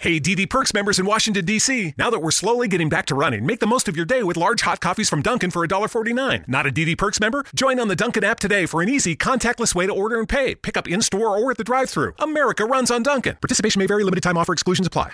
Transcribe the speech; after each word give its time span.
Hey, 0.00 0.18
DD 0.18 0.48
Perks 0.48 0.72
members 0.72 0.98
in 0.98 1.04
Washington, 1.04 1.44
D.C. 1.44 1.92
Now 1.98 2.08
that 2.08 2.20
we're 2.20 2.30
slowly 2.30 2.68
getting 2.68 2.88
back 2.88 3.04
to 3.06 3.14
running, 3.14 3.44
make 3.44 3.60
the 3.60 3.66
most 3.66 3.86
of 3.86 3.96
your 3.96 4.06
day 4.06 4.22
with 4.22 4.38
large 4.38 4.62
hot 4.62 4.80
coffees 4.80 5.10
from 5.10 5.20
Dunkin' 5.20 5.50
for 5.50 5.68
$1.49. 5.68 6.48
Not 6.48 6.66
a 6.66 6.70
DD 6.70 6.96
Perks 6.96 7.20
member? 7.20 7.44
Join 7.54 7.78
on 7.78 7.88
the 7.88 7.94
Dunkin' 7.94 8.24
app 8.24 8.40
today 8.40 8.64
for 8.64 8.80
an 8.80 8.88
easy, 8.88 9.14
contactless 9.14 9.74
way 9.74 9.86
to 9.86 9.92
order 9.92 10.18
and 10.18 10.26
pay. 10.26 10.54
Pick 10.54 10.78
up 10.78 10.88
in 10.88 11.02
store 11.02 11.36
or 11.36 11.50
at 11.50 11.58
the 11.58 11.64
drive 11.64 11.90
thru. 11.90 12.14
America 12.18 12.64
runs 12.64 12.90
on 12.90 13.02
Dunkin'. 13.02 13.36
Participation 13.42 13.78
may 13.78 13.84
vary, 13.84 14.02
limited 14.02 14.22
time 14.22 14.38
offer 14.38 14.54
exclusions 14.54 14.86
apply. 14.86 15.12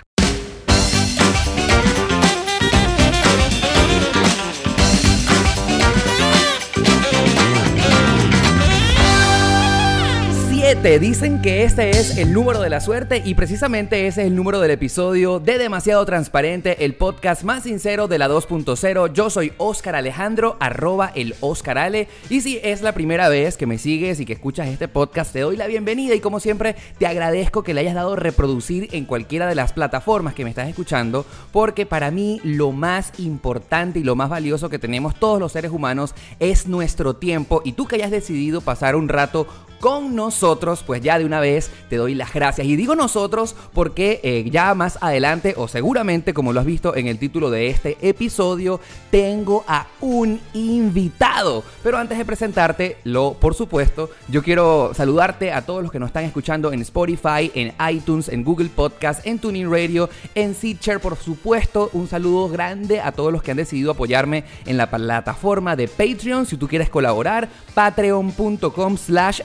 Te 10.67 10.99
Dicen 10.99 11.41
que 11.41 11.63
este 11.63 11.91
es 11.91 12.17
el 12.17 12.33
número 12.33 12.59
de 12.59 12.69
la 12.69 12.81
suerte 12.81 13.21
y 13.23 13.35
precisamente 13.35 14.05
ese 14.05 14.21
es 14.21 14.27
el 14.27 14.35
número 14.35 14.59
del 14.59 14.71
episodio 14.71 15.39
de 15.39 15.57
Demasiado 15.57 16.05
Transparente, 16.05 16.83
el 16.83 16.93
podcast 16.93 17.43
más 17.43 17.63
sincero 17.63 18.09
de 18.09 18.17
la 18.17 18.27
2.0. 18.27 19.13
Yo 19.13 19.29
soy 19.29 19.53
Oscar 19.57 19.95
Alejandro, 19.95 20.57
arroba 20.59 21.13
el 21.15 21.35
Oscar 21.39 21.77
Ale. 21.77 22.09
Y 22.29 22.41
si 22.41 22.59
es 22.63 22.81
la 22.81 22.91
primera 22.91 23.29
vez 23.29 23.55
que 23.55 23.65
me 23.65 23.77
sigues 23.77 24.19
y 24.19 24.25
que 24.25 24.33
escuchas 24.33 24.67
este 24.67 24.89
podcast, 24.89 25.31
te 25.31 25.39
doy 25.39 25.55
la 25.55 25.67
bienvenida 25.67 26.15
y 26.15 26.19
como 26.19 26.41
siempre 26.41 26.75
te 26.99 27.07
agradezco 27.07 27.63
que 27.63 27.73
le 27.73 27.79
hayas 27.79 27.95
dado 27.95 28.17
reproducir 28.17 28.89
en 28.91 29.05
cualquiera 29.05 29.47
de 29.47 29.55
las 29.55 29.71
plataformas 29.71 30.33
que 30.33 30.43
me 30.43 30.49
estás 30.49 30.67
escuchando, 30.67 31.25
porque 31.53 31.85
para 31.85 32.11
mí 32.11 32.41
lo 32.43 32.73
más 32.73 33.13
importante 33.19 33.99
y 33.99 34.03
lo 34.03 34.17
más 34.17 34.29
valioso 34.29 34.69
que 34.69 34.79
tenemos 34.79 35.15
todos 35.15 35.39
los 35.39 35.53
seres 35.53 35.71
humanos 35.71 36.13
es 36.41 36.67
nuestro 36.67 37.15
tiempo 37.15 37.61
y 37.63 37.71
tú 37.71 37.87
que 37.87 37.95
hayas 37.95 38.11
decidido 38.11 38.59
pasar 38.59 38.97
un 38.97 39.07
rato 39.07 39.47
con 39.79 40.15
nosotros, 40.15 40.83
pues 40.85 41.01
ya 41.01 41.19
de 41.19 41.25
una 41.25 41.39
vez 41.39 41.71
te 41.89 41.97
doy 41.97 42.15
las 42.15 42.33
gracias. 42.33 42.67
Y 42.67 42.75
digo 42.75 42.95
nosotros 42.95 43.55
porque 43.73 44.19
eh, 44.23 44.49
ya 44.49 44.73
más 44.73 44.97
adelante, 45.01 45.53
o 45.57 45.67
seguramente 45.67 46.33
como 46.33 46.53
lo 46.53 46.59
has 46.59 46.65
visto 46.65 46.95
en 46.95 47.07
el 47.07 47.19
título 47.19 47.49
de 47.49 47.67
este 47.67 47.97
episodio, 48.01 48.79
tengo 49.11 49.63
a 49.67 49.87
un 50.01 50.39
invitado. 50.53 51.63
Pero 51.83 51.97
antes 51.97 52.17
de 52.17 52.25
presentarte, 52.25 52.97
lo, 53.03 53.33
por 53.33 53.55
supuesto, 53.55 54.09
yo 54.27 54.43
quiero 54.43 54.91
saludarte 54.93 55.51
a 55.51 55.65
todos 55.65 55.83
los 55.83 55.91
que 55.91 55.99
nos 55.99 56.07
están 56.07 56.25
escuchando 56.25 56.71
en 56.71 56.81
Spotify, 56.81 57.51
en 57.53 57.73
iTunes, 57.89 58.29
en 58.29 58.43
Google 58.43 58.69
Podcast, 58.69 59.25
en 59.25 59.39
Tuning 59.39 59.71
Radio, 59.71 60.09
en 60.35 60.55
Seedshare, 60.55 60.99
por 60.99 61.15
supuesto. 61.15 61.89
Un 61.93 62.07
saludo 62.07 62.49
grande 62.49 62.99
a 62.99 63.11
todos 63.11 63.31
los 63.31 63.43
que 63.43 63.51
han 63.51 63.57
decidido 63.57 63.91
apoyarme 63.91 64.43
en 64.65 64.77
la 64.77 64.89
plataforma 64.89 65.75
de 65.75 65.87
Patreon. 65.87 66.45
Si 66.45 66.57
tú 66.57 66.67
quieres 66.67 66.89
colaborar, 66.89 67.49
patreon.com 67.73 68.97
slash 68.97 69.41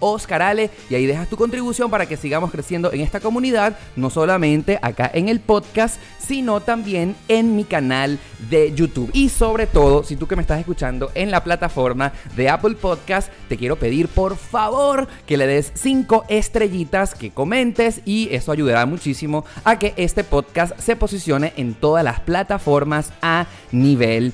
Oscar 0.00 0.42
Ale 0.42 0.70
y 0.88 0.94
ahí 0.94 1.06
dejas 1.06 1.28
tu 1.28 1.36
contribución 1.36 1.90
para 1.90 2.06
que 2.06 2.16
sigamos 2.16 2.50
creciendo 2.50 2.92
en 2.92 3.00
esta 3.00 3.20
comunidad, 3.20 3.78
no 3.96 4.10
solamente 4.10 4.78
acá 4.82 5.10
en 5.12 5.28
el 5.28 5.40
podcast, 5.40 6.00
sino 6.18 6.60
también 6.60 7.16
en 7.28 7.56
mi 7.56 7.64
canal 7.64 8.18
de 8.50 8.72
YouTube. 8.74 9.10
Y 9.12 9.28
sobre 9.28 9.66
todo, 9.66 10.04
si 10.04 10.16
tú 10.16 10.26
que 10.26 10.36
me 10.36 10.42
estás 10.42 10.60
escuchando 10.60 11.10
en 11.14 11.30
la 11.30 11.44
plataforma 11.44 12.12
de 12.36 12.48
Apple 12.48 12.76
Podcast, 12.76 13.30
te 13.48 13.56
quiero 13.56 13.76
pedir 13.76 14.08
por 14.08 14.36
favor 14.36 15.08
que 15.26 15.36
le 15.36 15.46
des 15.46 15.72
5 15.74 16.24
estrellitas, 16.28 17.14
que 17.14 17.30
comentes 17.30 18.00
y 18.04 18.28
eso 18.32 18.52
ayudará 18.52 18.86
muchísimo 18.86 19.44
a 19.64 19.78
que 19.78 19.94
este 19.96 20.24
podcast 20.24 20.78
se 20.78 20.96
posicione 20.96 21.52
en 21.56 21.74
todas 21.74 22.04
las 22.04 22.20
plataformas 22.20 23.12
a 23.22 23.46
nivel. 23.72 24.32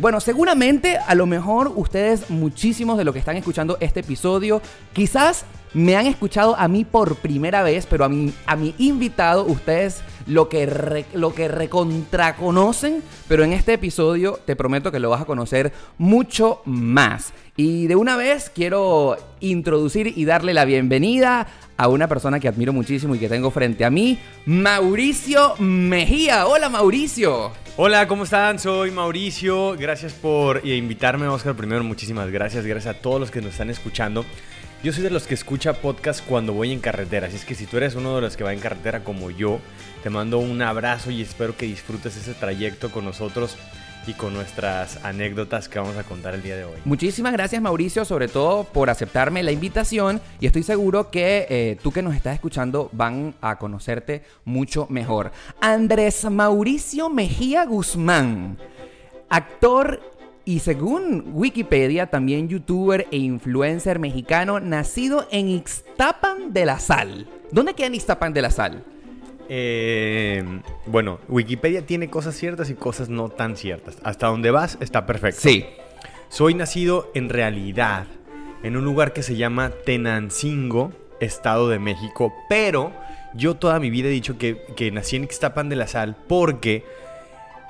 Bueno, 0.00 0.20
seguramente 0.20 0.98
a 0.98 1.14
lo 1.14 1.26
mejor 1.26 1.72
ustedes, 1.74 2.30
muchísimos 2.30 2.98
de 2.98 3.04
los 3.04 3.14
que 3.14 3.18
están 3.18 3.36
escuchando 3.36 3.78
este 3.80 4.00
episodio, 4.00 4.60
quizás 4.92 5.44
me 5.72 5.96
han 5.96 6.06
escuchado 6.06 6.56
a 6.56 6.68
mí 6.68 6.84
por 6.84 7.16
primera 7.16 7.62
vez, 7.62 7.86
pero 7.86 8.04
a 8.04 8.08
mi, 8.08 8.32
a 8.46 8.56
mi 8.56 8.74
invitado 8.78 9.44
ustedes 9.44 10.02
lo 10.26 10.48
que, 10.48 11.04
lo 11.14 11.34
que 11.34 11.48
pero 13.28 13.44
en 13.44 13.52
este 13.52 13.74
episodio 13.74 14.38
te 14.44 14.56
prometo 14.56 14.92
que 14.92 15.00
lo 15.00 15.10
vas 15.10 15.22
a 15.22 15.26
conocer 15.26 15.72
mucho 15.96 16.60
más. 16.64 17.32
Y 17.62 17.88
de 17.88 17.94
una 17.94 18.16
vez 18.16 18.50
quiero 18.54 19.18
introducir 19.40 20.14
y 20.16 20.24
darle 20.24 20.54
la 20.54 20.64
bienvenida 20.64 21.46
a 21.76 21.88
una 21.88 22.08
persona 22.08 22.40
que 22.40 22.48
admiro 22.48 22.72
muchísimo 22.72 23.14
y 23.14 23.18
que 23.18 23.28
tengo 23.28 23.50
frente 23.50 23.84
a 23.84 23.90
mí, 23.90 24.18
Mauricio 24.46 25.56
Mejía. 25.58 26.46
Hola 26.46 26.70
Mauricio. 26.70 27.52
Hola, 27.76 28.08
¿cómo 28.08 28.24
están? 28.24 28.58
Soy 28.58 28.92
Mauricio. 28.92 29.76
Gracias 29.76 30.14
por 30.14 30.66
invitarme, 30.66 31.28
Oscar. 31.28 31.54
Primero, 31.54 31.84
muchísimas 31.84 32.30
gracias. 32.30 32.64
Gracias 32.64 32.96
a 32.96 32.98
todos 32.98 33.20
los 33.20 33.30
que 33.30 33.42
nos 33.42 33.50
están 33.50 33.68
escuchando. 33.68 34.24
Yo 34.82 34.94
soy 34.94 35.02
de 35.02 35.10
los 35.10 35.26
que 35.26 35.34
escucha 35.34 35.74
podcast 35.74 36.24
cuando 36.24 36.54
voy 36.54 36.72
en 36.72 36.80
carretera. 36.80 37.26
Así 37.26 37.36
es 37.36 37.44
que 37.44 37.54
si 37.54 37.66
tú 37.66 37.76
eres 37.76 37.94
uno 37.94 38.14
de 38.14 38.22
los 38.22 38.38
que 38.38 38.44
va 38.44 38.54
en 38.54 38.60
carretera 38.60 39.04
como 39.04 39.30
yo, 39.30 39.60
te 40.02 40.08
mando 40.08 40.38
un 40.38 40.62
abrazo 40.62 41.10
y 41.10 41.20
espero 41.20 41.54
que 41.58 41.66
disfrutes 41.66 42.16
ese 42.16 42.32
trayecto 42.32 42.90
con 42.90 43.04
nosotros 43.04 43.58
y 44.06 44.14
con 44.14 44.34
nuestras 44.34 45.04
anécdotas 45.04 45.68
que 45.68 45.78
vamos 45.78 45.96
a 45.96 46.04
contar 46.04 46.34
el 46.34 46.42
día 46.42 46.56
de 46.56 46.64
hoy. 46.64 46.78
Muchísimas 46.84 47.32
gracias 47.32 47.60
Mauricio, 47.60 48.04
sobre 48.04 48.28
todo 48.28 48.64
por 48.64 48.90
aceptarme 48.90 49.42
la 49.42 49.52
invitación 49.52 50.20
y 50.40 50.46
estoy 50.46 50.62
seguro 50.62 51.10
que 51.10 51.46
eh, 51.48 51.78
tú 51.82 51.92
que 51.92 52.02
nos 52.02 52.14
estás 52.14 52.34
escuchando 52.34 52.88
van 52.92 53.34
a 53.40 53.58
conocerte 53.58 54.22
mucho 54.44 54.86
mejor. 54.88 55.32
Andrés 55.60 56.24
Mauricio 56.30 57.08
Mejía 57.10 57.64
Guzmán, 57.64 58.58
actor 59.28 60.00
y 60.44 60.60
según 60.60 61.30
Wikipedia, 61.34 62.06
también 62.06 62.48
youtuber 62.48 63.06
e 63.10 63.18
influencer 63.18 63.98
mexicano, 63.98 64.58
nacido 64.58 65.28
en 65.30 65.48
Ixtapan 65.48 66.52
de 66.52 66.64
la 66.64 66.78
Sal. 66.78 67.28
¿Dónde 67.52 67.74
queda 67.74 67.94
Ixtapan 67.94 68.32
de 68.32 68.42
la 68.42 68.50
Sal? 68.50 68.82
Eh, 69.52 70.44
bueno, 70.86 71.18
Wikipedia 71.28 71.84
tiene 71.84 72.08
cosas 72.08 72.36
ciertas 72.36 72.70
y 72.70 72.74
cosas 72.74 73.08
no 73.08 73.30
tan 73.30 73.56
ciertas. 73.56 73.98
Hasta 74.04 74.28
donde 74.28 74.52
vas 74.52 74.78
está 74.80 75.06
perfecto. 75.06 75.40
Sí. 75.40 75.66
Soy 76.28 76.54
nacido 76.54 77.10
en 77.14 77.28
realidad 77.28 78.06
en 78.62 78.76
un 78.76 78.84
lugar 78.84 79.12
que 79.12 79.24
se 79.24 79.34
llama 79.34 79.72
Tenancingo, 79.84 80.92
Estado 81.18 81.68
de 81.68 81.80
México, 81.80 82.32
pero 82.48 82.92
yo 83.34 83.56
toda 83.56 83.80
mi 83.80 83.90
vida 83.90 84.06
he 84.06 84.12
dicho 84.12 84.38
que, 84.38 84.62
que 84.76 84.92
nací 84.92 85.16
en 85.16 85.24
Ixtapan 85.24 85.68
de 85.68 85.74
la 85.74 85.88
Sal 85.88 86.16
porque 86.28 86.84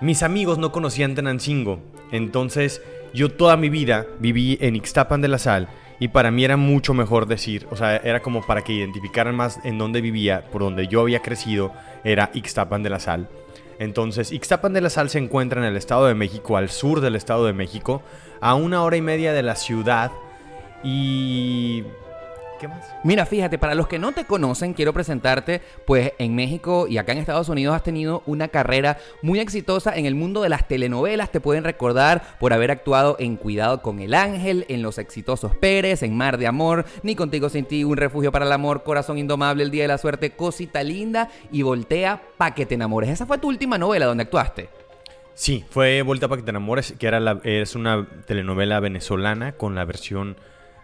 mis 0.02 0.22
amigos 0.22 0.58
no 0.58 0.72
conocían 0.72 1.14
Tenancingo. 1.14 1.80
Entonces 2.12 2.82
yo 3.14 3.30
toda 3.30 3.56
mi 3.56 3.70
vida 3.70 4.06
viví 4.18 4.58
en 4.60 4.76
Ixtapan 4.76 5.22
de 5.22 5.28
la 5.28 5.38
Sal 5.38 5.68
y 6.00 6.08
para 6.08 6.30
mí 6.30 6.44
era 6.44 6.56
mucho 6.56 6.94
mejor 6.94 7.26
decir, 7.26 7.66
o 7.70 7.76
sea, 7.76 7.98
era 7.98 8.22
como 8.22 8.42
para 8.44 8.62
que 8.62 8.72
identificaran 8.72 9.36
más 9.36 9.60
en 9.64 9.76
dónde 9.76 10.00
vivía, 10.00 10.46
por 10.50 10.62
donde 10.62 10.88
yo 10.88 11.02
había 11.02 11.20
crecido, 11.20 11.72
era 12.02 12.30
Ixtapan 12.32 12.82
de 12.82 12.88
la 12.88 12.98
Sal. 12.98 13.28
Entonces, 13.78 14.32
Ixtapan 14.32 14.72
de 14.72 14.80
la 14.80 14.88
Sal 14.88 15.10
se 15.10 15.18
encuentra 15.18 15.60
en 15.60 15.66
el 15.66 15.76
Estado 15.76 16.06
de 16.06 16.14
México, 16.14 16.56
al 16.56 16.70
sur 16.70 17.02
del 17.02 17.16
Estado 17.16 17.44
de 17.44 17.52
México, 17.52 18.02
a 18.40 18.54
una 18.54 18.82
hora 18.82 18.96
y 18.96 19.02
media 19.02 19.34
de 19.34 19.42
la 19.42 19.56
ciudad. 19.56 20.10
Y 20.82 21.84
¿Qué 22.60 22.68
más? 22.68 22.94
Mira, 23.04 23.24
fíjate, 23.24 23.56
para 23.56 23.74
los 23.74 23.88
que 23.88 23.98
no 23.98 24.12
te 24.12 24.26
conocen, 24.26 24.74
quiero 24.74 24.92
presentarte, 24.92 25.62
pues 25.86 26.12
en 26.18 26.34
México 26.34 26.86
y 26.86 26.98
acá 26.98 27.12
en 27.12 27.18
Estados 27.18 27.48
Unidos 27.48 27.74
has 27.74 27.82
tenido 27.82 28.22
una 28.26 28.48
carrera 28.48 28.98
muy 29.22 29.40
exitosa 29.40 29.96
en 29.96 30.04
el 30.04 30.14
mundo 30.14 30.42
de 30.42 30.50
las 30.50 30.68
telenovelas. 30.68 31.32
Te 31.32 31.40
pueden 31.40 31.64
recordar 31.64 32.36
por 32.38 32.52
haber 32.52 32.70
actuado 32.70 33.16
en 33.18 33.36
Cuidado 33.36 33.80
con 33.80 34.00
el 34.00 34.12
Ángel, 34.12 34.66
en 34.68 34.82
Los 34.82 34.98
Exitosos 34.98 35.56
Pérez, 35.56 36.02
en 36.02 36.14
Mar 36.14 36.36
de 36.36 36.48
Amor, 36.48 36.84
Ni 37.02 37.16
Contigo 37.16 37.48
Sin 37.48 37.64
Ti, 37.64 37.82
Un 37.82 37.96
Refugio 37.96 38.30
para 38.30 38.44
el 38.44 38.52
Amor, 38.52 38.82
Corazón 38.82 39.16
Indomable, 39.16 39.62
El 39.62 39.70
Día 39.70 39.84
de 39.84 39.88
la 39.88 39.98
Suerte, 39.98 40.32
Cosita 40.32 40.82
Linda 40.82 41.30
y 41.50 41.62
Voltea 41.62 42.20
pa' 42.36 42.54
que 42.54 42.66
te 42.66 42.74
enamores. 42.74 43.08
Esa 43.08 43.24
fue 43.24 43.38
tu 43.38 43.48
última 43.48 43.78
novela 43.78 44.04
donde 44.04 44.24
actuaste. 44.24 44.68
Sí, 45.32 45.64
fue 45.70 46.02
Voltea 46.02 46.28
pa' 46.28 46.36
que 46.36 46.42
te 46.42 46.50
enamores, 46.50 46.92
que 46.98 47.06
era 47.06 47.20
la, 47.20 47.40
es 47.42 47.74
una 47.74 48.06
telenovela 48.26 48.80
venezolana 48.80 49.52
con 49.52 49.74
la 49.74 49.86
versión 49.86 50.36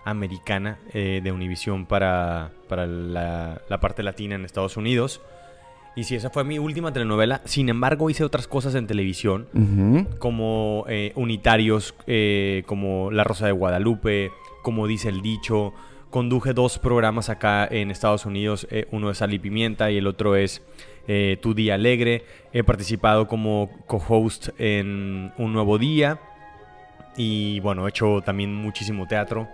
americana 0.06 0.78
eh, 0.94 1.20
de 1.22 1.32
Univision 1.32 1.84
para, 1.84 2.52
para 2.68 2.86
la, 2.86 3.60
parte 3.80 4.04
latina 4.04 4.36
en 4.36 4.44
Estados 4.44 4.76
Unidos. 4.76 5.20
Y 5.96 6.04
sí, 6.04 6.14
esa 6.14 6.30
fue 6.30 6.44
mi 6.44 6.58
última 6.58 6.92
telenovela. 6.92 7.42
Sin 7.44 7.68
embargo, 7.68 8.08
hice 8.08 8.22
otras 8.22 8.46
cosas 8.46 8.74
en 8.74 8.86
televisión, 8.86 9.48
como 10.18 10.84
eh, 10.88 11.12
unitarios, 11.16 11.94
eh, 12.06 12.62
como 12.66 13.10
La 13.10 13.24
Rosa 13.24 13.46
de 13.46 13.52
Guadalupe, 13.52 14.30
como 14.62 14.86
dice 14.86 15.08
el 15.08 15.22
dicho. 15.22 15.72
Conduje 16.10 16.52
dos 16.52 16.78
programas 16.78 17.30
acá 17.30 17.66
en 17.66 17.90
Estados 17.90 18.26
Unidos. 18.26 18.68
uno 18.92 19.10
es 19.10 19.18
Sal 19.18 19.34
y 19.34 19.38
Pimienta 19.38 19.90
y 19.90 19.96
el 19.96 20.06
otro 20.06 20.36
es 20.36 20.62
Tu 21.40 21.54
Día 21.54 21.74
Alegre. 21.74 22.24
He 22.52 22.62
participado 22.62 23.26
como 23.26 23.70
co-host 23.86 24.50
en 24.58 25.32
Un 25.38 25.52
Nuevo 25.54 25.78
Día. 25.78 26.20
Y 27.16 27.60
bueno, 27.60 27.86
he 27.86 27.88
hecho 27.88 28.20
también 28.20 28.54
muchísimo 28.54 29.06
teatro. 29.08 29.48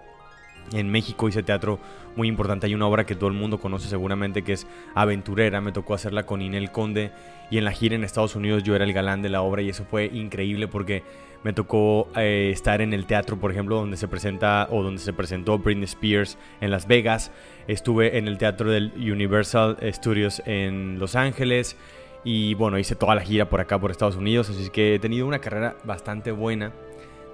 En 0.72 0.90
México 0.90 1.28
hice 1.28 1.42
teatro 1.42 1.78
muy 2.16 2.28
importante. 2.28 2.66
Hay 2.66 2.74
una 2.74 2.86
obra 2.86 3.04
que 3.04 3.14
todo 3.14 3.28
el 3.28 3.34
mundo 3.36 3.58
conoce 3.58 3.88
seguramente 3.88 4.42
que 4.42 4.52
es 4.52 4.66
Aventurera. 4.94 5.60
Me 5.60 5.72
tocó 5.72 5.94
hacerla 5.94 6.24
con 6.24 6.42
Inel 6.42 6.70
Conde. 6.70 7.12
Y 7.50 7.58
en 7.58 7.64
la 7.64 7.72
gira 7.72 7.94
en 7.94 8.04
Estados 8.04 8.36
Unidos 8.36 8.62
yo 8.62 8.74
era 8.74 8.84
el 8.84 8.92
galán 8.92 9.20
de 9.20 9.28
la 9.28 9.42
obra 9.42 9.60
y 9.60 9.68
eso 9.68 9.84
fue 9.84 10.06
increíble 10.06 10.68
porque 10.68 11.02
me 11.42 11.52
tocó 11.52 12.08
eh, 12.16 12.50
estar 12.52 12.80
en 12.80 12.92
el 12.92 13.04
teatro, 13.06 13.38
por 13.38 13.50
ejemplo, 13.50 13.76
donde 13.76 13.96
se 13.96 14.08
presenta 14.08 14.68
o 14.70 14.82
donde 14.82 15.00
se 15.00 15.12
presentó 15.12 15.58
Britney 15.58 15.84
Spears 15.84 16.38
en 16.60 16.70
Las 16.70 16.86
Vegas. 16.86 17.32
Estuve 17.66 18.16
en 18.16 18.28
el 18.28 18.38
teatro 18.38 18.70
del 18.70 18.92
Universal 18.96 19.76
Studios 19.92 20.42
en 20.46 20.98
Los 20.98 21.16
Ángeles. 21.16 21.76
Y 22.24 22.54
bueno, 22.54 22.78
hice 22.78 22.94
toda 22.94 23.16
la 23.16 23.22
gira 23.22 23.48
por 23.48 23.60
acá, 23.60 23.78
por 23.80 23.90
Estados 23.90 24.16
Unidos. 24.16 24.48
Así 24.48 24.70
que 24.70 24.94
he 24.94 24.98
tenido 24.98 25.26
una 25.26 25.40
carrera 25.40 25.76
bastante 25.84 26.30
buena. 26.30 26.72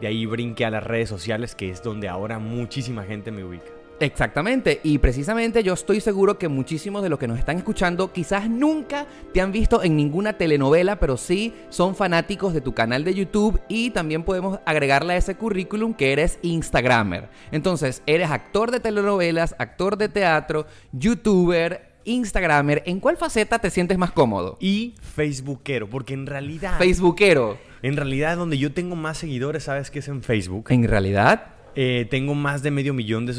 De 0.00 0.06
ahí 0.06 0.26
brinqué 0.26 0.64
a 0.64 0.70
las 0.70 0.84
redes 0.84 1.08
sociales, 1.08 1.54
que 1.54 1.70
es 1.70 1.82
donde 1.82 2.08
ahora 2.08 2.38
muchísima 2.38 3.04
gente 3.04 3.30
me 3.30 3.44
ubica. 3.44 3.78
Exactamente, 4.00 4.80
y 4.84 4.98
precisamente 4.98 5.64
yo 5.64 5.72
estoy 5.74 6.00
seguro 6.00 6.38
que 6.38 6.46
muchísimos 6.46 7.02
de 7.02 7.08
los 7.08 7.18
que 7.18 7.26
nos 7.26 7.36
están 7.36 7.56
escuchando 7.56 8.12
quizás 8.12 8.48
nunca 8.48 9.08
te 9.34 9.40
han 9.40 9.50
visto 9.50 9.82
en 9.82 9.96
ninguna 9.96 10.34
telenovela, 10.34 11.00
pero 11.00 11.16
sí 11.16 11.52
son 11.68 11.96
fanáticos 11.96 12.54
de 12.54 12.60
tu 12.60 12.74
canal 12.74 13.02
de 13.02 13.14
YouTube 13.14 13.60
y 13.68 13.90
también 13.90 14.22
podemos 14.22 14.60
agregarle 14.66 15.14
a 15.14 15.16
ese 15.16 15.34
currículum 15.34 15.94
que 15.94 16.12
eres 16.12 16.38
Instagramer. 16.42 17.28
Entonces, 17.50 18.02
eres 18.06 18.30
actor 18.30 18.70
de 18.70 18.78
telenovelas, 18.78 19.56
actor 19.58 19.96
de 19.96 20.08
teatro, 20.08 20.66
youtuber, 20.92 21.88
Instagramer, 22.04 22.84
¿en 22.86 23.00
cuál 23.00 23.16
faceta 23.16 23.58
te 23.58 23.68
sientes 23.68 23.98
más 23.98 24.12
cómodo? 24.12 24.56
Y 24.60 24.94
Facebookero, 25.00 25.90
porque 25.90 26.14
en 26.14 26.26
realidad... 26.26 26.78
Facebookero. 26.78 27.58
En 27.82 27.96
realidad, 27.96 28.36
donde 28.36 28.58
yo 28.58 28.72
tengo 28.72 28.96
más 28.96 29.18
seguidores, 29.18 29.64
¿sabes 29.64 29.90
qué 29.90 30.00
es 30.00 30.08
en 30.08 30.22
Facebook? 30.22 30.66
¿En 30.70 30.84
realidad? 30.84 31.54
Eh, 31.74 32.06
tengo 32.10 32.34
más 32.34 32.62
de 32.62 32.70
medio 32.70 32.94
millón 32.94 33.26
de, 33.26 33.32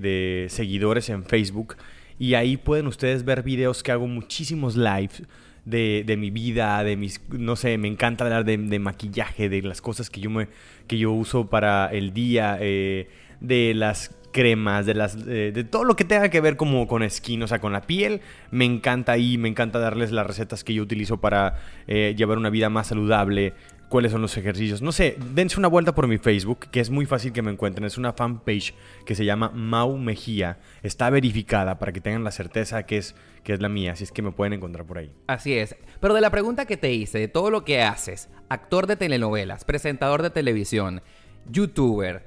de, 0.00 0.46
seguidores 0.48 1.08
en 1.08 1.24
Facebook. 1.24 1.76
Y 2.18 2.34
ahí 2.34 2.56
pueden 2.56 2.86
ustedes 2.86 3.24
ver 3.24 3.42
videos 3.42 3.82
que 3.82 3.92
hago 3.92 4.06
muchísimos 4.06 4.76
lives. 4.76 5.22
De, 5.64 6.04
de, 6.06 6.16
mi 6.16 6.30
vida, 6.30 6.84
de 6.84 6.96
mis, 6.96 7.20
no 7.28 7.56
sé, 7.56 7.76
me 7.76 7.88
encanta 7.88 8.22
hablar 8.22 8.44
de, 8.44 8.56
de, 8.56 8.78
maquillaje, 8.78 9.48
de 9.48 9.62
las 9.62 9.80
cosas 9.80 10.10
que 10.10 10.20
yo, 10.20 10.30
me, 10.30 10.46
que 10.86 10.96
yo 10.96 11.10
uso 11.10 11.50
para 11.50 11.86
el 11.86 12.12
día, 12.12 12.56
eh, 12.60 13.08
de 13.40 13.74
las 13.74 14.14
cremas, 14.36 14.84
de 14.84 14.92
las 14.92 15.16
eh, 15.26 15.50
de 15.54 15.64
todo 15.64 15.84
lo 15.84 15.96
que 15.96 16.04
tenga 16.04 16.28
que 16.28 16.42
ver 16.42 16.58
como 16.58 16.86
con 16.86 17.08
skin, 17.08 17.42
o 17.42 17.46
sea, 17.46 17.58
con 17.58 17.72
la 17.72 17.80
piel. 17.80 18.20
Me 18.50 18.66
encanta 18.66 19.12
ahí, 19.12 19.38
me 19.38 19.48
encanta 19.48 19.78
darles 19.78 20.12
las 20.12 20.26
recetas 20.26 20.62
que 20.62 20.74
yo 20.74 20.82
utilizo 20.82 21.16
para 21.16 21.54
eh, 21.86 22.14
llevar 22.18 22.36
una 22.36 22.50
vida 22.50 22.68
más 22.68 22.88
saludable, 22.88 23.54
cuáles 23.88 24.12
son 24.12 24.22
los 24.22 24.36
ejercicios. 24.36 24.82
No 24.82 24.92
sé, 24.92 25.16
dense 25.34 25.58
una 25.58 25.68
vuelta 25.68 25.94
por 25.94 26.06
mi 26.06 26.18
Facebook, 26.18 26.68
que 26.70 26.80
es 26.80 26.90
muy 26.90 27.06
fácil 27.06 27.32
que 27.32 27.42
me 27.42 27.50
encuentren. 27.50 27.84
Es 27.84 27.98
una 27.98 28.12
fanpage 28.12 28.74
que 29.04 29.14
se 29.14 29.24
llama 29.24 29.50
Mau 29.50 29.96
Mejía. 29.96 30.58
Está 30.82 31.10
verificada 31.10 31.78
para 31.78 31.92
que 31.92 32.00
tengan 32.00 32.24
la 32.24 32.30
certeza 32.30 32.84
que 32.84 32.98
es, 32.98 33.14
que 33.44 33.52
es 33.52 33.60
la 33.60 33.68
mía, 33.68 33.92
así 33.92 34.04
es 34.04 34.12
que 34.12 34.22
me 34.22 34.32
pueden 34.32 34.54
encontrar 34.54 34.86
por 34.86 34.98
ahí. 34.98 35.12
Así 35.26 35.54
es. 35.54 35.76
Pero 36.00 36.14
de 36.14 36.20
la 36.20 36.30
pregunta 36.30 36.66
que 36.66 36.76
te 36.76 36.92
hice, 36.92 37.18
de 37.18 37.28
todo 37.28 37.50
lo 37.50 37.64
que 37.64 37.82
haces, 37.82 38.28
actor 38.48 38.86
de 38.86 38.96
telenovelas, 38.96 39.64
presentador 39.64 40.22
de 40.22 40.30
televisión, 40.30 41.02
youtuber, 41.50 42.26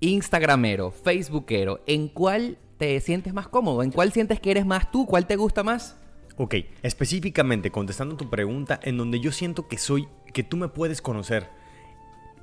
Instagramero, 0.00 0.90
Facebookero, 0.90 1.82
¿en 1.86 2.08
cuál 2.08 2.58
te 2.78 2.98
sientes 3.00 3.34
más 3.34 3.48
cómodo? 3.48 3.82
¿En 3.82 3.92
cuál 3.92 4.12
sientes 4.12 4.40
que 4.40 4.50
eres 4.50 4.64
más 4.64 4.90
tú? 4.90 5.06
¿Cuál 5.06 5.26
te 5.26 5.36
gusta 5.36 5.62
más? 5.62 5.96
Ok, 6.42 6.54
específicamente 6.82 7.70
contestando 7.70 8.16
tu 8.16 8.30
pregunta, 8.30 8.80
en 8.82 8.96
donde 8.96 9.20
yo 9.20 9.30
siento 9.30 9.68
que 9.68 9.76
soy, 9.76 10.08
que 10.32 10.42
tú 10.42 10.56
me 10.56 10.68
puedes 10.68 11.02
conocer 11.02 11.48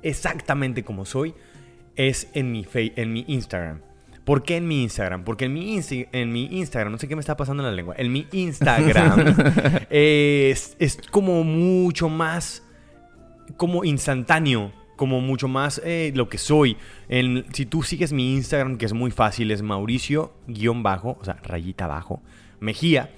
exactamente 0.02 0.84
como 0.84 1.04
soy, 1.04 1.34
es 1.96 2.28
en 2.34 2.52
mi, 2.52 2.66
en 2.74 3.12
mi 3.12 3.24
Instagram. 3.28 3.80
¿Por 4.24 4.42
qué 4.42 4.56
en 4.56 4.68
mi 4.68 4.82
Instagram? 4.82 5.24
Porque 5.24 5.46
en 5.46 5.54
mi, 5.54 5.80
en 6.12 6.32
mi 6.32 6.58
Instagram, 6.58 6.92
no 6.92 6.98
sé 6.98 7.08
qué 7.08 7.16
me 7.16 7.20
está 7.20 7.36
pasando 7.36 7.62
en 7.62 7.70
la 7.70 7.74
lengua, 7.74 7.94
en 7.96 8.12
mi 8.12 8.26
Instagram 8.32 9.34
es, 9.90 10.76
es 10.78 10.98
como 11.10 11.44
mucho 11.44 12.08
más, 12.08 12.62
como 13.56 13.84
instantáneo 13.84 14.72
como 14.98 15.20
mucho 15.22 15.48
más 15.48 15.80
eh, 15.84 16.12
lo 16.14 16.28
que 16.28 16.36
soy. 16.36 16.76
si 17.52 17.64
tú 17.64 17.82
sigues 17.82 18.12
mi 18.12 18.34
Instagram, 18.34 18.76
que 18.76 18.84
es 18.84 18.92
muy 18.92 19.10
fácil, 19.10 19.50
es 19.50 19.62
Mauricio-bajo, 19.62 21.16
o 21.18 21.24
sea, 21.24 21.38
rayita 21.42 21.84
abajo, 21.84 22.20
Mejía, 22.60 23.10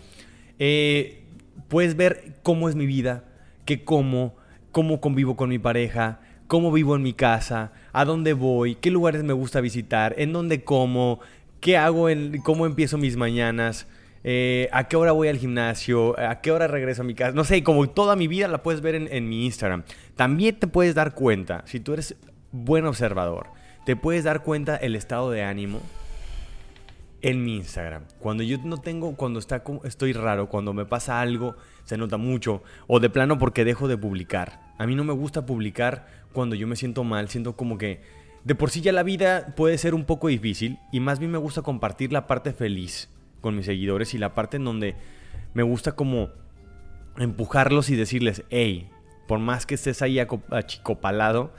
eh, 0.60 1.24
puedes 1.68 1.96
ver 1.96 2.36
cómo 2.42 2.68
es 2.68 2.76
mi 2.76 2.86
vida, 2.86 3.24
qué 3.64 3.82
como, 3.82 4.36
cómo 4.72 5.00
convivo 5.00 5.36
con 5.36 5.48
mi 5.48 5.58
pareja, 5.58 6.20
cómo 6.46 6.72
vivo 6.72 6.96
en 6.96 7.02
mi 7.02 7.12
casa, 7.12 7.72
a 7.92 8.04
dónde 8.04 8.32
voy, 8.32 8.74
qué 8.74 8.90
lugares 8.90 9.22
me 9.22 9.32
gusta 9.32 9.60
visitar, 9.60 10.14
en 10.18 10.32
dónde 10.32 10.64
como, 10.64 11.20
qué 11.60 11.76
hago, 11.76 12.08
en, 12.08 12.40
cómo 12.42 12.66
empiezo 12.66 12.98
mis 12.98 13.16
mañanas. 13.16 13.86
Eh, 14.22 14.68
a 14.72 14.86
qué 14.86 14.96
hora 14.96 15.12
voy 15.12 15.28
al 15.28 15.38
gimnasio, 15.38 16.18
a 16.20 16.42
qué 16.42 16.52
hora 16.52 16.66
regreso 16.66 17.00
a 17.00 17.04
mi 17.06 17.14
casa. 17.14 17.32
No 17.32 17.44
sé, 17.44 17.62
como 17.62 17.88
toda 17.88 18.16
mi 18.16 18.28
vida 18.28 18.48
la 18.48 18.62
puedes 18.62 18.82
ver 18.82 18.94
en, 18.94 19.28
mi 19.28 19.46
Instagram. 19.46 19.84
También 20.14 20.58
te 20.58 20.66
puedes 20.66 20.94
dar 20.94 21.14
cuenta, 21.14 21.62
si 21.66 21.80
tú 21.80 21.94
eres 21.94 22.16
buen 22.52 22.84
observador, 22.84 23.46
te 23.86 23.96
puedes 23.96 24.24
dar 24.24 24.42
cuenta 24.42 24.76
el 24.76 24.94
estado 24.94 25.30
de 25.30 25.42
ánimo 25.42 25.80
en 27.22 27.44
mi 27.44 27.56
Instagram. 27.56 28.04
Cuando 28.18 28.42
yo 28.42 28.58
no 28.64 28.78
tengo, 28.78 29.14
cuando 29.16 29.38
está, 29.38 29.62
estoy 29.84 30.12
raro, 30.12 30.48
cuando 30.48 30.72
me 30.72 30.86
pasa 30.86 31.20
algo, 31.20 31.56
se 31.84 31.96
nota 31.96 32.16
mucho. 32.16 32.62
O 32.86 33.00
de 33.00 33.10
plano 33.10 33.38
porque 33.38 33.64
dejo 33.64 33.88
de 33.88 33.98
publicar. 33.98 34.60
A 34.78 34.86
mí 34.86 34.94
no 34.94 35.04
me 35.04 35.12
gusta 35.12 35.46
publicar 35.46 36.06
cuando 36.32 36.54
yo 36.54 36.66
me 36.66 36.76
siento 36.76 37.04
mal. 37.04 37.28
Siento 37.28 37.56
como 37.56 37.78
que 37.78 38.00
de 38.44 38.54
por 38.54 38.70
sí 38.70 38.80
ya 38.80 38.92
la 38.92 39.02
vida 39.02 39.54
puede 39.56 39.76
ser 39.78 39.94
un 39.94 40.04
poco 40.04 40.28
difícil. 40.28 40.78
Y 40.92 41.00
más 41.00 41.18
bien 41.18 41.30
me 41.30 41.38
gusta 41.38 41.62
compartir 41.62 42.12
la 42.12 42.26
parte 42.26 42.52
feliz 42.52 43.08
con 43.40 43.56
mis 43.56 43.66
seguidores 43.66 44.14
y 44.14 44.18
la 44.18 44.34
parte 44.34 44.56
en 44.56 44.64
donde 44.64 44.96
me 45.54 45.62
gusta 45.62 45.92
como 45.92 46.30
empujarlos 47.18 47.90
y 47.90 47.96
decirles, 47.96 48.44
hey, 48.50 48.88
por 49.26 49.38
más 49.38 49.66
que 49.66 49.74
estés 49.74 50.02
ahí 50.02 50.18
achicopalado, 50.18 51.52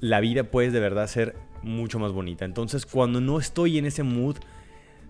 la 0.00 0.20
vida 0.20 0.44
puede 0.44 0.70
de 0.70 0.80
verdad 0.80 1.06
ser 1.06 1.34
mucho 1.62 1.98
más 1.98 2.12
bonita. 2.12 2.44
Entonces 2.44 2.86
cuando 2.86 3.20
no 3.20 3.38
estoy 3.38 3.78
en 3.78 3.86
ese 3.86 4.02
mood, 4.02 4.36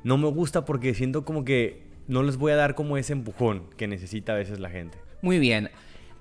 no 0.04 0.18
me 0.18 0.28
gusta 0.28 0.64
porque 0.64 0.94
siento 0.94 1.24
como 1.24 1.44
que 1.44 1.82
no 2.06 2.22
les 2.22 2.36
voy 2.36 2.52
a 2.52 2.56
dar 2.56 2.74
como 2.74 2.96
ese 2.96 3.12
empujón 3.12 3.64
que 3.76 3.88
necesita 3.88 4.32
a 4.32 4.36
veces 4.36 4.60
la 4.60 4.70
gente. 4.70 4.98
Muy 5.22 5.38
bien. 5.38 5.70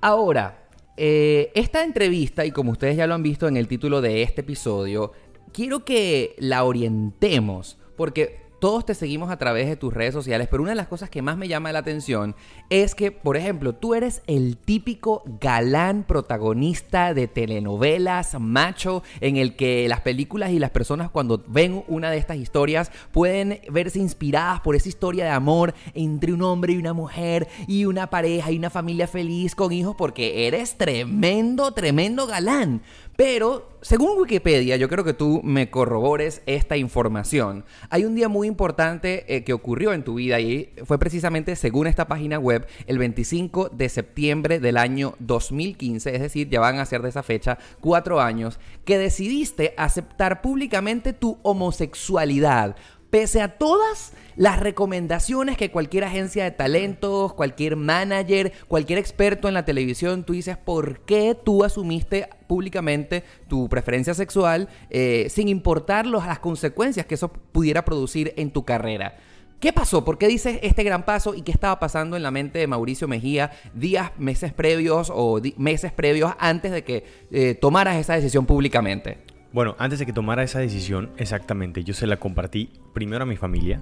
Ahora, 0.02 0.68
eh, 0.98 1.52
esta 1.56 1.84
entrevista, 1.84 2.46
y 2.46 2.52
como 2.52 2.72
ustedes 2.72 2.96
ya 2.96 3.08
lo 3.08 3.14
han 3.14 3.24
visto 3.24 3.48
en 3.48 3.58
el 3.58 3.68
título 3.68 4.02
de 4.02 4.22
este 4.22 4.42
episodio, 4.42 5.12
quiero 5.52 5.86
que 5.86 6.36
la 6.40 6.64
orientemos, 6.64 7.78
porque 7.96 8.43
todos 8.64 8.86
te 8.86 8.96
seguimos 8.96 9.30
a 9.30 9.36
través 9.36 9.68
de 9.68 9.76
tus 9.76 9.94
redes 9.94 10.14
sociales, 10.14 10.48
pero 10.50 10.64
una 10.64 10.72
de 10.72 10.78
las 10.78 10.88
cosas 10.88 11.10
que 11.10 11.22
más 11.22 11.36
me 11.36 11.50
llama 11.50 11.74
la 11.74 11.80
atención 11.80 12.34
es 12.70 12.96
que, 12.96 13.12
por 13.12 13.36
ejemplo, 13.36 13.76
tú 13.76 13.94
eres 13.94 14.22
el 14.26 14.56
típico 14.56 15.22
galán 15.42 16.04
protagonista 16.04 17.14
de 17.14 17.28
telenovelas, 17.28 18.40
macho, 18.40 19.04
en 19.20 19.36
el 19.36 19.58
que 19.58 19.86
las 19.90 20.00
películas 20.00 20.52
y 20.52 20.60
las 20.60 20.70
personas 20.70 21.12
cuando 21.12 21.44
ven 21.46 21.84
una 21.90 22.10
de 22.10 22.18
estas 22.18 22.38
historias 22.38 22.90
pueden 23.12 23.60
verse 23.70 24.00
inspiradas 24.00 24.62
por 24.62 24.78
esa 24.78 24.88
historia 24.88 25.26
de 25.26 25.32
amor 25.32 25.74
entre 25.94 26.32
un 26.32 26.42
hombre 26.42 26.72
y 26.72 26.78
una 26.78 26.94
mujer 26.94 27.50
y 27.68 27.84
una 27.84 28.10
pareja 28.10 28.50
y 28.50 28.58
una 28.58 28.70
familia 28.70 29.08
feliz 29.08 29.56
con 29.56 29.74
hijos 29.74 29.98
porque 29.98 30.48
eres 30.48 30.78
tremendo, 30.78 31.74
tremendo 31.74 32.28
galán. 32.28 32.82
Pero, 33.16 33.78
según 33.82 34.20
Wikipedia, 34.20 34.76
yo 34.76 34.90
creo 34.90 35.04
que 35.04 35.14
tú 35.14 35.42
me 35.44 35.70
corrobores 35.70 36.42
esta 36.48 36.78
información. 36.78 37.64
Hay 37.92 38.06
un 38.06 38.16
día 38.16 38.28
muy 38.28 38.48
importante 38.48 39.24
eh, 39.28 39.44
que 39.44 39.54
ocurrió 39.54 39.94
en 39.94 40.04
tu 40.04 40.16
vida 40.16 40.40
y 40.40 40.74
fue 40.86 40.98
precisamente, 40.98 41.56
según 41.56 41.86
esta 41.86 42.08
página 42.08 42.40
web, 42.40 42.66
el 42.88 42.98
25 42.98 43.70
de 43.70 43.90
septiembre 43.90 44.60
del 44.60 44.78
año 44.78 45.14
2015, 45.20 46.16
es 46.16 46.22
decir, 46.22 46.50
ya 46.50 46.60
van 46.60 46.80
a 46.80 46.86
ser 46.86 47.04
de 47.04 47.10
esa 47.10 47.22
fecha 47.22 47.60
cuatro 47.82 48.20
años, 48.20 48.60
que 48.84 48.98
decidiste 48.98 49.76
aceptar 49.78 50.42
públicamente 50.42 51.14
tu 51.14 51.38
homosexualidad 51.44 52.76
pese 53.14 53.44
a 53.44 53.60
todas 53.60 54.14
las 54.36 54.60
recomendaciones 54.60 55.58
que 55.58 55.72
cualquier 55.72 56.04
agencia 56.04 56.44
de 56.44 56.52
talentos, 56.52 57.34
cualquier 57.34 57.76
manager, 57.76 58.54
cualquier 58.68 59.00
experto 59.00 59.48
en 59.48 59.54
la 59.54 59.66
televisión, 59.66 60.24
tú 60.24 60.34
dices, 60.34 60.58
¿por 60.58 61.02
qué 61.02 61.36
tú 61.42 61.64
asumiste 61.64 62.30
públicamente 62.48 63.24
tu 63.48 63.70
preferencia 63.70 64.14
sexual 64.14 64.70
eh, 64.90 65.28
sin 65.30 65.48
importar 65.48 66.06
las 66.06 66.40
consecuencias 66.40 67.06
que 67.06 67.16
eso 67.16 67.32
pudiera 67.32 67.86
producir 67.86 68.34
en 68.38 68.52
tu 68.52 68.64
carrera? 68.66 69.18
¿Qué 69.60 69.72
pasó? 69.72 70.04
¿Por 70.04 70.18
qué 70.18 70.28
dices 70.28 70.60
este 70.62 70.84
gran 70.84 71.06
paso 71.06 71.34
y 71.36 71.42
qué 71.42 71.54
estaba 71.54 71.80
pasando 71.80 72.18
en 72.18 72.24
la 72.24 72.32
mente 72.32 72.60
de 72.60 72.68
Mauricio 72.68 73.08
Mejía 73.08 73.52
días, 73.74 74.12
meses 74.18 74.52
previos 74.52 75.10
o 75.10 75.40
meses 75.56 75.94
previos 75.94 76.34
antes 76.38 76.74
de 76.74 76.84
que 76.84 77.06
eh, 77.32 77.56
tomaras 77.56 77.96
esa 77.96 78.16
decisión 78.16 78.46
públicamente? 78.46 79.20
Bueno, 79.54 79.76
antes 79.80 80.00
de 80.00 80.06
que 80.06 80.12
tomara 80.12 80.44
esa 80.44 80.60
decisión, 80.60 81.12
exactamente, 81.16 81.84
yo 81.86 81.94
se 81.94 82.08
la 82.08 82.18
compartí 82.18 82.72
primero 82.94 83.24
a 83.24 83.26
mi 83.26 83.38
familia, 83.38 83.80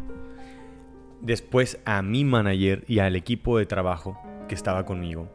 después 1.21 1.79
a 1.85 2.01
mi 2.01 2.23
manager 2.23 2.83
y 2.87 2.99
al 2.99 3.15
equipo 3.15 3.57
de 3.57 3.65
trabajo 3.65 4.19
que 4.47 4.55
estaba 4.55 4.85
conmigo 4.85 5.29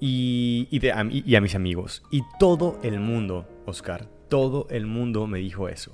y, 0.00 0.88
a, 0.90 1.04
mis 1.40 1.54
amigos. 1.54 2.02
Y 2.10 2.22
todo 2.38 2.78
el 2.82 3.00
mundo, 3.00 3.48
Oscar, 3.66 4.08
todo 4.28 4.66
el 4.70 4.86
mundo 4.86 5.26
me 5.26 5.38
dijo 5.38 5.68
eso. 5.68 5.92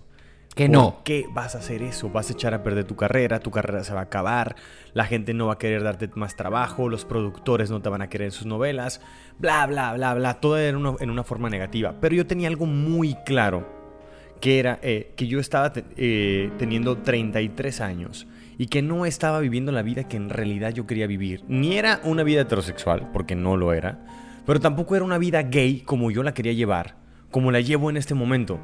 Que 0.54 0.68
no. 0.68 0.94
¿Por 0.96 1.02
qué 1.04 1.26
vas 1.32 1.54
a 1.54 1.58
hacer 1.58 1.82
eso? 1.82 2.10
Vas 2.10 2.28
a 2.28 2.32
echar 2.32 2.54
a 2.54 2.64
perder 2.64 2.84
tu 2.84 2.96
carrera, 2.96 3.38
tu 3.38 3.52
carrera 3.52 3.84
se 3.84 3.94
va 3.94 4.00
a 4.00 4.04
acabar, 4.04 4.56
la 4.94 5.04
gente 5.04 5.32
no 5.32 5.46
va 5.46 5.54
a 5.54 5.58
querer 5.58 5.84
darte 5.84 6.10
más 6.16 6.34
trabajo, 6.34 6.88
los 6.88 7.04
productores 7.04 7.70
no 7.70 7.80
te 7.80 7.88
van 7.88 8.02
a 8.02 8.08
querer 8.08 8.26
en 8.26 8.32
sus 8.32 8.46
novelas, 8.46 9.00
bla, 9.38 9.64
bla, 9.68 9.94
bla, 9.94 10.14
bla. 10.14 10.40
Todo 10.40 10.58
en 10.58 10.74
una, 10.74 10.96
en 10.98 11.10
una 11.10 11.22
forma 11.22 11.48
negativa. 11.48 11.94
Pero 12.00 12.16
yo 12.16 12.26
tenía 12.26 12.48
algo 12.48 12.66
muy 12.66 13.14
claro, 13.24 13.64
que 14.40 14.58
era 14.58 14.80
eh, 14.82 15.12
que 15.16 15.28
yo 15.28 15.38
estaba 15.38 15.72
eh, 15.76 16.50
teniendo 16.58 16.98
33 16.98 17.80
años 17.80 18.26
y 18.60 18.66
que 18.66 18.82
no 18.82 19.06
estaba 19.06 19.40
viviendo 19.40 19.72
la 19.72 19.80
vida 19.80 20.06
que 20.06 20.18
en 20.18 20.28
realidad 20.28 20.74
yo 20.74 20.86
quería 20.86 21.06
vivir. 21.06 21.42
Ni 21.48 21.78
era 21.78 21.98
una 22.04 22.22
vida 22.24 22.42
heterosexual, 22.42 23.08
porque 23.10 23.34
no 23.34 23.56
lo 23.56 23.72
era, 23.72 24.04
pero 24.44 24.60
tampoco 24.60 24.94
era 24.94 25.04
una 25.06 25.16
vida 25.16 25.44
gay 25.44 25.80
como 25.80 26.10
yo 26.10 26.22
la 26.22 26.34
quería 26.34 26.52
llevar, 26.52 26.96
como 27.30 27.52
la 27.52 27.62
llevo 27.62 27.88
en 27.88 27.96
este 27.96 28.12
momento. 28.12 28.60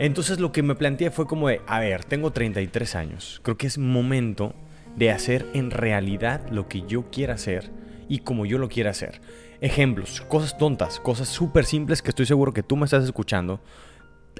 Entonces 0.00 0.40
lo 0.40 0.50
que 0.50 0.64
me 0.64 0.74
planteé 0.74 1.12
fue 1.12 1.28
como 1.28 1.46
de, 1.46 1.60
a 1.68 1.78
ver, 1.78 2.02
tengo 2.02 2.32
33 2.32 2.96
años, 2.96 3.40
creo 3.44 3.56
que 3.56 3.68
es 3.68 3.78
momento 3.78 4.56
de 4.96 5.12
hacer 5.12 5.46
en 5.54 5.70
realidad 5.70 6.40
lo 6.50 6.66
que 6.66 6.82
yo 6.88 7.08
quiera 7.12 7.34
hacer 7.34 7.70
y 8.08 8.18
como 8.18 8.44
yo 8.44 8.58
lo 8.58 8.68
quiera 8.68 8.90
hacer. 8.90 9.20
Ejemplos, 9.60 10.20
cosas 10.22 10.58
tontas, 10.58 10.98
cosas 10.98 11.28
súper 11.28 11.64
simples 11.64 12.02
que 12.02 12.08
estoy 12.08 12.26
seguro 12.26 12.52
que 12.52 12.64
tú 12.64 12.76
me 12.76 12.86
estás 12.86 13.04
escuchando, 13.04 13.60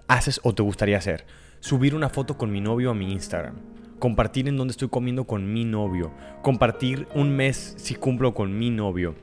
haces 0.08 0.40
o 0.42 0.56
te 0.56 0.64
gustaría 0.64 0.98
hacer. 0.98 1.24
Subir 1.60 1.94
una 1.94 2.08
foto 2.08 2.36
con 2.36 2.50
mi 2.50 2.60
novio 2.60 2.90
a 2.90 2.94
mi 2.94 3.12
Instagram. 3.12 3.77
Compartir 3.98 4.48
en 4.48 4.56
donde 4.56 4.72
estoy 4.72 4.88
comiendo 4.88 5.24
con 5.24 5.52
mi 5.52 5.64
novio. 5.64 6.12
Compartir 6.42 7.08
un 7.14 7.34
mes 7.34 7.74
si 7.76 7.94
cumplo 7.94 8.34
con 8.34 8.58
mi 8.58 8.70
novio. 8.70 9.14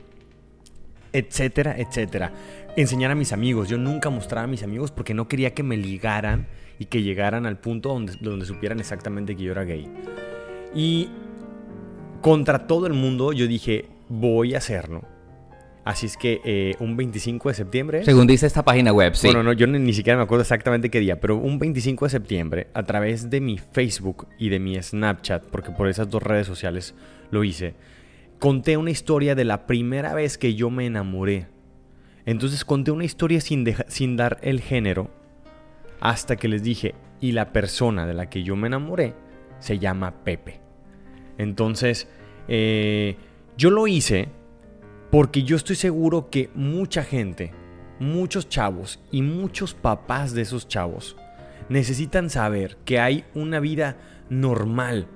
Etcétera, 1.12 1.74
etcétera. 1.78 2.32
Enseñar 2.76 3.10
a 3.10 3.14
mis 3.14 3.32
amigos. 3.32 3.68
Yo 3.68 3.78
nunca 3.78 4.10
mostraba 4.10 4.44
a 4.44 4.48
mis 4.48 4.62
amigos 4.62 4.90
porque 4.90 5.14
no 5.14 5.28
quería 5.28 5.54
que 5.54 5.62
me 5.62 5.76
ligaran 5.76 6.46
y 6.78 6.86
que 6.86 7.02
llegaran 7.02 7.46
al 7.46 7.58
punto 7.58 7.88
donde, 7.88 8.14
donde 8.20 8.44
supieran 8.44 8.80
exactamente 8.80 9.34
que 9.34 9.44
yo 9.44 9.52
era 9.52 9.64
gay. 9.64 9.90
Y 10.74 11.08
contra 12.20 12.66
todo 12.66 12.86
el 12.86 12.92
mundo 12.92 13.32
yo 13.32 13.46
dije, 13.46 13.86
voy 14.08 14.54
a 14.54 14.58
hacerlo. 14.58 15.15
Así 15.86 16.06
es 16.06 16.16
que 16.16 16.40
eh, 16.44 16.74
un 16.80 16.96
25 16.96 17.48
de 17.48 17.54
septiembre... 17.54 18.04
Según 18.04 18.26
dice 18.26 18.44
esta 18.46 18.64
página 18.64 18.92
web, 18.92 19.14
sí. 19.14 19.28
Bueno, 19.28 19.44
no, 19.44 19.52
yo 19.52 19.68
ni, 19.68 19.78
ni 19.78 19.92
siquiera 19.92 20.16
me 20.16 20.24
acuerdo 20.24 20.42
exactamente 20.42 20.90
qué 20.90 20.98
día, 20.98 21.20
pero 21.20 21.36
un 21.36 21.60
25 21.60 22.06
de 22.06 22.10
septiembre, 22.10 22.66
a 22.74 22.82
través 22.82 23.30
de 23.30 23.40
mi 23.40 23.56
Facebook 23.56 24.26
y 24.36 24.48
de 24.48 24.58
mi 24.58 24.82
Snapchat, 24.82 25.44
porque 25.44 25.70
por 25.70 25.88
esas 25.88 26.10
dos 26.10 26.22
redes 26.24 26.44
sociales 26.48 26.96
lo 27.30 27.44
hice, 27.44 27.74
conté 28.40 28.76
una 28.76 28.90
historia 28.90 29.36
de 29.36 29.44
la 29.44 29.66
primera 29.68 30.12
vez 30.12 30.38
que 30.38 30.56
yo 30.56 30.70
me 30.70 30.86
enamoré. 30.86 31.46
Entonces 32.24 32.64
conté 32.64 32.90
una 32.90 33.04
historia 33.04 33.40
sin, 33.40 33.62
deja- 33.62 33.86
sin 33.86 34.16
dar 34.16 34.38
el 34.42 34.60
género, 34.62 35.08
hasta 36.00 36.34
que 36.34 36.48
les 36.48 36.64
dije, 36.64 36.96
y 37.20 37.30
la 37.30 37.52
persona 37.52 38.08
de 38.08 38.14
la 38.14 38.28
que 38.28 38.42
yo 38.42 38.56
me 38.56 38.66
enamoré 38.66 39.14
se 39.60 39.78
llama 39.78 40.24
Pepe. 40.24 40.58
Entonces, 41.38 42.08
eh, 42.48 43.16
yo 43.56 43.70
lo 43.70 43.86
hice 43.86 44.28
porque 45.10 45.42
yo 45.42 45.56
estoy 45.56 45.76
seguro 45.76 46.30
que 46.30 46.50
mucha 46.54 47.02
gente, 47.02 47.52
muchos 47.98 48.48
chavos 48.48 49.00
y 49.10 49.22
muchos 49.22 49.74
papás 49.74 50.34
de 50.34 50.42
esos 50.42 50.68
chavos 50.68 51.16
necesitan 51.68 52.30
saber 52.30 52.76
que 52.84 53.00
hay 53.00 53.24
una 53.34 53.60
vida 53.60 53.96
normal. 54.28 55.06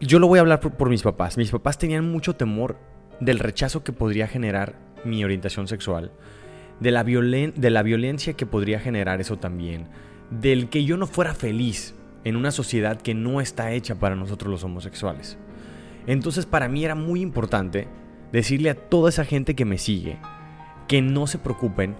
Yo 0.00 0.18
lo 0.18 0.28
voy 0.28 0.38
a 0.38 0.42
hablar 0.42 0.60
por, 0.60 0.88
mis 0.88 1.02
papás. 1.02 1.36
Mis 1.36 1.50
papás 1.50 1.78
tenían 1.78 2.10
mucho 2.10 2.36
temor 2.36 2.78
del 3.20 3.38
rechazo 3.38 3.82
que 3.82 3.92
podría 3.92 4.28
generar 4.28 4.76
mi 5.04 5.24
orientación 5.24 5.66
sexual, 5.66 6.12
de 6.80 6.90
la, 6.90 7.04
violen- 7.04 7.54
de 7.54 7.70
la 7.70 7.82
violencia 7.82 8.34
que 8.34 8.46
podría 8.46 8.78
generar 8.78 9.20
eso 9.20 9.38
también, 9.38 9.88
del 10.30 10.68
que 10.68 10.84
yo 10.84 10.96
no 10.96 11.06
fuera 11.06 11.34
feliz 11.34 11.94
en 12.24 12.36
una 12.36 12.50
sociedad 12.50 13.00
que 13.00 13.14
no 13.14 13.40
está 13.40 13.72
hecha 13.72 13.96
para 13.96 14.14
nosotros 14.14 14.50
los 14.50 14.64
homosexuales. 14.64 15.36
Entonces 16.06 16.46
para 16.46 16.68
mí 16.68 16.84
era 16.84 16.94
muy 16.94 17.20
importante 17.20 17.88
decirle 18.32 18.70
a 18.70 18.74
toda 18.74 19.08
esa 19.08 19.24
gente 19.24 19.54
que 19.54 19.64
me 19.64 19.78
sigue 19.78 20.18
que 20.88 21.02
no 21.02 21.26
se 21.26 21.38
preocupen 21.38 21.94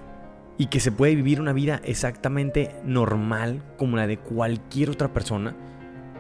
y 0.56 0.66
que 0.66 0.80
se 0.80 0.90
puede 0.90 1.14
vivir 1.14 1.40
una 1.40 1.52
vida 1.52 1.80
exactamente 1.84 2.74
normal 2.84 3.62
como 3.76 3.96
la 3.96 4.06
de 4.06 4.18
cualquier 4.18 4.90
otra 4.90 5.12
persona 5.12 5.54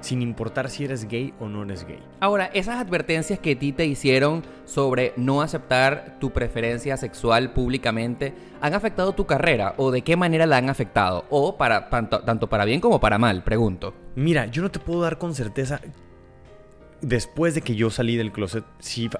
sin 0.00 0.22
importar 0.22 0.70
si 0.70 0.84
eres 0.84 1.08
gay 1.08 1.34
o 1.40 1.48
no 1.48 1.64
eres 1.64 1.84
gay. 1.84 1.98
Ahora, 2.20 2.46
esas 2.54 2.76
advertencias 2.76 3.40
que 3.40 3.52
a 3.52 3.58
ti 3.58 3.72
te 3.72 3.84
hicieron 3.84 4.44
sobre 4.64 5.12
no 5.16 5.42
aceptar 5.42 6.18
tu 6.20 6.30
preferencia 6.30 6.96
sexual 6.96 7.52
públicamente, 7.52 8.32
¿han 8.60 8.74
afectado 8.74 9.12
tu 9.12 9.26
carrera? 9.26 9.74
¿O 9.76 9.90
de 9.90 10.02
qué 10.02 10.14
manera 10.14 10.46
la 10.46 10.58
han 10.58 10.70
afectado? 10.70 11.24
¿O 11.30 11.56
para, 11.56 11.90
tanto, 11.90 12.20
tanto 12.20 12.48
para 12.48 12.64
bien 12.64 12.80
como 12.80 13.00
para 13.00 13.18
mal? 13.18 13.42
Pregunto. 13.42 13.92
Mira, 14.14 14.46
yo 14.46 14.62
no 14.62 14.70
te 14.70 14.78
puedo 14.78 15.00
dar 15.00 15.18
con 15.18 15.34
certeza 15.34 15.80
después 17.00 17.54
de 17.54 17.62
que 17.62 17.74
yo 17.74 17.90
salí 17.90 18.16
del 18.16 18.32
closet 18.32 18.64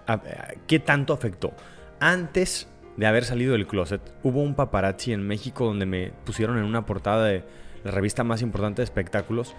a- 0.06 0.20
qué 0.66 0.78
tanto 0.78 1.12
afectó. 1.12 1.52
Antes 2.00 2.68
de 2.97 3.06
haber 3.06 3.25
salido 3.25 3.52
del 3.52 3.66
closet, 3.66 4.00
hubo 4.23 4.42
un 4.42 4.54
paparazzi 4.54 5.12
en 5.12 5.23
México 5.23 5.64
donde 5.64 5.87
me 5.87 6.12
pusieron 6.25 6.58
en 6.58 6.64
una 6.64 6.87
portada 6.87 7.26
de 7.26 7.44
la 7.85 7.90
revista 7.90 8.25
más 8.25 8.42
importante 8.42 8.82
de 8.82 8.85
espectáculos 8.85 9.54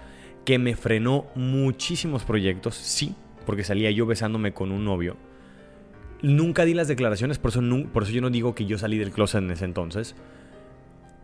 que 0.46 0.60
me 0.60 0.76
frenó 0.76 1.28
muchísimos 1.36 2.24
proyectos, 2.24 2.76
sí, 2.76 3.16
porque 3.46 3.64
salía 3.64 3.92
yo 3.92 4.06
besándome 4.06 4.54
con 4.54 4.72
un 4.72 4.86
novio. 4.86 5.18
Nunca 6.22 6.66
di 6.66 6.74
las 6.74 6.88
declaraciones, 6.90 7.40
por 7.40 7.52
eso, 7.52 7.62
por 7.94 8.04
eso 8.04 8.12
yo 8.12 8.22
no 8.22 8.30
digo 8.30 8.56
que 8.56 8.66
yo 8.66 8.78
salí 8.78 8.98
del 8.98 9.12
closet 9.12 9.42
en 9.42 9.52
ese 9.52 9.66
entonces. 9.66 10.16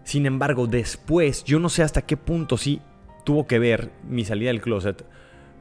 Sin 0.04 0.26
embargo, 0.26 0.68
después, 0.68 1.44
yo 1.44 1.60
no 1.60 1.68
sé 1.70 1.84
hasta 1.84 2.04
qué 2.04 2.16
punto 2.16 2.58
sí 2.58 2.80
tuvo 3.26 3.48
que 3.48 3.60
ver 3.60 3.92
mi 4.08 4.24
salida 4.24 4.50
del 4.50 4.62
closet, 4.62 5.04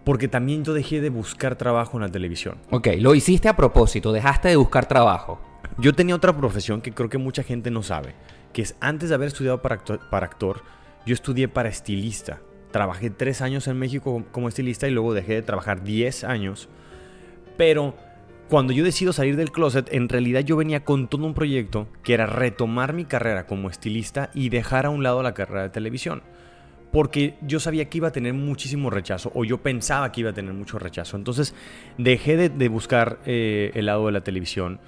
porque 0.04 0.28
también 0.28 0.64
yo 0.64 0.74
dejé 0.74 1.00
de 1.00 1.10
buscar 1.10 1.56
trabajo 1.56 1.96
en 1.96 2.02
la 2.02 2.10
televisión. 2.10 2.58
Ok, 2.70 2.88
lo 2.98 3.14
hiciste 3.14 3.48
a 3.48 3.56
propósito, 3.56 4.12
dejaste 4.12 4.48
de 4.48 4.56
buscar 4.56 4.86
trabajo. 4.86 5.40
Yo 5.78 5.94
tenía 5.94 6.14
otra 6.14 6.36
profesión 6.36 6.80
que 6.80 6.92
creo 6.92 7.08
que 7.08 7.18
mucha 7.18 7.42
gente 7.42 7.70
no 7.70 7.82
sabe, 7.82 8.14
que 8.52 8.62
es 8.62 8.76
antes 8.80 9.08
de 9.08 9.14
haber 9.14 9.28
estudiado 9.28 9.62
para 9.62 9.76
actor, 9.76 10.00
para 10.10 10.26
actor 10.26 10.62
yo 11.06 11.12
estudié 11.12 11.48
para 11.48 11.68
estilista. 11.68 12.40
Trabajé 12.70 13.10
tres 13.10 13.42
años 13.42 13.68
en 13.68 13.78
México 13.78 14.24
como 14.32 14.48
estilista 14.48 14.88
y 14.88 14.90
luego 14.90 15.14
dejé 15.14 15.34
de 15.34 15.42
trabajar 15.42 15.84
10 15.84 16.24
años. 16.24 16.68
Pero 17.56 17.94
cuando 18.48 18.72
yo 18.72 18.84
decido 18.84 19.12
salir 19.12 19.36
del 19.36 19.52
closet, 19.52 19.92
en 19.92 20.08
realidad 20.08 20.40
yo 20.40 20.56
venía 20.56 20.84
con 20.84 21.08
todo 21.08 21.24
un 21.24 21.34
proyecto 21.34 21.86
que 22.02 22.14
era 22.14 22.26
retomar 22.26 22.92
mi 22.92 23.04
carrera 23.04 23.46
como 23.46 23.68
estilista 23.68 24.30
y 24.34 24.48
dejar 24.48 24.86
a 24.86 24.90
un 24.90 25.02
lado 25.02 25.22
la 25.22 25.34
carrera 25.34 25.62
de 25.62 25.68
televisión. 25.70 26.22
Porque 26.94 27.34
yo 27.40 27.58
sabía 27.58 27.86
que 27.86 27.98
iba 27.98 28.06
a 28.06 28.12
tener 28.12 28.34
muchísimo 28.34 28.88
rechazo, 28.88 29.32
o 29.34 29.44
yo 29.44 29.58
pensaba 29.58 30.12
que 30.12 30.20
iba 30.20 30.30
a 30.30 30.32
tener 30.32 30.54
mucho 30.54 30.78
rechazo. 30.78 31.16
Entonces 31.16 31.52
dejé 31.98 32.48
de, 32.48 32.68
buscar 32.68 33.18
eh, 33.26 33.72
el 33.74 33.86
lado 33.86 34.06
de 34.06 34.12
la 34.12 34.20
televisión. 34.20 34.78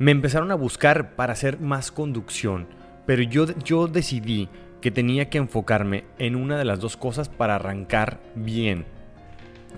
Me 0.00 0.10
empezaron 0.10 0.50
a 0.50 0.56
buscar 0.56 1.14
para 1.14 1.34
hacer 1.34 1.60
más 1.60 1.92
conducción, 1.92 2.66
pero 3.06 3.22
yo, 3.22 3.46
yo 3.62 3.86
decidí 3.86 4.48
que 4.80 4.90
tenía 4.90 5.30
que 5.30 5.38
enfocarme 5.38 6.06
en 6.18 6.34
una 6.34 6.58
de 6.58 6.64
las 6.64 6.80
dos 6.80 6.96
cosas 6.96 7.28
para 7.28 7.54
arrancar 7.54 8.18
bien. 8.34 8.84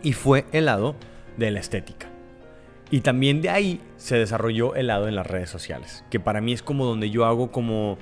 Y 0.02 0.14
fue 0.14 0.46
el 0.52 0.64
lado 0.64 0.96
de 1.36 1.50
la 1.50 1.60
estética. 1.60 2.08
Y 2.90 3.02
también 3.02 3.42
de 3.42 3.50
ahí 3.50 3.82
se 3.98 4.16
desarrolló 4.16 4.76
el 4.76 4.86
lado 4.86 5.08
en 5.08 5.14
las 5.14 5.26
redes 5.26 5.50
sociales, 5.50 6.06
que 6.10 6.20
para 6.20 6.40
mí 6.40 6.54
es 6.54 6.62
como 6.62 6.86
donde 6.86 7.10
yo 7.10 7.26
hago 7.26 7.52
como 7.52 7.98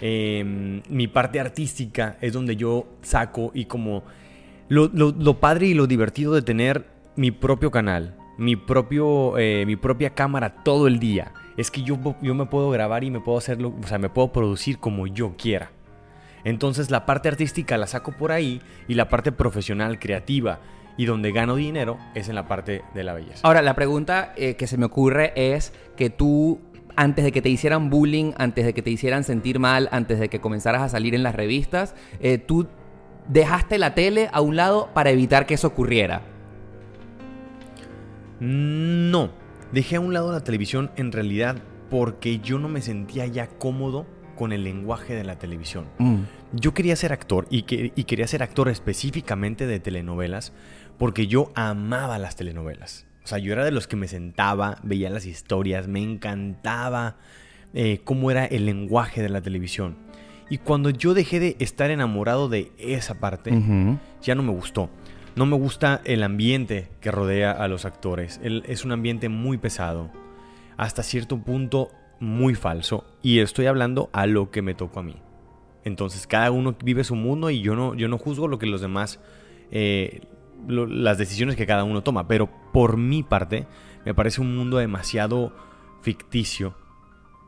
eh, 0.00 0.82
mi 0.88 1.08
parte 1.08 1.40
artística, 1.40 2.16
es 2.20 2.32
donde 2.32 2.56
yo 2.56 2.86
saco 3.02 3.50
y 3.54 3.66
como 3.66 4.02
lo, 4.68 5.40
padre 5.40 5.68
y 5.68 5.74
lo 5.74 5.86
divertido 5.86 6.34
de 6.34 6.42
tener 6.42 6.86
mi 7.16 7.30
propio 7.30 7.70
canal, 7.70 8.16
mi, 8.38 8.56
propio, 8.56 9.38
eh, 9.38 9.64
mi 9.66 9.76
propia 9.76 10.10
cámara 10.10 10.62
todo 10.62 10.86
el 10.86 10.98
día, 10.98 11.32
es 11.56 11.70
que 11.70 11.82
yo, 11.82 11.98
yo 12.20 12.34
me 12.34 12.46
puedo 12.46 12.70
grabar 12.70 13.04
y 13.04 13.10
me 13.10 13.20
puedo 13.20 13.38
hacerlo, 13.38 13.74
o 13.82 13.86
sea, 13.86 13.98
me 13.98 14.10
puedo 14.10 14.32
producir 14.32 14.78
como 14.78 15.06
yo 15.06 15.34
quiera. 15.36 15.70
Entonces 16.44 16.90
la 16.90 17.06
parte 17.06 17.28
artística 17.28 17.76
la 17.76 17.86
saco 17.86 18.12
por 18.12 18.30
ahí 18.30 18.60
y 18.86 18.94
la 18.94 19.08
parte 19.08 19.32
profesional, 19.32 19.98
creativa 19.98 20.60
y 20.96 21.04
donde 21.04 21.32
gano 21.32 21.56
dinero 21.56 21.98
es 22.14 22.28
en 22.28 22.34
la 22.34 22.48
parte 22.48 22.82
de 22.94 23.04
la 23.04 23.14
belleza. 23.14 23.40
Ahora, 23.42 23.62
la 23.62 23.74
pregunta 23.74 24.32
eh, 24.36 24.54
que 24.56 24.66
se 24.66 24.78
me 24.78 24.86
ocurre 24.86 25.32
es 25.36 25.72
que 25.96 26.10
tú, 26.10 26.60
antes 26.96 27.24
de 27.24 27.32
que 27.32 27.42
te 27.42 27.48
hicieran 27.48 27.90
bullying, 27.90 28.32
antes 28.38 28.64
de 28.64 28.72
que 28.74 28.82
te 28.82 28.90
hicieran 28.90 29.22
sentir 29.24 29.58
mal, 29.58 29.88
antes 29.92 30.18
de 30.18 30.28
que 30.28 30.40
comenzaras 30.40 30.82
a 30.82 30.88
salir 30.88 31.14
en 31.14 31.22
las 31.22 31.34
revistas, 31.34 31.94
eh, 32.20 32.38
tú 32.38 32.66
dejaste 33.28 33.78
la 33.78 33.94
tele 33.94 34.28
a 34.32 34.40
un 34.40 34.56
lado 34.56 34.90
para 34.94 35.10
evitar 35.10 35.46
que 35.46 35.54
eso 35.54 35.66
ocurriera. 35.68 36.22
No, 38.40 39.30
dejé 39.72 39.96
a 39.96 40.00
un 40.00 40.12
lado 40.12 40.32
la 40.32 40.44
televisión 40.44 40.90
en 40.96 41.12
realidad 41.12 41.56
porque 41.90 42.38
yo 42.40 42.58
no 42.58 42.68
me 42.68 42.82
sentía 42.82 43.26
ya 43.26 43.46
cómodo 43.48 44.06
con 44.36 44.52
el 44.52 44.64
lenguaje 44.64 45.14
de 45.14 45.24
la 45.24 45.38
televisión. 45.38 45.86
Mm. 45.98 46.16
Yo 46.52 46.74
quería 46.74 46.94
ser 46.96 47.12
actor 47.12 47.46
y, 47.48 47.62
que- 47.62 47.92
y 47.96 48.04
quería 48.04 48.26
ser 48.26 48.42
actor 48.42 48.68
específicamente 48.68 49.66
de 49.66 49.80
telenovelas 49.80 50.52
porque 50.98 51.26
yo 51.26 51.50
amaba 51.54 52.18
las 52.18 52.36
telenovelas. 52.36 53.05
O 53.26 53.28
sea, 53.28 53.38
yo 53.38 53.52
era 53.52 53.64
de 53.64 53.72
los 53.72 53.88
que 53.88 53.96
me 53.96 54.06
sentaba, 54.06 54.78
veía 54.84 55.10
las 55.10 55.26
historias, 55.26 55.88
me 55.88 56.00
encantaba 56.00 57.16
eh, 57.74 58.00
cómo 58.04 58.30
era 58.30 58.44
el 58.44 58.66
lenguaje 58.66 59.20
de 59.20 59.28
la 59.28 59.40
televisión. 59.40 59.96
Y 60.48 60.58
cuando 60.58 60.90
yo 60.90 61.12
dejé 61.12 61.40
de 61.40 61.56
estar 61.58 61.90
enamorado 61.90 62.48
de 62.48 62.70
esa 62.78 63.18
parte, 63.18 63.50
ya 64.22 64.36
no 64.36 64.44
me 64.44 64.52
gustó. 64.52 64.90
No 65.34 65.44
me 65.44 65.56
gusta 65.56 66.02
el 66.04 66.22
ambiente 66.22 66.88
que 67.00 67.10
rodea 67.10 67.50
a 67.50 67.66
los 67.66 67.84
actores. 67.84 68.38
El- 68.44 68.62
es 68.68 68.84
un 68.84 68.92
ambiente 68.92 69.28
muy 69.28 69.58
pesado, 69.58 70.12
hasta 70.76 71.02
cierto 71.02 71.36
punto 71.38 71.90
muy 72.20 72.54
falso. 72.54 73.04
Y 73.22 73.40
estoy 73.40 73.66
hablando 73.66 74.08
a 74.12 74.26
lo 74.26 74.52
que 74.52 74.62
me 74.62 74.74
tocó 74.74 75.00
a 75.00 75.02
mí. 75.02 75.16
Entonces 75.84 76.28
cada 76.28 76.52
uno 76.52 76.76
vive 76.80 77.02
su 77.02 77.16
mundo 77.16 77.50
y 77.50 77.60
yo 77.60 77.74
no, 77.74 77.96
yo 77.96 78.06
no 78.06 78.18
juzgo 78.18 78.46
lo 78.46 78.60
que 78.60 78.66
los 78.66 78.80
demás, 78.80 79.18
eh, 79.72 80.20
lo- 80.66 80.86
las 80.86 81.18
decisiones 81.18 81.56
que 81.56 81.66
cada 81.66 81.84
uno 81.84 82.02
toma. 82.02 82.26
Pero 82.28 82.48
por 82.72 82.96
mi 82.96 83.22
parte, 83.22 83.66
me 84.04 84.14
parece 84.14 84.40
un 84.40 84.56
mundo 84.56 84.78
demasiado 84.78 85.52
ficticio, 86.02 86.74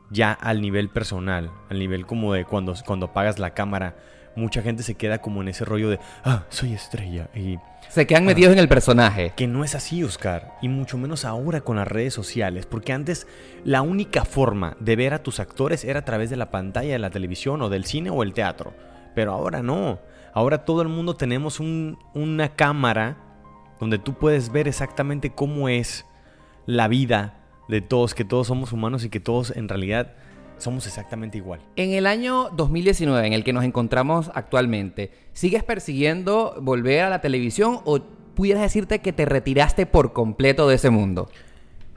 ya 0.09 0.31
al 0.33 0.61
nivel 0.61 0.89
personal, 0.89 1.51
al 1.69 1.79
nivel 1.79 2.05
como 2.05 2.33
de 2.33 2.45
cuando, 2.45 2.73
cuando 2.85 3.07
apagas 3.07 3.39
la 3.39 3.53
cámara. 3.53 3.95
Mucha 4.35 4.61
gente 4.61 4.83
se 4.83 4.95
queda 4.95 5.17
como 5.19 5.41
en 5.41 5.49
ese 5.49 5.65
rollo 5.65 5.89
de, 5.89 5.99
ah, 6.23 6.43
soy 6.49 6.73
estrella. 6.73 7.29
Y 7.35 7.57
Se 7.89 8.05
quedan 8.07 8.25
metidos 8.25 8.53
en 8.53 8.59
el 8.59 8.69
personaje. 8.69 9.33
que 9.35 9.47
no 9.47 9.63
es 9.63 9.75
así, 9.75 10.03
Oscar. 10.03 10.53
Y 10.61 10.69
mucho 10.69 10.97
menos 10.97 11.25
ahora 11.25 11.61
con 11.61 11.75
las 11.77 11.87
redes 11.87 12.13
sociales. 12.13 12.65
Porque 12.65 12.93
antes 12.93 13.27
la 13.65 13.81
única 13.81 14.23
forma 14.25 14.77
de 14.79 14.95
ver 14.95 15.13
a 15.13 15.23
tus 15.23 15.39
actores 15.39 15.83
era 15.83 15.99
a 16.01 16.05
través 16.05 16.29
de 16.29 16.37
la 16.37 16.51
pantalla 16.51 16.93
de 16.93 16.99
la 16.99 17.09
televisión 17.09 17.61
o 17.61 17.69
del 17.69 17.85
cine 17.85 18.11
o 18.11 18.23
el 18.23 18.33
teatro. 18.33 18.73
Pero 19.15 19.33
ahora 19.33 19.61
no. 19.61 19.99
Ahora 20.33 20.65
todo 20.65 20.81
el 20.81 20.87
mundo 20.87 21.15
tenemos 21.15 21.59
un- 21.59 21.97
una 22.13 22.55
cámara 22.55 23.17
donde 23.79 23.97
tú 23.97 24.13
puedes 24.13 24.51
ver 24.51 24.67
exactamente 24.67 25.29
cómo 25.31 25.69
es 25.69 26.05
la 26.65 26.87
vida 26.87 27.35
de 27.67 27.81
todos, 27.81 28.13
que 28.13 28.25
todos 28.25 28.47
somos 28.47 28.73
humanos 28.73 29.03
y 29.05 29.09
que 29.09 29.19
todos 29.19 29.55
en 29.55 29.69
realidad 29.69 30.13
somos 30.57 30.85
exactamente 30.87 31.37
igual. 31.37 31.61
En 31.77 31.91
el 31.91 32.05
año 32.05 32.49
2019, 32.49 33.25
en 33.25 33.33
el 33.33 33.43
que 33.45 33.53
nos 33.53 33.63
encontramos 33.63 34.29
actualmente, 34.35 35.11
¿sigues 35.33 35.63
persiguiendo 35.63 36.55
volver 36.61 37.01
a 37.03 37.09
la 37.09 37.21
televisión 37.21 37.79
o 37.85 37.99
pudieras 38.35 38.63
decirte 38.63 38.99
que 38.99 39.13
te 39.13 39.25
retiraste 39.25 39.85
por 39.85 40.11
completo 40.13 40.67
de 40.67 40.75
ese 40.75 40.89
mundo? 40.89 41.29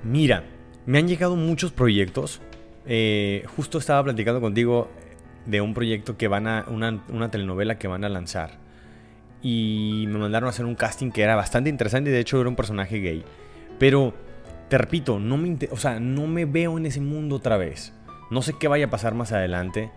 Mira, 0.04 0.44
me 0.86 0.98
han 0.98 1.08
llegado 1.08 1.34
muchos 1.36 1.72
proyectos. 1.72 2.40
Eh, 2.86 3.44
justo 3.56 3.78
estaba 3.78 4.02
platicando 4.04 4.40
contigo 4.40 4.88
de 5.46 5.60
un 5.60 5.74
proyecto 5.74 6.16
que 6.16 6.28
van 6.28 6.46
a. 6.46 6.64
Una, 6.68 7.02
una 7.08 7.30
telenovela 7.30 7.78
que 7.78 7.88
van 7.88 8.04
a 8.04 8.08
lanzar. 8.08 8.58
Y 9.42 10.04
me 10.08 10.18
mandaron 10.18 10.46
a 10.46 10.50
hacer 10.50 10.64
un 10.64 10.76
casting 10.76 11.10
que 11.10 11.22
era 11.22 11.34
bastante 11.34 11.68
interesante 11.68 12.10
de 12.10 12.20
hecho 12.20 12.40
era 12.40 12.48
un 12.48 12.56
personaje 12.56 12.98
gay. 12.98 13.24
Pero, 13.78 14.14
te 14.68 14.78
repito, 14.78 15.18
no 15.18 15.36
me, 15.36 15.58
o 15.70 15.76
sea, 15.76 15.98
no 15.98 16.26
me 16.26 16.44
veo 16.44 16.78
en 16.78 16.86
ese 16.86 17.00
mundo 17.00 17.36
otra 17.36 17.56
vez. 17.56 17.92
No 18.30 18.42
sé 18.42 18.54
qué 18.58 18.68
vaya 18.68 18.86
a 18.86 18.90
pasar 18.90 19.14
más 19.14 19.32
adelante. 19.32 19.90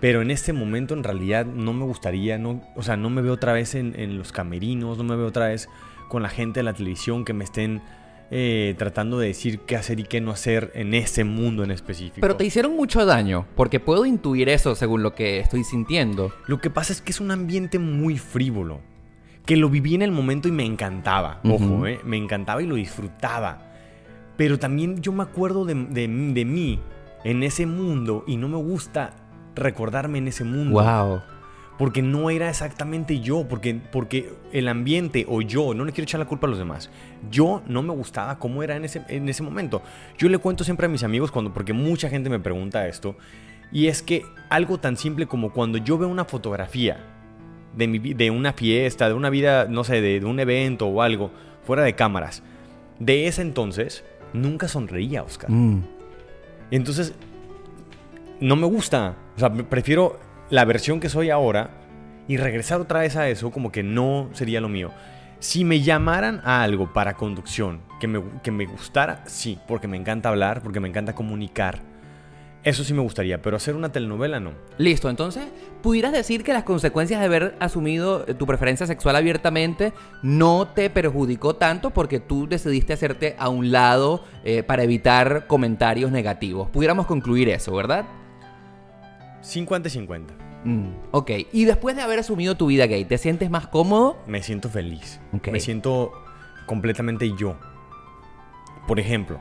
Pero 0.00 0.22
en 0.22 0.30
este 0.30 0.52
momento 0.52 0.94
en 0.94 1.02
realidad 1.02 1.44
no 1.44 1.72
me 1.72 1.84
gustaría, 1.84 2.38
no, 2.38 2.62
o 2.76 2.82
sea, 2.82 2.96
no 2.96 3.10
me 3.10 3.20
veo 3.20 3.32
otra 3.32 3.52
vez 3.52 3.74
en, 3.74 3.98
en 3.98 4.16
los 4.16 4.30
camerinos, 4.30 4.96
no 4.96 5.04
me 5.04 5.16
veo 5.16 5.26
otra 5.26 5.48
vez 5.48 5.68
con 6.08 6.22
la 6.22 6.28
gente 6.28 6.60
de 6.60 6.64
la 6.64 6.72
televisión 6.72 7.24
que 7.24 7.32
me 7.32 7.42
estén 7.42 7.82
eh, 8.30 8.74
tratando 8.78 9.18
de 9.18 9.28
decir 9.28 9.60
qué 9.60 9.76
hacer 9.76 10.00
y 10.00 10.04
qué 10.04 10.20
no 10.20 10.30
hacer 10.30 10.70
en 10.74 10.92
ese 10.94 11.24
mundo 11.24 11.64
en 11.64 11.70
específico. 11.70 12.18
Pero 12.20 12.36
te 12.36 12.44
hicieron 12.44 12.76
mucho 12.76 13.04
daño, 13.06 13.46
porque 13.56 13.80
puedo 13.80 14.04
intuir 14.04 14.48
eso 14.48 14.74
según 14.74 15.02
lo 15.02 15.14
que 15.14 15.40
estoy 15.40 15.64
sintiendo. 15.64 16.32
Lo 16.46 16.60
que 16.60 16.68
pasa 16.70 16.92
es 16.92 17.00
que 17.00 17.10
es 17.12 17.20
un 17.20 17.30
ambiente 17.30 17.78
muy 17.78 18.18
frívolo. 18.18 18.80
Que 19.46 19.56
lo 19.56 19.70
viví 19.70 19.94
en 19.94 20.02
el 20.02 20.12
momento 20.12 20.46
y 20.46 20.52
me 20.52 20.66
encantaba. 20.66 21.40
Ojo, 21.42 21.86
eh, 21.86 22.00
me 22.04 22.18
encantaba 22.18 22.62
y 22.62 22.66
lo 22.66 22.74
disfrutaba. 22.74 23.62
Pero 24.36 24.58
también 24.58 25.00
yo 25.00 25.10
me 25.12 25.22
acuerdo 25.22 25.64
de, 25.64 25.74
de- 25.74 26.06
de 26.34 26.44
mí 26.44 26.78
en 27.24 27.42
ese 27.42 27.64
mundo 27.64 28.24
y 28.26 28.36
no 28.36 28.48
me 28.48 28.58
gusta 28.58 29.14
recordarme 29.56 30.18
en 30.18 30.28
ese 30.28 30.44
mundo. 30.44 30.82
Wow. 30.82 31.22
Porque 31.78 32.02
no 32.02 32.28
era 32.28 32.50
exactamente 32.50 33.20
yo, 33.20 33.46
porque, 33.48 33.74
porque 33.74 34.34
el 34.52 34.66
ambiente 34.68 35.24
o 35.28 35.40
yo, 35.42 35.74
no 35.74 35.84
le 35.84 35.92
quiero 35.92 36.04
echar 36.04 36.18
la 36.18 36.26
culpa 36.26 36.46
a 36.48 36.50
los 36.50 36.58
demás, 36.58 36.90
yo 37.30 37.62
no 37.66 37.82
me 37.82 37.94
gustaba 37.94 38.38
cómo 38.38 38.62
era 38.62 38.76
en 38.76 38.84
ese, 38.84 39.02
en 39.08 39.28
ese 39.28 39.44
momento. 39.44 39.80
Yo 40.18 40.28
le 40.28 40.38
cuento 40.38 40.64
siempre 40.64 40.86
a 40.86 40.88
mis 40.88 41.04
amigos 41.04 41.30
cuando, 41.30 41.54
porque 41.54 41.72
mucha 41.72 42.10
gente 42.10 42.28
me 42.30 42.40
pregunta 42.40 42.86
esto, 42.88 43.16
y 43.70 43.86
es 43.86 44.02
que 44.02 44.24
algo 44.50 44.78
tan 44.78 44.96
simple 44.96 45.26
como 45.26 45.52
cuando 45.52 45.78
yo 45.78 45.98
veo 45.98 46.08
una 46.08 46.24
fotografía 46.24 46.98
de, 47.76 47.86
mi 47.86 47.98
de 47.98 48.30
una 48.30 48.52
fiesta, 48.52 49.08
de 49.08 49.14
una 49.14 49.30
vida, 49.30 49.66
no 49.68 49.84
sé, 49.84 50.00
de, 50.00 50.20
de 50.20 50.26
un 50.26 50.40
evento 50.40 50.88
o 50.88 51.00
algo, 51.00 51.30
fuera 51.64 51.84
de 51.84 51.94
cámaras, 51.94 52.42
de 52.98 53.28
ese 53.28 53.42
entonces, 53.42 54.04
nunca 54.32 54.66
sonreía, 54.68 55.22
Oscar. 55.22 55.50
Mm. 55.50 55.84
Entonces, 56.70 57.14
no 58.40 58.56
me 58.56 58.66
gusta. 58.66 59.16
O 59.36 59.38
sea, 59.38 59.52
prefiero 59.52 60.18
la 60.50 60.64
versión 60.64 61.00
que 61.00 61.08
soy 61.08 61.30
ahora 61.30 61.70
y 62.26 62.36
regresar 62.36 62.80
otra 62.80 63.00
vez 63.00 63.16
a 63.16 63.28
eso 63.28 63.50
como 63.50 63.72
que 63.72 63.82
no 63.82 64.28
sería 64.32 64.60
lo 64.60 64.68
mío. 64.68 64.90
Si 65.40 65.64
me 65.64 65.80
llamaran 65.80 66.40
a 66.44 66.62
algo 66.62 66.92
para 66.92 67.14
conducción 67.14 67.80
que 68.00 68.08
me, 68.08 68.22
que 68.42 68.50
me 68.50 68.66
gustara, 68.66 69.22
sí, 69.26 69.58
porque 69.68 69.88
me 69.88 69.96
encanta 69.96 70.28
hablar, 70.28 70.62
porque 70.62 70.80
me 70.80 70.88
encanta 70.88 71.14
comunicar. 71.14 71.80
Eso 72.64 72.82
sí 72.82 72.92
me 72.92 73.02
gustaría, 73.02 73.40
pero 73.40 73.56
hacer 73.56 73.76
una 73.76 73.92
telenovela 73.92 74.40
no. 74.40 74.50
Listo, 74.78 75.08
entonces, 75.08 75.44
¿pudieras 75.80 76.12
decir 76.12 76.42
que 76.42 76.52
las 76.52 76.64
consecuencias 76.64 77.20
de 77.20 77.26
haber 77.26 77.54
asumido 77.60 78.24
eh, 78.26 78.34
tu 78.34 78.46
preferencia 78.46 78.86
sexual 78.86 79.14
abiertamente 79.14 79.92
no 80.22 80.66
te 80.66 80.90
perjudicó 80.90 81.54
tanto 81.54 81.90
porque 81.90 82.18
tú 82.18 82.48
decidiste 82.48 82.92
hacerte 82.92 83.36
a 83.38 83.48
un 83.48 83.70
lado 83.70 84.24
eh, 84.44 84.64
para 84.64 84.82
evitar 84.82 85.46
comentarios 85.46 86.10
negativos? 86.10 86.68
Pudiéramos 86.68 87.06
concluir 87.06 87.48
eso, 87.48 87.72
¿verdad? 87.74 88.06
50 89.40 89.88
y 89.88 89.90
50. 89.90 90.34
Mm, 90.64 90.88
ok, 91.12 91.30
y 91.52 91.64
después 91.64 91.94
de 91.96 92.02
haber 92.02 92.18
asumido 92.18 92.56
tu 92.56 92.66
vida 92.66 92.86
gay, 92.86 93.04
¿te 93.04 93.18
sientes 93.18 93.50
más 93.50 93.68
cómodo? 93.68 94.18
Me 94.26 94.42
siento 94.42 94.68
feliz. 94.68 95.20
Ok. 95.32 95.48
Me 95.48 95.60
siento 95.60 96.12
completamente 96.66 97.32
yo. 97.36 97.56
Por 98.86 98.98
ejemplo, 98.98 99.40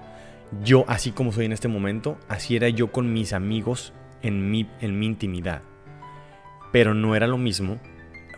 yo 0.63 0.85
así 0.87 1.11
como 1.11 1.31
soy 1.31 1.45
en 1.45 1.53
este 1.53 1.67
momento, 1.67 2.17
así 2.27 2.55
era 2.55 2.69
yo 2.69 2.91
con 2.91 3.13
mis 3.13 3.33
amigos 3.33 3.93
en 4.21 4.51
mi, 4.51 4.69
en 4.81 4.99
mi 4.99 5.05
intimidad. 5.05 5.61
Pero 6.71 6.93
no 6.93 7.15
era 7.15 7.27
lo 7.27 7.37
mismo 7.37 7.79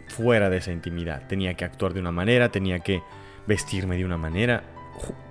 fuera 0.07 0.49
de 0.49 0.57
esa 0.57 0.71
intimidad. 0.71 1.27
Tenía 1.27 1.53
que 1.53 1.65
actuar 1.65 1.93
de 1.93 1.99
una 1.99 2.11
manera, 2.11 2.49
tenía 2.49 2.79
que 2.79 3.01
vestirme 3.47 3.97
de 3.97 4.05
una 4.05 4.17
manera. 4.17 4.63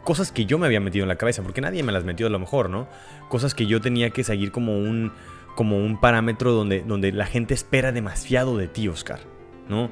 Cosas 0.05 0.33
que 0.33 0.47
yo 0.47 0.59
me 0.59 0.67
había 0.67 0.81
metido 0.81 1.05
en 1.05 1.09
la 1.09 1.17
cabeza, 1.17 1.43
porque 1.43 1.61
nadie 1.61 1.83
me 1.83 1.93
las 1.93 2.05
metió 2.05 2.27
a 2.27 2.31
lo 2.31 2.39
mejor, 2.39 2.71
¿no? 2.71 2.89
Cosas 3.29 3.55
que 3.55 3.67
yo 3.67 3.81
tenía 3.81 4.11
que 4.11 4.25
seguir 4.25 4.51
como 4.51 4.79
un, 4.79 5.13
como 5.59 5.77
un 5.77 5.99
parámetro 5.99 6.53
donde, 6.53 6.83
donde 6.83 7.11
la 7.11 7.27
gente 7.27 7.53
espera 7.53 7.91
demasiado 7.91 8.57
de 8.57 8.69
ti, 8.69 8.87
Oscar, 8.87 9.19
¿no? 9.69 9.91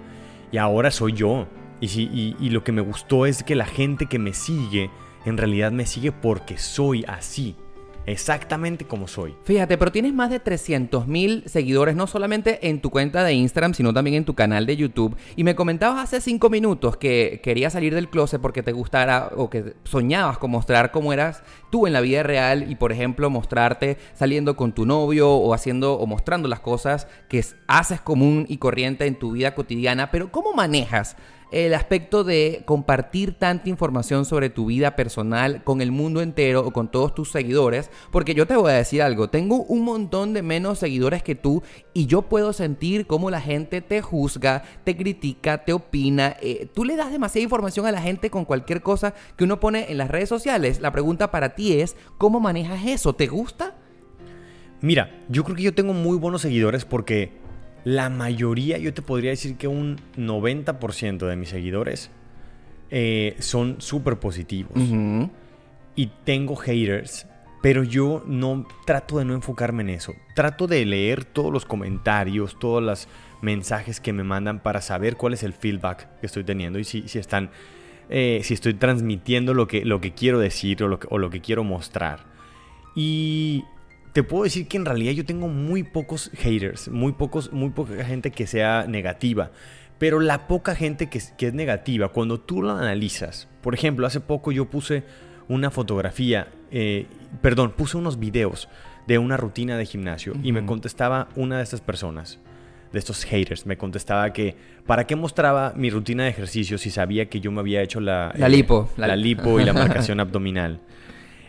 Y 0.53 0.59
ahora 0.59 0.93
soy 0.93 1.13
yo. 1.15 1.49
Y, 1.81 1.89
si, 1.89 2.05
y, 2.05 2.37
y 2.39 2.51
lo 2.51 2.63
que 2.63 2.71
me 2.71 2.83
gustó 2.83 3.27
es 3.27 3.43
que 3.43 3.57
la 3.57 3.67
gente 3.67 4.07
que 4.07 4.21
me 4.21 4.33
sigue, 4.33 4.93
en 5.25 5.37
realidad 5.37 5.73
me 5.73 5.85
sigue 5.85 6.13
porque 6.13 6.57
soy 6.57 7.05
así. 7.09 7.57
Exactamente 8.07 8.87
como 8.87 9.09
soy. 9.09 9.35
Fíjate, 9.43 9.77
pero 9.77 9.91
tienes 9.91 10.15
más 10.15 10.31
de 10.31 10.39
300 10.39 11.09
mil 11.09 11.43
seguidores, 11.47 11.97
no 11.97 12.07
solamente 12.07 12.69
en 12.69 12.81
tu 12.81 12.91
cuenta 12.91 13.25
de 13.25 13.35
Instagram, 13.35 13.75
sino 13.75 13.93
también 13.93 14.17
en 14.17 14.25
tu 14.25 14.35
canal 14.35 14.65
de 14.65 14.77
YouTube. 14.77 15.17
Y 15.35 15.43
me 15.43 15.57
comentabas 15.57 16.03
hace 16.03 16.21
cinco 16.21 16.49
minutos 16.49 16.97
que 16.97 17.41
querías 17.43 17.73
salir 17.73 17.95
del 17.95 18.09
closet 18.09 18.41
porque 18.41 18.63
te 18.63 18.73
gustara 18.73 19.31
o 19.37 19.51
que 19.51 19.75
soñabas 19.85 20.39
con 20.39 20.53
mostrar 20.53 20.93
cómo 20.93 21.13
eras 21.13 21.43
tú 21.71 21.87
en 21.89 21.93
la 21.93 22.01
vida 22.01 22.23
real 22.23 22.71
y, 22.71 22.77
por 22.77 22.93
ejemplo, 22.93 23.29
mostrarte 23.29 23.99
saliendo 24.15 24.57
con 24.57 24.73
tu 24.73 24.87
novio 24.87 25.31
o 25.31 25.53
haciendo 25.53 25.95
o 25.95 26.07
mostrando 26.07 26.49
las 26.49 26.61
cosas 26.61 27.09
que 27.29 27.45
haces 27.67 28.01
común 28.01 28.47
y 28.49 28.59
corriente 28.59 29.07
en 29.07 29.19
tu 29.19 29.33
vida 29.33 29.55
cotidiana. 29.55 30.13
Pero, 30.13 30.31
¿cómo 30.31 30.53
manejas? 30.53 31.17
El 31.53 31.75
aspecto 31.75 32.25
de 32.25 32.63
compartir 32.65 33.33
tanta 33.33 33.69
información 33.69 34.25
sobre 34.25 34.51
tu 34.51 34.67
vida 34.67 34.97
personal 34.97 35.63
con 35.63 35.81
el 35.81 35.93
mundo 35.93 36.21
entero 36.21 36.67
o 36.67 36.73
con 36.73 36.91
todos 36.91 37.15
tus 37.15 37.31
seguidores, 37.31 37.91
porque 38.11 38.35
yo 38.35 38.47
te 38.47 38.57
voy 38.57 38.73
a 38.73 38.77
decir 38.77 39.03
algo, 39.03 39.29
tengo 39.29 39.63
un 39.65 39.83
montón 39.83 40.33
de 40.33 40.43
menos 40.43 40.79
seguidores 40.79 41.23
que 41.23 41.35
tú 41.35 41.63
y 41.95 42.07
yo 42.07 42.23
puedo 42.23 42.53
sentir 42.53 43.07
cómo 43.07 43.31
la 43.31 43.41
gente 43.41 43.81
te 43.81 44.03
juzga, 44.03 44.65
te 44.85 44.97
critica, 44.97 45.65
te 45.65 45.73
opina, 45.73 46.37
eh, 46.43 46.69
tú 46.75 46.85
le 46.85 46.97
das 46.97 47.13
demasiada 47.13 47.45
información 47.45 47.87
a 47.87 47.93
la 47.93 48.03
gente 48.03 48.31
con 48.31 48.45
cualquier 48.45 48.83
cosa 48.83 49.15
que 49.37 49.45
uno 49.45 49.61
pone 49.61 49.91
en 49.91 49.99
las 49.99 50.11
redes 50.11 50.29
sociales. 50.29 50.81
La 50.81 50.93
pregunta 50.93 51.31
para 51.31 51.55
ti 51.55 51.81
es, 51.81 51.97
¿cómo 52.19 52.41
manejas 52.41 52.85
eso? 52.87 53.15
¿Te 53.15 53.29
gusta? 53.29 53.77
Mira, 54.81 55.25
yo 55.29 55.45
creo 55.45 55.57
que 55.57 55.63
yo 55.63 55.75
tengo 55.75 55.95
muy 55.95 56.19
buenos 56.19 56.43
seguidores 56.43 56.85
porque 56.85 57.46
la 57.87 58.11
mayoría, 58.11 58.79
yo 58.79 58.93
te 58.93 59.01
podría 59.01 59.31
decir 59.31 59.57
que 59.57 59.69
un 59.69 60.01
90% 60.17 61.25
de 61.25 61.37
mis 61.37 61.51
seguidores 61.51 62.11
eh, 62.91 63.37
son 63.39 63.81
súper 63.81 64.17
positivos. 64.17 64.73
Y 65.95 66.07
tengo 66.25 66.57
haters, 66.57 67.29
pero 67.63 67.85
yo 67.85 68.25
no 68.27 68.67
trato 68.85 69.19
de 69.19 69.25
no 69.25 69.35
enfocarme 69.35 69.85
en 69.85 69.91
eso. 69.91 70.15
Trato 70.35 70.67
de 70.67 70.85
leer 70.85 71.25
todos 71.25 71.53
los 71.53 71.65
comentarios, 71.65 72.59
todos 72.59 72.83
los 72.83 73.07
mensajes 73.41 74.01
que 74.01 74.13
me 74.13 74.25
mandan 74.25 74.65
para 74.65 74.81
saber 74.81 75.17
cuál 75.17 75.35
es 75.35 75.45
el 75.45 75.53
feedback 75.53 76.09
que 76.19 76.27
estoy 76.27 76.43
teniendo 76.43 76.81
y 76.81 76.85
si, 76.85 77.07
si 77.07 77.21
están, 77.21 77.51
eh, 78.09 78.41
si 78.43 78.55
estoy 78.55 78.75
transmitiendo 78.75 79.55
lo 79.55 79.69
que, 79.69 79.85
lo 79.85 80.01
que 80.01 80.13
quiero 80.13 80.41
decir 80.41 80.83
o 80.83 80.89
lo 80.89 80.99
que, 80.99 81.07
o 81.09 81.19
lo 81.19 81.31
que 81.31 81.41
quiero 81.41 81.63
mostrar. 81.63 82.25
Y 82.97 83.63
te 84.17 84.23
puedo 84.23 84.45
decir 84.45 84.67
que 84.67 84.79
en 84.79 84.87
realidad 84.87 85.13
yo 85.13 85.27
tengo 85.27 85.47
muy 85.47 85.83
pocos 85.83 86.31
haters, 86.39 86.89
muy, 86.89 87.13
pocos, 87.13 87.53
muy 87.53 87.69
poca 87.69 88.03
gente 88.03 88.31
que 88.31 88.47
sea 88.47 88.87
negativa. 88.89 89.51
Pero 89.99 90.21
la 90.21 90.47
poca 90.49 90.75
gente 90.75 91.11
que, 91.11 91.21
que 91.37 91.49
es 91.49 91.53
negativa, 91.53 92.09
cuando 92.09 92.41
tú 92.41 92.63
lo 92.63 92.71
analizas, 92.71 93.47
por 93.61 93.75
ejemplo, 93.75 94.07
hace 94.07 94.21
poco 94.21 94.53
yo 94.53 94.71
puse 94.71 95.03
una 95.49 95.71
fotografía, 95.71 96.49
eh, 96.71 97.05
perdón, 97.43 97.73
puse 97.77 97.99
unos 97.99 98.19
videos 98.19 98.71
de 99.07 99.19
una 99.19 99.37
rutina 99.37 99.77
de 99.77 99.85
gimnasio 99.85 100.33
y 100.43 100.53
me 100.53 100.65
contestaba 100.65 101.29
una 101.37 101.59
de 101.59 101.65
estas 101.65 101.83
personas, 101.83 102.39
de 102.95 102.99
estos 102.99 103.23
haters, 103.25 103.67
me 103.67 103.77
contestaba 103.77 104.33
que 104.33 104.57
para 104.87 105.07
qué 105.07 105.15
mostraba 105.15 105.75
mi 105.77 105.91
rutina 105.91 106.25
de 106.25 106.31
ejercicio 106.31 106.79
si 106.79 106.89
sabía 106.91 107.29
que 107.29 107.41
yo 107.41 107.53
me 107.53 107.61
había 107.61 107.83
hecho 107.83 108.01
la, 108.01 108.33
La 108.39 108.49
lipo, 108.49 108.89
la, 108.97 109.09
la- 109.09 109.17
lipo 109.17 109.61
y 109.61 109.65
la 109.67 109.75
marcación 109.75 110.21
abdominal. 110.27 110.81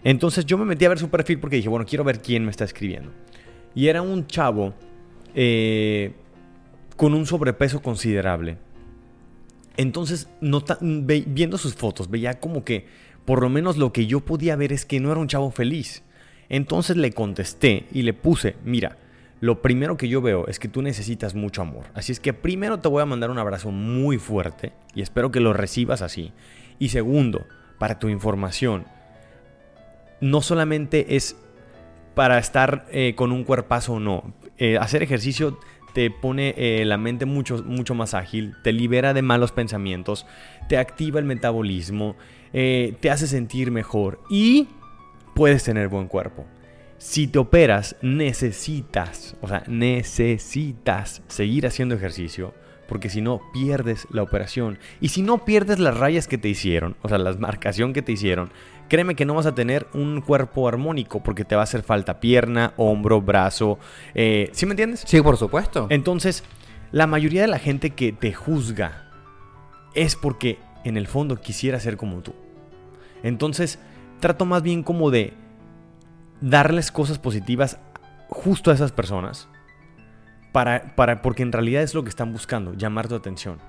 Entonces 0.04 0.46
yo 0.46 0.58
me 0.58 0.66
metí 0.66 0.86
a 0.86 0.90
ver 0.90 1.00
su 1.00 1.10
perfil 1.10 1.40
porque 1.40 1.58
dije, 1.58 1.70
bueno, 1.70 1.86
quiero 1.86 2.04
ver 2.04 2.22
quién 2.22 2.44
me 2.46 2.52
está 2.52 2.64
escribiendo. 2.64 3.12
Y 3.76 3.88
era 3.88 4.02
un 4.02 4.28
chavo 4.28 4.74
eh, 5.36 6.14
con 6.96 7.14
un 7.14 7.26
sobrepeso 7.26 7.82
considerable. 7.82 8.58
Entonces, 9.78 10.28
viendo 10.42 11.58
sus 11.58 11.76
fotos, 11.76 12.10
veía 12.10 12.40
como 12.40 12.64
que 12.64 12.88
por 13.26 13.42
lo 13.42 13.50
menos 13.50 13.78
lo 13.78 13.94
que 13.94 14.08
yo 14.08 14.22
podía 14.22 14.56
ver 14.56 14.74
es 14.74 14.86
que 14.86 15.00
no 15.00 15.12
era 15.12 15.20
un 15.20 15.28
chavo 15.28 15.52
feliz. 15.52 16.02
Entonces 16.50 16.98
le 16.98 17.12
contesté 17.12 17.86
y 17.92 18.04
le 18.04 18.14
puse, 18.14 18.56
mira, 18.64 18.98
lo 19.40 19.62
primero 19.62 19.98
que 19.98 20.08
yo 20.08 20.22
veo 20.22 20.48
es 20.48 20.58
que 20.58 20.68
tú 20.68 20.82
necesitas 20.82 21.36
mucho 21.36 21.62
amor. 21.62 21.86
Así 21.94 22.12
es 22.12 22.20
que 22.20 22.34
primero 22.34 22.80
te 22.80 22.88
voy 22.88 23.02
a 23.02 23.06
mandar 23.06 23.30
un 23.30 23.38
abrazo 23.38 23.70
muy 23.70 24.18
fuerte 24.18 24.74
y 24.96 25.02
espero 25.02 25.30
que 25.30 25.40
lo 25.42 25.54
recibas 25.54 26.02
así. 26.02 26.32
Y 26.80 26.90
segundo, 26.90 27.46
para 27.78 28.00
tu 28.00 28.10
información, 28.10 28.86
no 30.22 30.42
solamente 30.42 31.16
es 31.16 31.36
para 32.16 32.40
estar 32.40 32.86
eh, 32.92 33.14
con 33.16 33.32
un 33.32 33.44
cuerpazo 33.44 33.94
o 33.94 34.00
no. 34.00 34.34
Eh, 34.58 34.78
hacer 34.78 35.04
ejercicio 35.04 35.60
te 35.94 36.10
pone 36.10 36.54
eh, 36.58 36.84
la 36.86 36.98
mente 36.98 37.26
mucho, 37.26 37.64
mucho 37.64 37.94
más 37.96 38.14
ágil, 38.14 38.56
te 38.64 38.74
libera 38.74 39.14
de 39.14 39.22
malos 39.22 39.52
pensamientos, 39.52 40.26
te 40.68 40.78
activa 40.78 41.20
el 41.20 41.26
metabolismo, 41.26 42.16
te 42.52 43.12
hace 43.12 43.28
sentir 43.28 43.70
mejor 43.70 44.20
y 44.32 44.68
puedes 45.36 45.64
tener 45.64 45.90
buen 45.90 46.08
cuerpo. 46.08 46.46
Si 46.98 47.28
te 47.28 47.38
operas, 47.38 47.96
necesitas, 48.02 49.36
o 49.42 49.48
sea, 49.48 49.64
necesitas 49.68 51.22
seguir 51.28 51.68
haciendo 51.68 51.94
ejercicio, 51.94 52.56
porque 52.88 53.10
si 53.10 53.22
no, 53.22 53.42
pierdes 53.54 54.08
la 54.10 54.24
operación. 54.24 54.80
Y 55.00 55.10
si 55.10 55.22
no 55.22 55.46
pierdes 55.46 55.78
las 55.78 55.96
rayas 55.96 56.28
que 56.28 56.38
te 56.38 56.50
hicieron, 56.50 56.96
o 57.04 57.10
sea, 57.10 57.20
la 57.20 57.34
marcación 57.34 57.94
que 57.94 58.02
te 58.02 58.14
hicieron, 58.14 58.50
créeme 58.88 59.16
que 59.16 59.26
no 59.26 59.34
vas 59.36 59.46
a 59.46 59.56
tener 59.56 59.88
un 59.94 60.22
cuerpo 60.22 60.68
armónico, 60.68 61.22
porque 61.22 61.46
te 61.46 61.56
va 61.56 61.62
a 61.62 61.64
hacer 61.64 61.84
falta 61.84 62.20
pierna, 62.20 62.74
hombro, 62.78 63.22
brazo. 63.22 63.80
eh, 64.14 64.50
¿Sí 64.54 64.66
me 64.66 64.74
entiendes? 64.74 65.04
Sí, 65.06 65.22
por 65.22 65.38
supuesto. 65.38 65.88
Entonces, 65.90 66.44
la 66.92 67.08
mayoría 67.08 67.42
de 67.42 67.48
la 67.48 67.60
gente 67.60 67.92
que 67.92 68.12
te 68.14 68.34
juzga 68.34 69.10
es 69.94 70.16
porque 70.16 70.60
en 70.84 70.98
el 70.98 71.08
fondo 71.08 71.42
quisiera 71.42 71.80
ser 71.80 71.98
como 71.98 72.22
tú. 72.22 72.34
Entonces, 73.24 73.80
trato 74.20 74.46
más 74.46 74.62
bien 74.62 74.84
como 74.84 75.12
de 75.12 75.34
darles 76.42 76.92
cosas 76.92 77.20
positivas 77.20 77.80
justo 78.30 78.72
a 78.72 78.74
esas 78.74 78.92
personas. 78.92 79.50
Para, 80.54 80.96
para, 80.96 81.22
porque 81.22 81.44
en 81.44 81.52
realidad 81.52 81.84
es 81.84 81.94
lo 81.94 82.04
que 82.04 82.10
están 82.10 82.32
buscando, 82.32 82.74
llamar 82.74 83.08
tu 83.08 83.16
atención. 83.16 83.60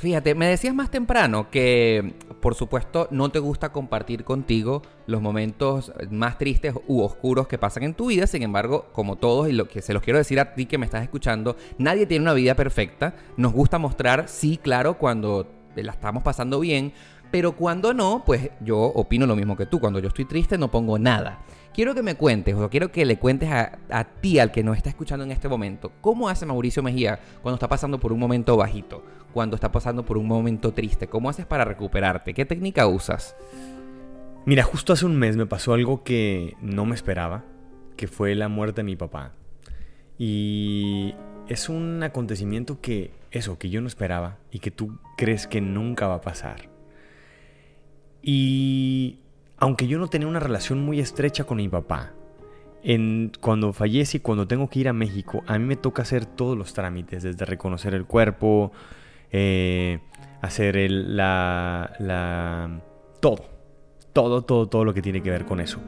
Fíjate, 0.00 0.34
me 0.34 0.46
decías 0.46 0.74
más 0.74 0.90
temprano 0.90 1.50
que, 1.50 2.14
por 2.40 2.54
supuesto, 2.54 3.06
no 3.10 3.28
te 3.28 3.38
gusta 3.38 3.70
compartir 3.70 4.24
contigo 4.24 4.80
los 5.06 5.20
momentos 5.20 5.92
más 6.10 6.38
tristes 6.38 6.72
u 6.86 7.02
oscuros 7.02 7.46
que 7.46 7.58
pasan 7.58 7.82
en 7.82 7.92
tu 7.92 8.06
vida. 8.06 8.26
Sin 8.26 8.42
embargo, 8.42 8.86
como 8.94 9.16
todos, 9.16 9.50
y 9.50 9.52
lo 9.52 9.68
que 9.68 9.82
se 9.82 9.92
los 9.92 10.02
quiero 10.02 10.16
decir 10.16 10.40
a 10.40 10.54
ti 10.54 10.64
que 10.64 10.78
me 10.78 10.86
estás 10.86 11.02
escuchando, 11.02 11.54
nadie 11.76 12.06
tiene 12.06 12.22
una 12.22 12.32
vida 12.32 12.54
perfecta. 12.54 13.14
Nos 13.36 13.52
gusta 13.52 13.78
mostrar, 13.78 14.26
sí, 14.26 14.56
claro, 14.56 14.96
cuando 14.96 15.46
la 15.76 15.92
estamos 15.92 16.22
pasando 16.22 16.60
bien, 16.60 16.94
pero 17.30 17.52
cuando 17.52 17.92
no, 17.92 18.22
pues 18.24 18.48
yo 18.62 18.78
opino 18.78 19.26
lo 19.26 19.36
mismo 19.36 19.54
que 19.54 19.66
tú. 19.66 19.80
Cuando 19.80 19.98
yo 19.98 20.08
estoy 20.08 20.24
triste, 20.24 20.56
no 20.56 20.70
pongo 20.70 20.98
nada. 20.98 21.40
Quiero 21.74 21.94
que 21.94 22.02
me 22.02 22.14
cuentes, 22.14 22.54
o 22.54 22.70
quiero 22.70 22.90
que 22.90 23.04
le 23.04 23.18
cuentes 23.18 23.50
a, 23.50 23.78
a 23.90 24.04
ti, 24.04 24.38
al 24.38 24.50
que 24.50 24.64
nos 24.64 24.78
está 24.78 24.88
escuchando 24.88 25.26
en 25.26 25.30
este 25.30 25.46
momento, 25.46 25.92
cómo 26.00 26.28
hace 26.30 26.46
Mauricio 26.46 26.82
Mejía 26.82 27.20
cuando 27.42 27.56
está 27.56 27.68
pasando 27.68 28.00
por 28.00 28.12
un 28.12 28.18
momento 28.18 28.56
bajito, 28.56 29.04
cuando 29.32 29.54
está 29.54 29.72
pasando 29.72 30.04
por 30.04 30.18
un 30.18 30.26
momento 30.26 30.72
triste. 30.72 31.08
¿Cómo 31.08 31.30
haces 31.30 31.46
para 31.46 31.64
recuperarte? 31.64 32.34
¿Qué 32.34 32.44
técnica 32.44 32.86
usas? 32.86 33.36
Mira, 34.46 34.62
justo 34.62 34.92
hace 34.92 35.06
un 35.06 35.16
mes 35.16 35.36
me 35.36 35.46
pasó 35.46 35.74
algo 35.74 36.02
que 36.02 36.56
no 36.60 36.86
me 36.86 36.94
esperaba, 36.94 37.44
que 37.96 38.08
fue 38.08 38.34
la 38.34 38.48
muerte 38.48 38.80
de 38.80 38.84
mi 38.84 38.96
papá. 38.96 39.32
Y 40.18 41.14
es 41.48 41.68
un 41.68 42.02
acontecimiento 42.02 42.80
que, 42.80 43.12
eso, 43.30 43.58
que 43.58 43.70
yo 43.70 43.80
no 43.80 43.88
esperaba 43.88 44.38
y 44.50 44.60
que 44.60 44.70
tú 44.70 44.98
crees 45.16 45.46
que 45.46 45.60
nunca 45.60 46.06
va 46.06 46.16
a 46.16 46.20
pasar. 46.20 46.68
Y 48.22 49.18
aunque 49.58 49.86
yo 49.86 49.98
no 49.98 50.08
tenía 50.08 50.28
una 50.28 50.40
relación 50.40 50.80
muy 50.84 51.00
estrecha 51.00 51.44
con 51.44 51.58
mi 51.58 51.68
papá, 51.68 52.12
cuando 53.40 53.72
fallece 53.72 54.18
y 54.18 54.20
cuando 54.20 54.46
tengo 54.46 54.68
que 54.68 54.80
ir 54.80 54.88
a 54.88 54.92
México, 54.92 55.42
a 55.46 55.58
mí 55.58 55.64
me 55.64 55.76
toca 55.76 56.02
hacer 56.02 56.24
todos 56.24 56.56
los 56.56 56.72
trámites, 56.72 57.22
desde 57.22 57.44
reconocer 57.44 57.94
el 57.94 58.06
cuerpo, 58.06 58.72
eh, 59.32 60.00
hacer 60.42 60.76
el, 60.76 61.16
la, 61.16 61.92
la... 61.98 62.80
todo, 63.20 63.44
todo, 64.12 64.42
todo, 64.42 64.68
todo 64.68 64.84
lo 64.84 64.94
que 64.94 65.02
tiene 65.02 65.22
que 65.22 65.30
ver 65.30 65.44
con 65.44 65.60
eso. 65.60 65.78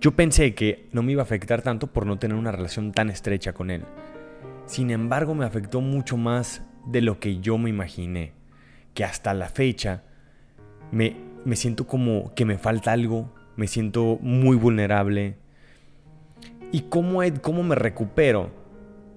Yo 0.00 0.12
pensé 0.12 0.54
que 0.54 0.88
no 0.92 1.02
me 1.02 1.12
iba 1.12 1.22
a 1.22 1.24
afectar 1.24 1.60
tanto 1.60 1.88
por 1.88 2.06
no 2.06 2.18
tener 2.18 2.36
una 2.36 2.52
relación 2.52 2.92
tan 2.92 3.10
estrecha 3.10 3.52
con 3.52 3.70
él. 3.70 3.84
Sin 4.64 4.90
embargo, 4.90 5.34
me 5.34 5.44
afectó 5.44 5.80
mucho 5.80 6.16
más 6.16 6.62
de 6.86 7.02
lo 7.02 7.20
que 7.20 7.40
yo 7.40 7.58
me 7.58 7.68
imaginé. 7.68 8.32
Que 8.94 9.04
hasta 9.04 9.34
la 9.34 9.48
fecha 9.48 10.02
me, 10.90 11.16
me 11.44 11.54
siento 11.56 11.86
como 11.86 12.34
que 12.34 12.44
me 12.44 12.56
falta 12.56 12.92
algo, 12.92 13.34
me 13.56 13.66
siento 13.66 14.18
muy 14.22 14.56
vulnerable. 14.56 15.36
¿Y 16.72 16.82
cómo, 16.82 17.20
cómo 17.42 17.62
me 17.62 17.74
recupero? 17.74 18.50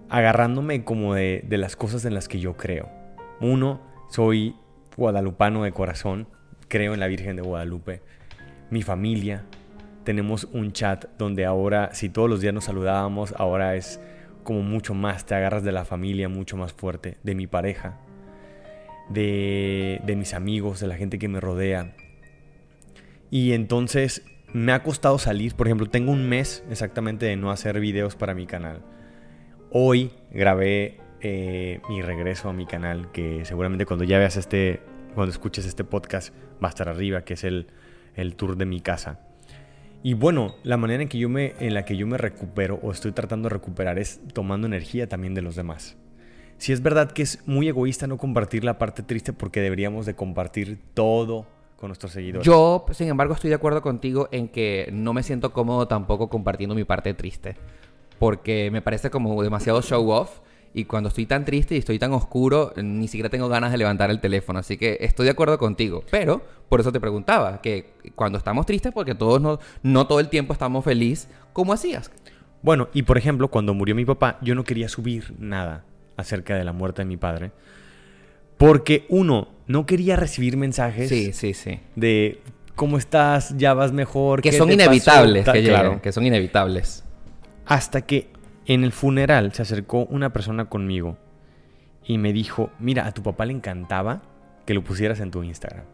Agarrándome 0.10 0.84
como 0.84 1.14
de, 1.14 1.46
de 1.48 1.58
las 1.58 1.76
cosas 1.76 2.04
en 2.04 2.14
las 2.14 2.28
que 2.28 2.40
yo 2.40 2.58
creo. 2.58 2.90
Uno, 3.40 3.82
soy 4.10 4.56
guadalupano 4.96 5.64
de 5.64 5.72
corazón, 5.72 6.28
creo 6.68 6.94
en 6.94 7.00
la 7.00 7.08
Virgen 7.08 7.36
de 7.36 7.42
Guadalupe. 7.42 8.02
Mi 8.70 8.82
familia, 8.82 9.44
tenemos 10.04 10.46
un 10.46 10.72
chat 10.72 11.06
donde 11.18 11.46
ahora, 11.46 11.94
si 11.94 12.10
todos 12.10 12.30
los 12.30 12.42
días 12.42 12.54
nos 12.54 12.66
saludábamos, 12.66 13.34
ahora 13.38 13.76
es 13.76 14.00
como 14.44 14.62
mucho 14.62 14.94
más, 14.94 15.26
te 15.26 15.36
agarras 15.36 15.64
de 15.64 15.72
la 15.72 15.86
familia 15.86 16.30
mucho 16.30 16.58
más 16.58 16.74
fuerte, 16.74 17.18
de 17.24 17.36
mi 17.36 17.48
pareja, 17.48 17.98
de, 19.10 20.02
de 20.06 20.16
mis 20.16 20.34
amigos, 20.34 20.80
de 20.80 20.88
la 20.88 20.96
gente 20.96 21.20
que 21.20 21.28
me 21.28 21.40
rodea. 21.40 21.96
Y 23.30 23.54
entonces 23.54 24.26
me 24.54 24.72
ha 24.72 24.84
costado 24.84 25.18
salir, 25.18 25.56
por 25.56 25.68
ejemplo, 25.68 25.88
tengo 25.90 26.12
un 26.12 26.28
mes 26.28 26.64
exactamente 26.70 27.26
de 27.26 27.36
no 27.36 27.52
hacer 27.52 27.80
videos 27.80 28.16
para 28.16 28.36
mi 28.36 28.46
canal. 28.46 28.82
Hoy 29.72 30.12
grabé 30.32 31.00
eh, 31.24 31.82
mi 31.90 32.02
regreso 32.02 32.50
a 32.50 32.54
mi 32.54 32.66
canal, 32.66 33.12
que 33.12 33.46
seguramente 33.46 33.86
cuando 33.86 34.04
ya 34.04 34.20
veas 34.20 34.38
este, 34.38 34.82
cuando 35.16 35.32
escuches 35.32 35.66
este 35.66 35.84
podcast 35.84 36.34
va 36.64 36.68
a 36.68 36.70
estar 36.70 36.90
arriba, 36.90 37.24
que 37.24 37.34
es 37.34 37.44
el, 37.44 37.68
el 38.16 38.36
tour 38.36 38.58
de 38.58 38.66
mi 38.66 38.82
casa. 38.82 39.20
Y 40.04 40.16
bueno, 40.16 40.56
la 40.64 40.76
manera 40.76 41.02
en, 41.02 41.08
que 41.08 41.18
yo 41.18 41.30
me, 41.30 41.54
en 41.60 41.74
la 41.74 41.86
que 41.86 41.96
yo 41.96 42.06
me 42.06 42.18
recupero 42.18 42.78
o 42.84 42.92
estoy 42.92 43.14
tratando 43.14 43.48
de 43.48 43.54
recuperar 43.54 43.98
es 43.98 44.20
tomando 44.34 44.68
energía 44.68 45.08
también 45.08 45.34
de 45.34 45.42
los 45.42 45.56
demás. 45.56 45.96
Si 46.58 46.74
es 46.74 46.84
verdad 46.84 47.12
que 47.12 47.22
es 47.22 47.40
muy 47.48 47.70
egoísta 47.70 48.06
no 48.06 48.18
compartir 48.18 48.66
la 48.66 48.78
parte 48.78 49.02
triste 49.02 49.32
porque 49.32 49.62
deberíamos 49.62 50.06
de 50.06 50.16
compartir 50.16 50.78
todo 50.94 51.48
con 51.78 51.88
nuestros 51.88 52.12
seguidores. 52.12 52.46
Yo, 52.46 52.86
sin 52.92 53.08
embargo, 53.08 53.34
estoy 53.34 53.50
de 53.50 53.56
acuerdo 53.56 53.82
contigo 53.82 54.28
en 54.32 54.50
que 54.50 54.90
no 54.92 55.14
me 55.14 55.24
siento 55.24 55.54
cómodo 55.54 55.88
tampoco 55.88 56.30
compartiendo 56.30 56.76
mi 56.76 56.84
parte 56.84 57.14
triste. 57.14 57.56
Porque 58.20 58.70
me 58.72 58.82
parece 58.82 59.10
como 59.10 59.42
demasiado 59.42 59.82
show 59.82 60.10
off. 60.10 60.42
Y 60.76 60.86
cuando 60.86 61.10
estoy 61.10 61.28
tan 61.28 61.46
triste 61.46 61.76
y 61.76 61.78
estoy 61.78 62.00
tan 62.00 62.14
oscuro, 62.14 62.74
ni 62.76 63.08
siquiera 63.08 63.30
tengo 63.30 63.48
ganas 63.48 63.72
de 63.72 63.78
levantar 63.78 64.10
el 64.10 64.20
teléfono. 64.20 64.60
Así 64.60 64.78
que 64.78 64.98
estoy 65.02 65.26
de 65.26 65.32
acuerdo 65.32 65.58
contigo. 65.60 66.04
Pero, 66.10 66.42
por 66.68 66.80
eso 66.80 66.92
te 66.92 67.00
preguntaba, 67.00 67.62
que 67.62 67.94
cuando 68.16 68.40
estamos 68.40 68.66
tristes, 68.66 68.92
porque 68.92 69.14
todos 69.14 69.40
no, 69.40 69.60
no 69.84 70.08
todo 70.08 70.20
el 70.20 70.30
tiempo 70.30 70.52
estamos 70.52 70.84
felices, 70.84 71.30
¿cómo 71.54 71.74
hacías? 71.74 72.12
Bueno, 72.64 72.88
y 72.94 73.04
por 73.04 73.18
ejemplo, 73.18 73.50
cuando 73.50 73.74
murió 73.74 73.94
mi 73.94 74.06
papá, 74.06 74.40
yo 74.42 74.56
no 74.56 74.64
quería 74.64 74.90
subir 74.90 75.36
nada 75.38 75.84
acerca 76.18 76.56
de 76.56 76.64
la 76.64 76.74
muerte 76.74 77.04
de 77.04 77.06
mi 77.06 77.18
padre. 77.18 77.52
Porque 78.58 79.06
uno, 79.10 79.50
no 79.68 79.86
quería 79.86 80.16
recibir 80.16 80.58
mensajes 80.58 81.10
Sí, 81.10 81.34
sí, 81.34 81.54
sí. 81.54 81.82
de 81.96 82.42
cómo 82.76 82.98
estás, 82.98 83.56
ya 83.58 83.76
vas 83.76 83.92
mejor. 83.92 84.42
Que 84.42 84.52
son 84.54 84.70
te 84.70 84.76
pasó?", 84.78 84.86
inevitables, 84.86 85.46
que 85.48 85.64
claro. 85.64 86.02
que 86.02 86.12
son 86.12 86.26
inevitables. 86.26 87.04
Hasta 87.66 88.02
que 88.02 88.33
en 88.66 88.84
el 88.84 88.92
funeral 88.92 89.54
se 89.54 89.62
acercó 89.62 90.06
una 90.06 90.32
persona 90.32 90.66
conmigo 90.66 91.18
y 92.06 92.18
me 92.18 92.34
dijo, 92.34 92.70
mira, 92.80 93.08
a 93.08 93.12
tu 93.14 93.24
papá 93.24 93.46
le 93.46 93.54
encantaba 93.54 94.22
que 94.66 94.74
lo 94.74 94.84
pusieras 94.84 95.20
en 95.20 95.32
tu 95.32 95.44
Instagram. 95.44 95.86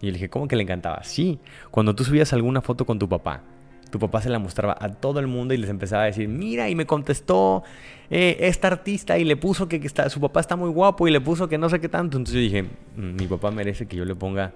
Y 0.00 0.06
le 0.06 0.12
dije, 0.12 0.30
¿cómo 0.30 0.48
que 0.48 0.56
le 0.56 0.62
encantaba? 0.62 1.02
Sí, 1.02 1.38
cuando 1.70 1.94
tú 1.94 2.04
subías 2.04 2.32
alguna 2.32 2.62
foto 2.62 2.86
con 2.86 2.98
tu 2.98 3.08
papá, 3.08 3.42
tu 3.90 3.98
papá 3.98 4.22
se 4.22 4.30
la 4.30 4.38
mostraba 4.38 4.76
a 4.78 4.88
todo 4.88 5.20
el 5.20 5.26
mundo 5.26 5.52
y 5.52 5.56
les 5.58 5.68
empezaba 5.68 6.04
a 6.04 6.06
decir, 6.06 6.28
mira, 6.28 6.68
y 6.70 6.74
me 6.74 6.86
contestó 6.86 7.64
eh, 8.08 8.36
esta 8.40 8.68
artista 8.68 9.18
y 9.18 9.24
le 9.24 9.36
puso 9.36 9.68
que, 9.68 9.76
está, 9.76 10.08
su 10.08 10.20
papá 10.20 10.40
está 10.40 10.56
muy 10.56 10.70
guapo 10.70 11.08
y 11.08 11.10
le 11.10 11.20
puso 11.20 11.48
que 11.48 11.58
no 11.58 11.68
sé 11.68 11.80
qué 11.80 11.88
tanto. 11.88 12.16
Entonces 12.16 12.34
yo 12.34 12.40
dije, 12.40 12.62
mm, 12.62 13.16
mi 13.16 13.26
papá 13.26 13.50
merece 13.50 13.86
que 13.86 13.96
yo 13.96 14.04
le 14.04 14.14
ponga 14.14 14.52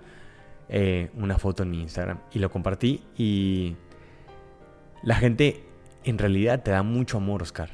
eh, 0.68 1.11
una 1.16 1.38
foto 1.38 1.62
en 1.64 1.70
mi 1.70 1.83
Instagram. 1.83 2.18
Y 2.33 2.38
lo 2.38 2.50
compartí 2.50 3.03
y 3.18 3.74
la 5.03 5.16
gente 5.16 5.62
en 6.04 6.18
realidad 6.18 6.62
te 6.62 6.70
da 6.70 6.82
mucho 6.82 7.18
amor, 7.18 7.42
Oscar. 7.42 7.70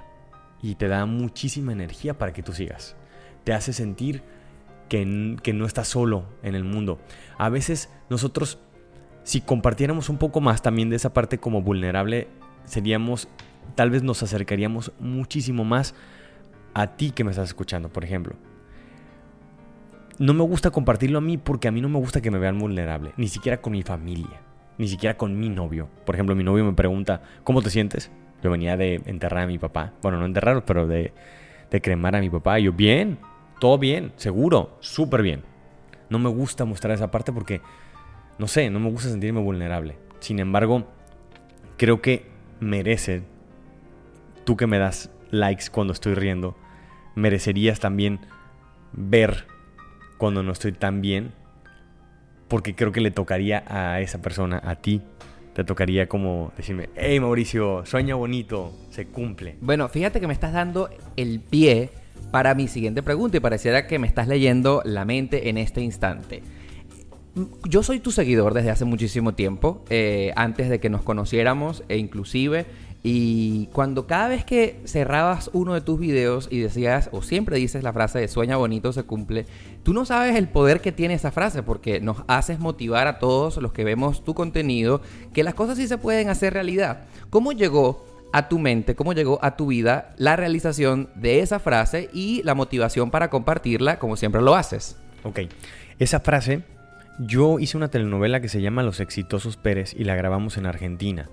Y 0.62 0.74
te 0.74 0.88
da 0.88 1.06
muchísima 1.06 1.72
energía 1.72 2.18
para 2.18 2.32
que 2.32 2.42
tú 2.42 2.52
sigas. 2.52 2.96
Te 3.44 3.52
hace 3.52 3.72
sentir 3.72 4.22
que, 4.88 5.36
que 5.42 5.52
no 5.52 5.66
estás 5.66 5.88
solo 5.88 6.24
en 6.42 6.54
el 6.54 6.64
mundo. 6.64 7.00
A 7.38 7.48
veces 7.48 7.90
nosotros 8.10 8.58
si 9.22 9.40
compartiéramos 9.40 10.08
un 10.08 10.18
poco 10.18 10.40
más 10.40 10.62
también 10.62 10.90
de 10.90 10.96
esa 10.96 11.12
parte 11.12 11.38
como 11.38 11.62
vulnerable, 11.62 12.28
seríamos, 12.64 13.28
tal 13.74 13.90
vez 13.90 14.02
nos 14.02 14.22
acercaríamos 14.22 14.92
muchísimo 14.98 15.64
más 15.64 15.94
a 16.74 16.96
ti 16.96 17.10
que 17.10 17.24
me 17.24 17.30
estás 17.30 17.48
escuchando, 17.48 17.88
por 17.88 18.04
ejemplo. 18.04 18.34
No 20.18 20.34
me 20.34 20.42
gusta 20.42 20.70
compartirlo 20.70 21.18
a 21.18 21.22
mí 21.22 21.38
porque 21.38 21.68
a 21.68 21.70
mí 21.70 21.80
no 21.80 21.88
me 21.88 21.98
gusta 21.98 22.20
que 22.20 22.30
me 22.30 22.38
vean 22.38 22.58
vulnerable, 22.58 23.12
ni 23.16 23.28
siquiera 23.28 23.60
con 23.60 23.72
mi 23.72 23.82
familia, 23.82 24.42
ni 24.80 24.88
siquiera 24.88 25.18
con 25.18 25.38
mi 25.38 25.50
novio. 25.50 25.88
Por 26.06 26.14
ejemplo, 26.14 26.34
mi 26.34 26.42
novio 26.42 26.64
me 26.64 26.72
pregunta, 26.72 27.20
¿cómo 27.44 27.60
te 27.60 27.68
sientes? 27.68 28.10
Yo 28.42 28.50
venía 28.50 28.78
de 28.78 29.02
enterrar 29.04 29.44
a 29.44 29.46
mi 29.46 29.58
papá. 29.58 29.92
Bueno, 30.00 30.18
no 30.18 30.24
enterrar, 30.24 30.64
pero 30.64 30.86
de, 30.86 31.12
de 31.70 31.80
cremar 31.82 32.16
a 32.16 32.20
mi 32.20 32.30
papá. 32.30 32.58
Y 32.58 32.62
yo, 32.62 32.72
bien, 32.72 33.18
todo 33.60 33.76
bien, 33.76 34.10
seguro, 34.16 34.78
súper 34.80 35.20
bien. 35.20 35.42
No 36.08 36.18
me 36.18 36.30
gusta 36.30 36.64
mostrar 36.64 36.94
esa 36.94 37.10
parte 37.10 37.30
porque 37.30 37.60
no 38.38 38.48
sé, 38.48 38.70
no 38.70 38.80
me 38.80 38.90
gusta 38.90 39.10
sentirme 39.10 39.42
vulnerable. 39.42 39.98
Sin 40.18 40.38
embargo, 40.38 40.88
creo 41.76 42.00
que 42.00 42.30
merece, 42.58 43.22
tú 44.44 44.56
que 44.56 44.66
me 44.66 44.78
das 44.78 45.10
likes 45.30 45.66
cuando 45.70 45.92
estoy 45.92 46.14
riendo, 46.14 46.56
merecerías 47.16 47.80
también 47.80 48.20
ver 48.92 49.46
cuando 50.16 50.42
no 50.42 50.52
estoy 50.52 50.72
tan 50.72 51.02
bien, 51.02 51.34
porque 52.50 52.74
creo 52.74 52.90
que 52.90 53.00
le 53.00 53.12
tocaría 53.12 53.62
a 53.68 54.00
esa 54.00 54.20
persona, 54.20 54.60
a 54.64 54.74
ti, 54.74 55.00
te 55.54 55.62
tocaría 55.62 56.08
como 56.08 56.52
decirme, 56.56 56.90
hey 56.96 57.20
Mauricio, 57.20 57.86
sueña 57.86 58.16
bonito, 58.16 58.72
se 58.90 59.06
cumple. 59.06 59.56
Bueno, 59.60 59.88
fíjate 59.88 60.20
que 60.20 60.26
me 60.26 60.32
estás 60.32 60.52
dando 60.52 60.90
el 61.16 61.38
pie 61.38 61.90
para 62.32 62.56
mi 62.56 62.66
siguiente 62.66 63.04
pregunta 63.04 63.36
y 63.36 63.40
pareciera 63.40 63.86
que 63.86 64.00
me 64.00 64.08
estás 64.08 64.26
leyendo 64.26 64.82
la 64.84 65.04
mente 65.04 65.48
en 65.48 65.58
este 65.58 65.80
instante. 65.80 66.42
Yo 67.68 67.84
soy 67.84 68.00
tu 68.00 68.10
seguidor 68.10 68.52
desde 68.52 68.70
hace 68.70 68.84
muchísimo 68.84 69.32
tiempo, 69.34 69.84
eh, 69.88 70.32
antes 70.34 70.68
de 70.68 70.80
que 70.80 70.90
nos 70.90 71.02
conociéramos 71.02 71.84
e 71.88 71.98
inclusive, 71.98 72.66
y 73.02 73.66
cuando 73.72 74.06
cada 74.06 74.28
vez 74.28 74.44
que 74.44 74.80
cerrabas 74.84 75.50
uno 75.54 75.72
de 75.72 75.80
tus 75.80 75.98
videos 75.98 76.48
y 76.50 76.60
decías, 76.60 77.08
o 77.12 77.22
siempre 77.22 77.56
dices 77.56 77.82
la 77.82 77.94
frase 77.94 78.18
de 78.18 78.28
sueña 78.28 78.56
bonito 78.56 78.92
se 78.92 79.04
cumple, 79.04 79.46
tú 79.82 79.94
no 79.94 80.04
sabes 80.04 80.36
el 80.36 80.48
poder 80.48 80.82
que 80.82 80.92
tiene 80.92 81.14
esa 81.14 81.30
frase 81.30 81.62
porque 81.62 82.00
nos 82.00 82.18
haces 82.28 82.58
motivar 82.58 83.06
a 83.06 83.18
todos 83.18 83.56
los 83.56 83.72
que 83.72 83.84
vemos 83.84 84.22
tu 84.22 84.34
contenido 84.34 85.00
que 85.32 85.44
las 85.44 85.54
cosas 85.54 85.78
sí 85.78 85.88
se 85.88 85.96
pueden 85.96 86.28
hacer 86.28 86.52
realidad. 86.52 87.04
¿Cómo 87.30 87.52
llegó 87.52 88.04
a 88.32 88.48
tu 88.48 88.58
mente, 88.58 88.94
cómo 88.94 89.14
llegó 89.14 89.38
a 89.42 89.56
tu 89.56 89.68
vida 89.68 90.14
la 90.18 90.36
realización 90.36 91.08
de 91.14 91.40
esa 91.40 91.58
frase 91.58 92.10
y 92.12 92.42
la 92.42 92.54
motivación 92.54 93.10
para 93.10 93.30
compartirla 93.30 93.98
como 93.98 94.16
siempre 94.16 94.42
lo 94.42 94.54
haces? 94.54 94.98
Ok, 95.22 95.40
esa 95.98 96.20
frase 96.20 96.64
yo 97.18 97.58
hice 97.58 97.78
una 97.78 97.88
telenovela 97.88 98.40
que 98.40 98.48
se 98.48 98.60
llama 98.60 98.82
Los 98.82 99.00
Exitosos 99.00 99.56
Pérez 99.56 99.94
y 99.98 100.04
la 100.04 100.16
grabamos 100.16 100.58
en 100.58 100.66
Argentina. 100.66 101.28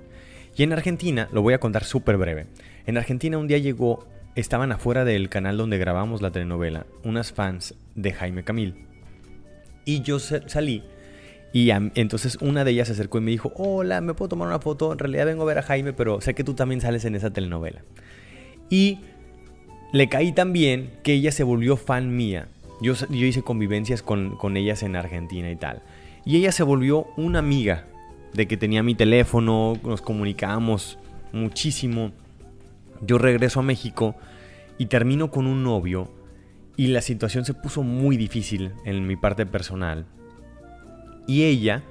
Y 0.57 0.63
en 0.63 0.73
Argentina, 0.73 1.29
lo 1.31 1.41
voy 1.41 1.53
a 1.53 1.59
contar 1.59 1.83
súper 1.85 2.17
breve, 2.17 2.47
en 2.85 2.97
Argentina 2.97 3.37
un 3.37 3.47
día 3.47 3.59
llegó, 3.59 4.07
estaban 4.35 4.71
afuera 4.71 5.05
del 5.05 5.29
canal 5.29 5.55
donde 5.55 5.77
grabamos 5.77 6.21
la 6.21 6.31
telenovela, 6.31 6.85
unas 7.03 7.31
fans 7.31 7.75
de 7.95 8.11
Jaime 8.11 8.43
Camil. 8.43 8.75
Y 9.85 10.01
yo 10.01 10.19
salí 10.19 10.83
y 11.53 11.71
entonces 11.71 12.37
una 12.41 12.63
de 12.63 12.71
ellas 12.71 12.87
se 12.87 12.93
acercó 12.93 13.17
y 13.17 13.21
me 13.21 13.31
dijo, 13.31 13.53
hola, 13.55 14.01
¿me 14.01 14.13
puedo 14.13 14.29
tomar 14.29 14.47
una 14.47 14.59
foto? 14.59 14.91
En 14.91 14.99
realidad 14.99 15.25
vengo 15.25 15.43
a 15.43 15.45
ver 15.45 15.57
a 15.59 15.63
Jaime, 15.63 15.93
pero 15.93 16.21
sé 16.21 16.33
que 16.35 16.43
tú 16.43 16.53
también 16.53 16.81
sales 16.81 17.05
en 17.05 17.15
esa 17.15 17.31
telenovela. 17.31 17.81
Y 18.69 18.99
le 19.93 20.09
caí 20.09 20.33
tan 20.33 20.53
bien 20.53 20.91
que 21.03 21.13
ella 21.13 21.31
se 21.31 21.43
volvió 21.43 21.77
fan 21.77 22.15
mía. 22.15 22.47
Yo, 22.81 22.93
hice 23.09 23.41
convivencias 23.41 24.03
con, 24.03 24.57
ellas 24.57 24.83
en 24.83 24.95
Argentina 24.95 25.49
y 25.49 25.55
tal. 25.55 25.81
Y 26.25 26.37
ella 26.37 26.51
se 26.51 26.63
volvió 26.63 27.07
una 27.15 27.39
amiga 27.39 27.85
de 28.33 28.47
que 28.47 28.57
tenía 28.57 28.83
mi 28.83 28.95
teléfono, 28.95 29.77
nos 29.83 30.01
comunicábamos 30.01 30.97
muchísimo. 31.31 32.11
Yo 33.01 33.17
regreso 33.17 33.59
a 33.59 33.63
México 33.63 34.15
y 34.77 34.87
termino 34.87 35.31
con 35.31 35.47
un 35.47 35.63
novio 35.63 36.11
y 36.75 36.87
la 36.87 37.01
situación 37.01 37.45
se 37.45 37.53
puso 37.53 37.83
muy 37.83 38.17
difícil 38.17 38.71
en 38.85 39.05
mi 39.07 39.15
parte 39.15 39.45
personal. 39.45 40.05
Y 41.27 41.43
ella 41.43 41.83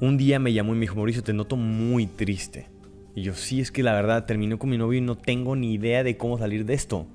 un 0.00 0.18
día 0.18 0.40
me 0.40 0.52
llamó 0.52 0.72
y 0.72 0.74
me 0.74 0.80
dijo, 0.80 0.96
Mauricio, 0.96 1.22
te 1.22 1.32
noto 1.32 1.56
muy 1.56 2.06
triste. 2.06 2.66
Y 3.14 3.22
yo, 3.22 3.34
sí, 3.34 3.60
es 3.60 3.70
que 3.70 3.84
la 3.84 3.92
verdad 3.92 4.26
terminé 4.26 4.58
con 4.58 4.70
mi 4.70 4.78
novio 4.78 4.98
y 4.98 5.02
no 5.02 5.16
tengo 5.16 5.54
ni 5.54 5.74
idea 5.74 6.02
de 6.02 6.16
cómo 6.16 6.38
salir 6.38 6.64
de 6.64 6.74
esto. 6.74 7.06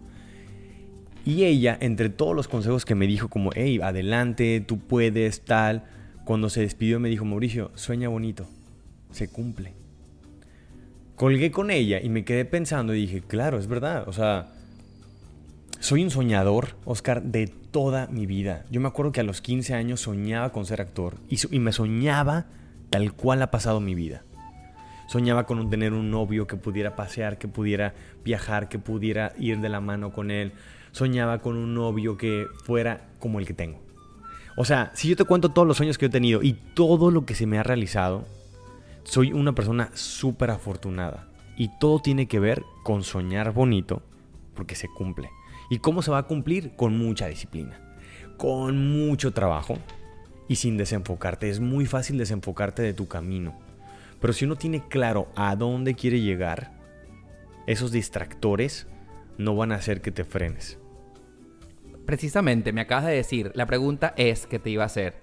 Y 1.26 1.44
ella, 1.44 1.78
entre 1.82 2.08
todos 2.08 2.34
los 2.34 2.48
consejos 2.48 2.86
que 2.86 2.96
me 2.96 3.08
dijo, 3.08 3.28
como, 3.28 3.50
hey, 3.54 3.80
adelante, 3.84 4.64
tú 4.66 4.80
puedes, 4.80 5.42
tal, 5.42 5.84
cuando 6.28 6.50
se 6.50 6.62
despidió 6.62 7.00
me 7.00 7.10
dijo, 7.10 7.26
Mauricio, 7.26 7.72
sueña 7.74 8.10
bonito, 8.10 8.46
se 9.12 9.30
cumple. 9.30 9.74
Colgué 11.16 11.50
con 11.50 11.72
ella 11.72 12.00
y 12.02 12.10
me 12.10 12.26
quedé 12.26 12.46
pensando 12.46 12.94
y 12.94 13.02
dije, 13.02 13.22
claro, 13.22 13.58
es 13.58 13.68
verdad, 13.68 14.08
o 14.08 14.14
sea, 14.14 14.52
soy 15.80 16.04
un 16.04 16.12
soñador, 16.12 16.76
Oscar, 16.86 17.24
de 17.24 17.48
toda 17.48 18.08
mi 18.08 18.26
vida. 18.26 18.66
Yo 18.70 18.80
me 18.82 18.88
acuerdo 18.88 19.12
que 19.12 19.22
a 19.22 19.24
los 19.24 19.42
15 19.42 19.74
años 19.74 20.02
soñaba 20.02 20.52
con 20.52 20.66
ser 20.66 20.82
actor 20.82 21.16
y, 21.30 21.40
y 21.50 21.60
me 21.60 21.72
soñaba 21.72 22.46
tal 22.92 23.14
cual 23.14 23.42
ha 23.42 23.50
pasado 23.50 23.80
mi 23.80 23.96
vida. 23.96 24.24
Soñaba 25.08 25.46
con 25.46 25.70
tener 25.70 25.94
un 25.94 26.12
novio 26.12 26.46
que 26.46 26.58
pudiera 26.58 26.96
pasear, 26.96 27.38
que 27.38 27.48
pudiera 27.48 27.96
viajar, 28.24 28.68
que 28.68 28.78
pudiera 28.78 29.34
ir 29.40 29.62
de 29.62 29.70
la 29.70 29.80
mano 29.80 30.12
con 30.12 30.30
él 30.30 30.52
soñaba 30.98 31.40
con 31.40 31.58
un 31.58 31.76
novio 31.76 32.18
que 32.18 32.48
fuera 32.64 33.08
como 33.20 33.40
el 33.40 33.46
que 33.46 33.54
tengo. 33.54 33.87
O 34.60 34.66
sea, 34.66 34.90
si 34.96 35.08
yo 35.08 35.16
te 35.16 35.24
cuento 35.24 35.50
todos 35.50 35.68
los 35.68 35.78
sueños 35.78 36.00
que 36.00 36.08
he 36.08 36.10
tenido 36.10 36.42
y 36.42 36.54
todo 36.54 37.12
lo 37.12 37.28
que 37.28 37.36
se 37.36 37.46
me 37.46 37.60
ha 37.60 37.64
realizado, 37.64 38.26
soy 39.04 39.32
una 39.32 39.54
persona 39.54 39.92
súper 39.94 40.50
afortunada. 40.50 41.30
Y 41.56 41.70
todo 41.80 42.00
tiene 42.00 42.28
que 42.28 42.40
ver 42.40 42.64
con 42.84 43.04
soñar 43.04 43.54
bonito, 43.54 44.02
porque 44.56 44.74
se 44.74 44.88
cumple. 44.88 45.30
¿Y 45.70 45.78
cómo 45.78 46.02
se 46.02 46.10
va 46.10 46.18
a 46.18 46.28
cumplir? 46.28 46.76
Con 46.76 46.98
mucha 46.98 47.28
disciplina, 47.28 47.80
con 48.38 48.90
mucho 48.90 49.32
trabajo 49.32 49.78
y 50.48 50.56
sin 50.56 50.76
desenfocarte. 50.76 51.52
Es 51.52 51.60
muy 51.60 51.86
fácil 51.86 52.18
desenfocarte 52.18 52.82
de 52.82 52.96
tu 52.96 53.08
camino. 53.08 53.60
Pero 54.20 54.34
si 54.34 54.46
uno 54.46 54.56
tiene 54.56 54.88
claro 54.88 55.28
a 55.36 55.56
dónde 55.56 55.94
quiere 55.94 56.20
llegar, 56.20 56.72
esos 57.68 57.92
distractores 57.92 58.88
no 59.38 59.56
van 59.56 59.72
a 59.72 59.76
hacer 59.76 60.02
que 60.02 60.12
te 60.12 60.24
frenes. 60.24 60.80
Precisamente, 62.08 62.72
me 62.72 62.80
acabas 62.80 63.06
de 63.06 63.12
decir, 63.12 63.52
la 63.54 63.66
pregunta 63.66 64.14
es 64.16 64.48
que 64.48 64.60
te 64.60 64.70
iba 64.70 64.84
a 64.84 64.86
hacer. 64.86 65.16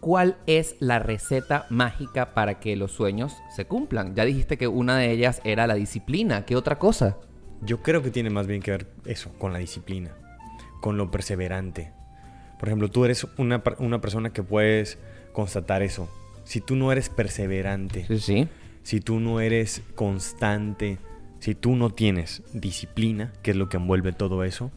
¿Cuál 0.00 0.38
es 0.48 0.74
la 0.80 0.98
receta 0.98 1.66
mágica 1.70 2.34
para 2.34 2.58
que 2.58 2.74
los 2.74 2.90
sueños 2.90 3.36
se 3.54 3.66
cumplan? 3.66 4.16
Ya 4.16 4.24
dijiste 4.24 4.58
que 4.58 4.66
una 4.66 4.98
de 4.98 5.12
ellas 5.12 5.40
era 5.44 5.68
la 5.68 5.74
disciplina. 5.74 6.44
¿Qué 6.44 6.56
otra 6.56 6.80
cosa? 6.80 7.18
Yo 7.62 7.80
creo 7.80 8.02
que 8.02 8.10
tiene 8.10 8.28
más 8.28 8.48
bien 8.48 8.60
que 8.60 8.72
ver 8.72 8.88
eso, 9.04 9.30
con 9.38 9.52
la 9.52 9.60
disciplina, 9.60 10.10
con 10.80 10.96
lo 10.96 11.12
perseverante. 11.12 11.92
Por 12.58 12.68
ejemplo, 12.68 12.88
tú 12.88 13.04
eres 13.04 13.24
una, 13.38 13.62
una 13.78 14.00
persona 14.00 14.32
que 14.32 14.42
puedes 14.42 14.98
constatar 15.32 15.80
eso. 15.82 16.08
Si 16.42 16.60
tú 16.60 16.74
no 16.74 16.90
eres 16.90 17.08
perseverante, 17.08 18.06
sí, 18.08 18.18
sí. 18.18 18.48
si 18.82 19.00
tú 19.00 19.20
no 19.20 19.38
eres 19.38 19.82
constante, 19.94 20.98
si 21.38 21.54
tú 21.54 21.76
no 21.76 21.90
tienes 21.90 22.42
disciplina, 22.52 23.32
que 23.44 23.52
es 23.52 23.56
lo 23.56 23.68
que 23.68 23.76
envuelve 23.76 24.12
todo 24.12 24.42
eso, 24.42 24.72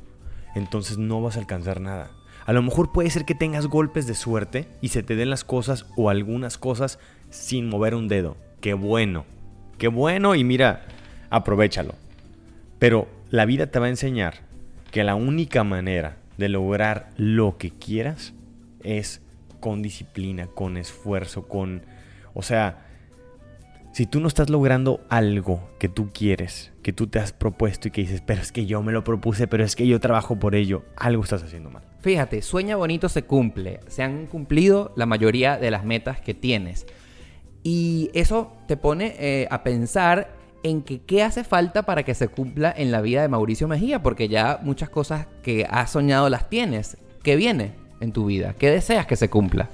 entonces 0.56 0.98
no 0.98 1.22
vas 1.22 1.36
a 1.36 1.40
alcanzar 1.40 1.82
nada. 1.82 2.12
A 2.46 2.54
lo 2.54 2.62
mejor 2.62 2.92
puede 2.92 3.10
ser 3.10 3.26
que 3.26 3.36
tengas 3.36 3.68
golpes 3.68 4.06
de 4.06 4.16
suerte 4.16 4.68
y 4.82 4.90
se 4.90 5.04
te 5.04 5.16
den 5.16 5.30
las 5.30 5.44
cosas 5.44 5.86
o 5.96 6.10
algunas 6.10 6.58
cosas 6.58 7.00
sin 7.30 7.70
mover 7.70 7.96
un 7.96 8.08
dedo. 8.08 8.36
Qué 8.60 8.74
bueno, 8.74 9.26
qué 9.78 9.88
bueno 9.88 10.36
y 10.36 10.44
mira, 10.44 10.86
aprovechalo. 11.30 11.96
Pero 12.80 13.08
la 13.30 13.46
vida 13.46 13.68
te 13.68 13.80
va 13.80 13.86
a 13.86 13.90
enseñar 13.90 14.42
que 14.92 15.04
la 15.04 15.16
única 15.16 15.64
manera 15.64 16.18
de 16.38 16.50
lograr 16.50 17.10
lo 17.18 17.58
que 17.58 17.72
quieras 17.72 18.34
es 18.84 19.22
con 19.60 19.82
disciplina, 19.82 20.48
con 20.48 20.78
esfuerzo, 20.78 21.48
con... 21.48 21.84
O 22.34 22.42
sea, 22.42 22.86
si 23.94 24.08
tú 24.08 24.20
no 24.20 24.28
estás 24.28 24.50
logrando 24.50 25.02
algo 25.08 25.70
que 25.78 25.88
tú 25.88 26.10
quieres, 26.12 26.72
que 26.82 26.94
tú 26.94 27.06
te 27.06 27.20
has 27.20 27.32
propuesto 27.32 27.88
y 27.88 27.92
que 27.92 28.02
dices, 28.02 28.22
pero 28.26 28.42
es 28.42 28.52
que 28.52 28.66
yo 28.66 28.82
me 28.82 28.92
lo 28.92 29.04
propuse, 29.04 29.48
pero 29.48 29.64
es 29.64 29.76
que 29.76 29.86
yo 29.86 30.00
trabajo 30.00 30.40
por 30.40 30.56
ello, 30.56 30.84
algo 30.96 31.24
estás 31.24 31.44
haciendo 31.44 31.70
mal. 31.70 31.84
Fíjate, 32.00 32.42
sueña 32.42 32.76
bonito 32.76 33.08
se 33.08 33.22
cumple. 33.22 33.82
Se 33.88 34.02
han 34.02 34.26
cumplido 34.26 34.94
la 34.96 35.06
mayoría 35.06 35.58
de 35.58 35.70
las 35.70 35.86
metas 35.86 36.20
que 36.20 36.34
tienes. 36.34 36.88
Y 37.62 38.10
eso 38.16 38.58
te 38.68 38.78
pone 38.78 39.16
eh, 39.20 39.48
a 39.52 39.62
pensar 39.62 40.36
en 40.64 40.82
que 40.82 41.02
qué 41.02 41.22
hace 41.22 41.44
falta 41.44 41.84
para 41.84 42.02
que 42.02 42.16
se 42.16 42.30
cumpla 42.30 42.74
en 42.76 42.92
la 42.92 43.00
vida 43.00 43.22
de 43.22 43.28
Mauricio 43.28 43.68
Mejía, 43.68 44.02
porque 44.02 44.28
ya 44.28 44.60
muchas 44.64 44.90
cosas 44.90 45.28
que 45.44 45.68
has 45.70 45.92
soñado 45.92 46.30
las 46.30 46.50
tienes. 46.50 46.98
¿Qué 47.22 47.36
viene 47.36 47.74
en 48.00 48.12
tu 48.12 48.26
vida? 48.26 48.56
¿Qué 48.58 48.72
deseas 48.72 49.06
que 49.06 49.16
se 49.16 49.30
cumpla? 49.30 49.70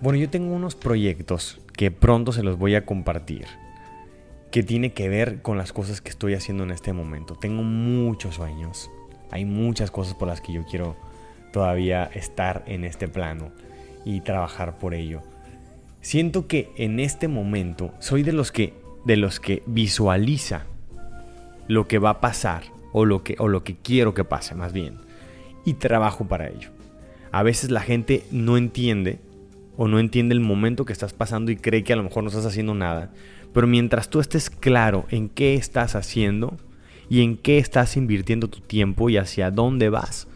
Bueno, 0.00 0.18
yo 0.18 0.30
tengo 0.30 0.54
unos 0.54 0.76
proyectos 0.76 1.60
que 1.76 1.90
pronto 1.90 2.32
se 2.32 2.42
los 2.42 2.56
voy 2.56 2.76
a 2.76 2.86
compartir, 2.86 3.46
que 4.54 4.62
tiene 4.62 4.92
que 4.92 5.08
ver 5.08 5.42
con 5.42 5.58
las 5.58 5.72
cosas 5.72 6.00
que 6.00 6.10
estoy 6.10 6.34
haciendo 6.34 6.62
en 6.62 6.70
este 6.70 6.92
momento. 6.92 7.34
Tengo 7.34 7.64
muchos 7.64 8.36
sueños, 8.36 8.88
hay 9.32 9.44
muchas 9.44 9.90
cosas 9.90 10.14
por 10.14 10.28
las 10.28 10.40
que 10.40 10.52
yo 10.52 10.64
quiero 10.64 10.94
todavía 11.52 12.04
estar 12.04 12.62
en 12.68 12.84
este 12.84 13.08
plano 13.08 13.50
y 14.04 14.20
trabajar 14.20 14.78
por 14.78 14.94
ello. 14.94 15.22
Siento 16.02 16.46
que 16.46 16.70
en 16.76 17.00
este 17.00 17.26
momento 17.26 17.94
soy 17.98 18.22
de 18.22 18.32
los 18.32 18.52
que 18.52 18.74
de 19.04 19.16
los 19.16 19.40
que 19.40 19.64
visualiza 19.66 20.66
lo 21.66 21.88
que 21.88 21.98
va 21.98 22.10
a 22.10 22.20
pasar 22.20 22.62
o 22.92 23.04
lo 23.04 23.24
que 23.24 23.34
o 23.40 23.48
lo 23.48 23.64
que 23.64 23.74
quiero 23.74 24.14
que 24.14 24.22
pase 24.22 24.54
más 24.54 24.72
bien 24.72 24.98
y 25.64 25.74
trabajo 25.74 26.28
para 26.28 26.46
ello. 26.48 26.70
A 27.32 27.42
veces 27.42 27.72
la 27.72 27.80
gente 27.80 28.22
no 28.30 28.56
entiende 28.56 29.18
o 29.76 29.88
no 29.88 29.98
entiende 29.98 30.34
el 30.34 30.40
momento 30.40 30.84
que 30.84 30.92
estás 30.92 31.12
pasando 31.12 31.50
y 31.50 31.56
cree 31.56 31.84
que 31.84 31.92
a 31.92 31.96
lo 31.96 32.02
mejor 32.02 32.22
no 32.22 32.28
estás 32.28 32.46
haciendo 32.46 32.74
nada. 32.74 33.10
Pero 33.52 33.66
mientras 33.66 34.08
tú 34.08 34.20
estés 34.20 34.50
claro 34.50 35.06
en 35.10 35.28
qué 35.28 35.54
estás 35.54 35.94
haciendo 35.94 36.56
y 37.08 37.22
en 37.22 37.36
qué 37.36 37.58
estás 37.58 37.96
invirtiendo 37.96 38.48
tu 38.48 38.60
tiempo 38.60 39.10
y 39.10 39.16
hacia 39.16 39.50
dónde 39.50 39.88
vas, 39.88 40.26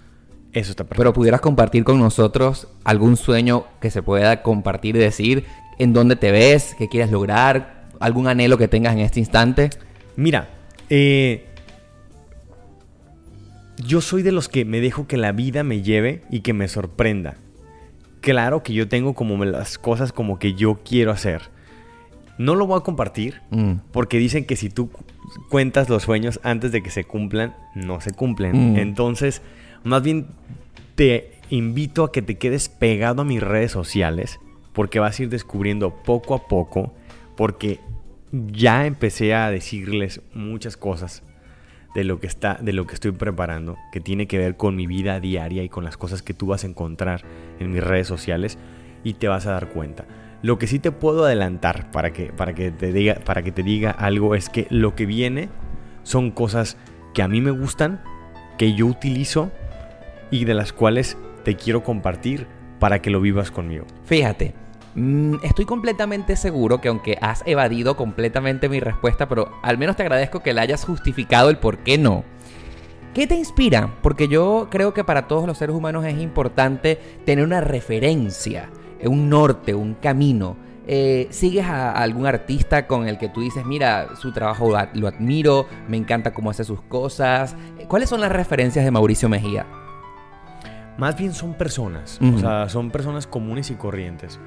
eso 0.53 0.71
está 0.71 0.85
perfecto. 0.85 0.99
Pero 0.99 1.13
pudieras 1.13 1.41
compartir 1.41 1.85
con 1.85 1.99
nosotros 1.99 2.69
algún 2.85 3.17
sueño 3.17 3.65
que 3.81 3.91
se 3.91 4.03
pueda 4.03 4.43
compartir 4.43 4.97
y 4.97 5.01
decir 5.01 5.45
en 5.79 5.93
dónde 5.93 6.17
te 6.17 6.33
ves, 6.33 6.75
qué 6.79 6.89
quieres 6.89 7.11
lograr, 7.11 7.89
algún 8.01 8.27
anhelo 8.29 8.59
que 8.59 8.69
tengas 8.69 8.95
en 8.95 9.01
este 9.01 9.21
instante. 9.21 9.71
Mira, 10.17 10.49
eh, 10.91 11.47
yo 13.85 14.01
soy 14.01 14.23
de 14.23 14.33
los 14.33 14.49
que 14.49 14.65
me 14.65 14.81
dejo 14.81 15.07
que 15.07 15.17
la 15.17 15.33
vida 15.33 15.63
me 15.63 15.83
lleve 15.83 16.23
y 16.31 16.41
que 16.41 16.53
me 16.53 16.67
sorprenda 16.67 17.37
claro 18.31 18.63
que 18.63 18.75
yo 18.75 18.89
tengo 18.89 19.15
como 19.15 19.43
las 19.45 19.79
cosas 19.79 20.13
como 20.13 20.39
que 20.39 20.53
yo 20.55 20.81
quiero 20.85 21.11
hacer. 21.13 21.43
No 22.37 22.55
lo 22.55 22.67
voy 22.67 22.79
a 22.79 22.83
compartir 22.85 23.41
Mm. 23.51 23.75
porque 23.91 24.19
dicen 24.19 24.45
que 24.45 24.55
si 24.57 24.69
tú 24.69 24.91
cuentas 25.49 25.89
los 25.89 26.03
sueños 26.03 26.39
antes 26.43 26.71
de 26.73 26.83
que 26.83 26.91
se 26.91 27.05
cumplan, 27.05 27.55
no 27.75 28.01
se 28.01 28.13
cumplen. 28.13 28.75
Mm. 28.75 28.77
Entonces, 28.77 29.41
más 29.83 30.03
bien 30.03 30.27
te 30.95 31.33
invito 31.51 32.05
a 32.05 32.13
que 32.13 32.21
te 32.23 32.37
quedes 32.37 32.69
pegado 32.69 33.23
a 33.23 33.25
mis 33.25 33.43
redes 33.43 33.73
sociales 33.73 34.39
porque 34.75 34.99
vas 34.99 35.19
a 35.19 35.23
ir 35.23 35.29
descubriendo 35.31 35.95
poco 36.05 36.35
a 36.35 36.47
poco 36.49 36.93
porque 37.37 37.81
ya 38.31 38.85
empecé 38.87 39.35
a 39.35 39.51
decirles 39.51 40.21
muchas 40.35 40.77
cosas 40.77 41.23
de 41.95 42.05
lo 42.05 42.21
que 42.21 42.27
está 42.27 42.55
de 42.61 42.73
lo 42.73 42.87
que 42.87 42.95
estoy 42.95 43.13
preparando 43.13 43.77
que 43.93 44.01
tiene 44.01 44.27
que 44.27 44.39
ver 44.39 44.57
con 44.57 44.77
mi 44.77 44.87
vida 44.87 45.21
diaria 45.21 45.63
y 45.63 45.69
con 45.69 45.85
las 45.85 45.97
cosas 45.97 46.23
que 46.23 46.35
tú 46.35 46.47
vas 46.47 46.65
a 46.65 46.67
encontrar 46.67 47.23
en 47.59 47.73
mis 47.73 47.83
redes 47.83 48.07
sociales 48.07 48.59
y 49.05 49.15
te 49.15 49.29
vas 49.29 49.47
a 49.47 49.53
dar 49.53 49.69
cuenta. 49.69 50.05
Lo 50.43 50.59
que 50.59 50.67
sí 50.67 50.79
te 50.79 50.93
puedo 50.93 51.25
adelantar 51.25 51.91
para 51.91 52.13
que 52.13 52.33
para 52.33 52.55
que 52.55 52.71
te 52.71 52.93
diga 52.93 53.17
para 53.25 53.43
que 53.43 53.53
te 53.53 53.63
diga 53.63 53.91
algo 53.91 54.35
es 54.35 54.49
que 54.49 54.67
lo 54.71 54.95
que 54.95 55.07
viene 55.07 55.49
son 56.03 56.31
cosas 56.31 56.77
que 57.15 57.23
a 57.23 57.29
mí 57.29 57.41
me 57.41 57.51
gustan, 57.51 58.01
que 58.57 58.75
yo 58.75 58.87
utilizo 58.87 59.51
y 60.31 60.45
de 60.45 60.55
las 60.55 60.73
cuales 60.73 61.17
te 61.45 61.57
quiero 61.57 61.83
compartir 61.83 62.47
para 62.79 63.01
que 63.01 63.11
lo 63.11 63.21
vivas 63.21 63.51
conmigo. 63.51 63.87
Fíjate, 64.05 64.55
mm, 64.95 65.37
estoy 65.43 65.65
completamente 65.65 66.37
seguro 66.37 66.81
que 66.81 66.89
aunque 66.89 67.19
has 67.21 67.43
evadido 67.47 67.97
completamente 67.97 68.69
mi 68.69 68.81
respuesta, 68.81 69.29
pero 69.29 69.51
al 69.63 69.79
menos 69.79 69.97
te 69.97 70.03
agradezco 70.03 70.41
que 70.41 70.53
la 70.53 70.63
hayas 70.63 70.85
justificado 70.85 71.51
el 71.51 71.59
por 71.59 71.79
qué 71.79 71.99
no. 71.99 72.25
¿Qué 73.15 73.27
te 73.27 73.35
inspira? 73.35 73.95
Porque 74.03 74.29
yo 74.29 74.69
creo 74.71 74.95
que 74.95 75.03
para 75.05 75.27
todos 75.27 75.47
los 75.47 75.59
seres 75.59 75.75
humanos 75.75 76.05
es 76.05 76.19
importante 76.21 77.01
tener 77.25 77.45
una 77.45 77.61
referencia, 77.61 78.69
un 79.05 79.29
norte, 79.29 79.75
un 79.75 79.95
camino. 79.95 80.57
Eh, 80.87 81.27
¿Sigues 81.31 81.67
a, 81.67 81.91
a 81.91 82.03
algún 82.03 82.27
artista 82.27 82.87
con 82.87 83.09
el 83.09 83.19
que 83.19 83.29
tú 83.29 83.41
dices, 83.41 83.65
mira, 83.67 84.15
su 84.17 84.33
trabajo 84.33 84.71
lo, 84.71 84.77
ad- 84.79 84.95
lo 84.95 85.09
admiro, 85.09 85.67
me 85.89 85.97
encanta 85.97 86.33
cómo 86.33 86.51
hace 86.51 86.65
sus 86.65 86.81
cosas? 86.83 87.57
¿Cuáles 87.89 88.09
son 88.09 88.21
las 88.21 88.31
referencias 88.33 88.85
de 88.85 88.91
Mauricio 88.91 89.29
Mejía? 89.29 89.67
Más 90.97 91.17
bien 91.17 91.33
son 91.33 91.55
personas, 91.55 92.19
o 92.21 92.39
sea, 92.39 92.69
son 92.69 92.91
personas 92.91 93.27
comunes 93.27 93.71
y 93.71 93.75
corrientes. 93.77 94.41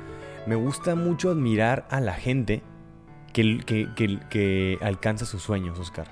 Me 0.48 0.56
gusta 0.56 0.96
mucho 0.96 1.32
admirar 1.32 1.86
a 1.90 2.00
la 2.02 2.14
gente 2.14 2.62
que, 3.34 3.60
que- 3.66 3.90
que- 4.30 4.78
alcanza 4.82 5.26
sus 5.26 5.42
sueños, 5.42 5.78
Oscar. 5.80 6.08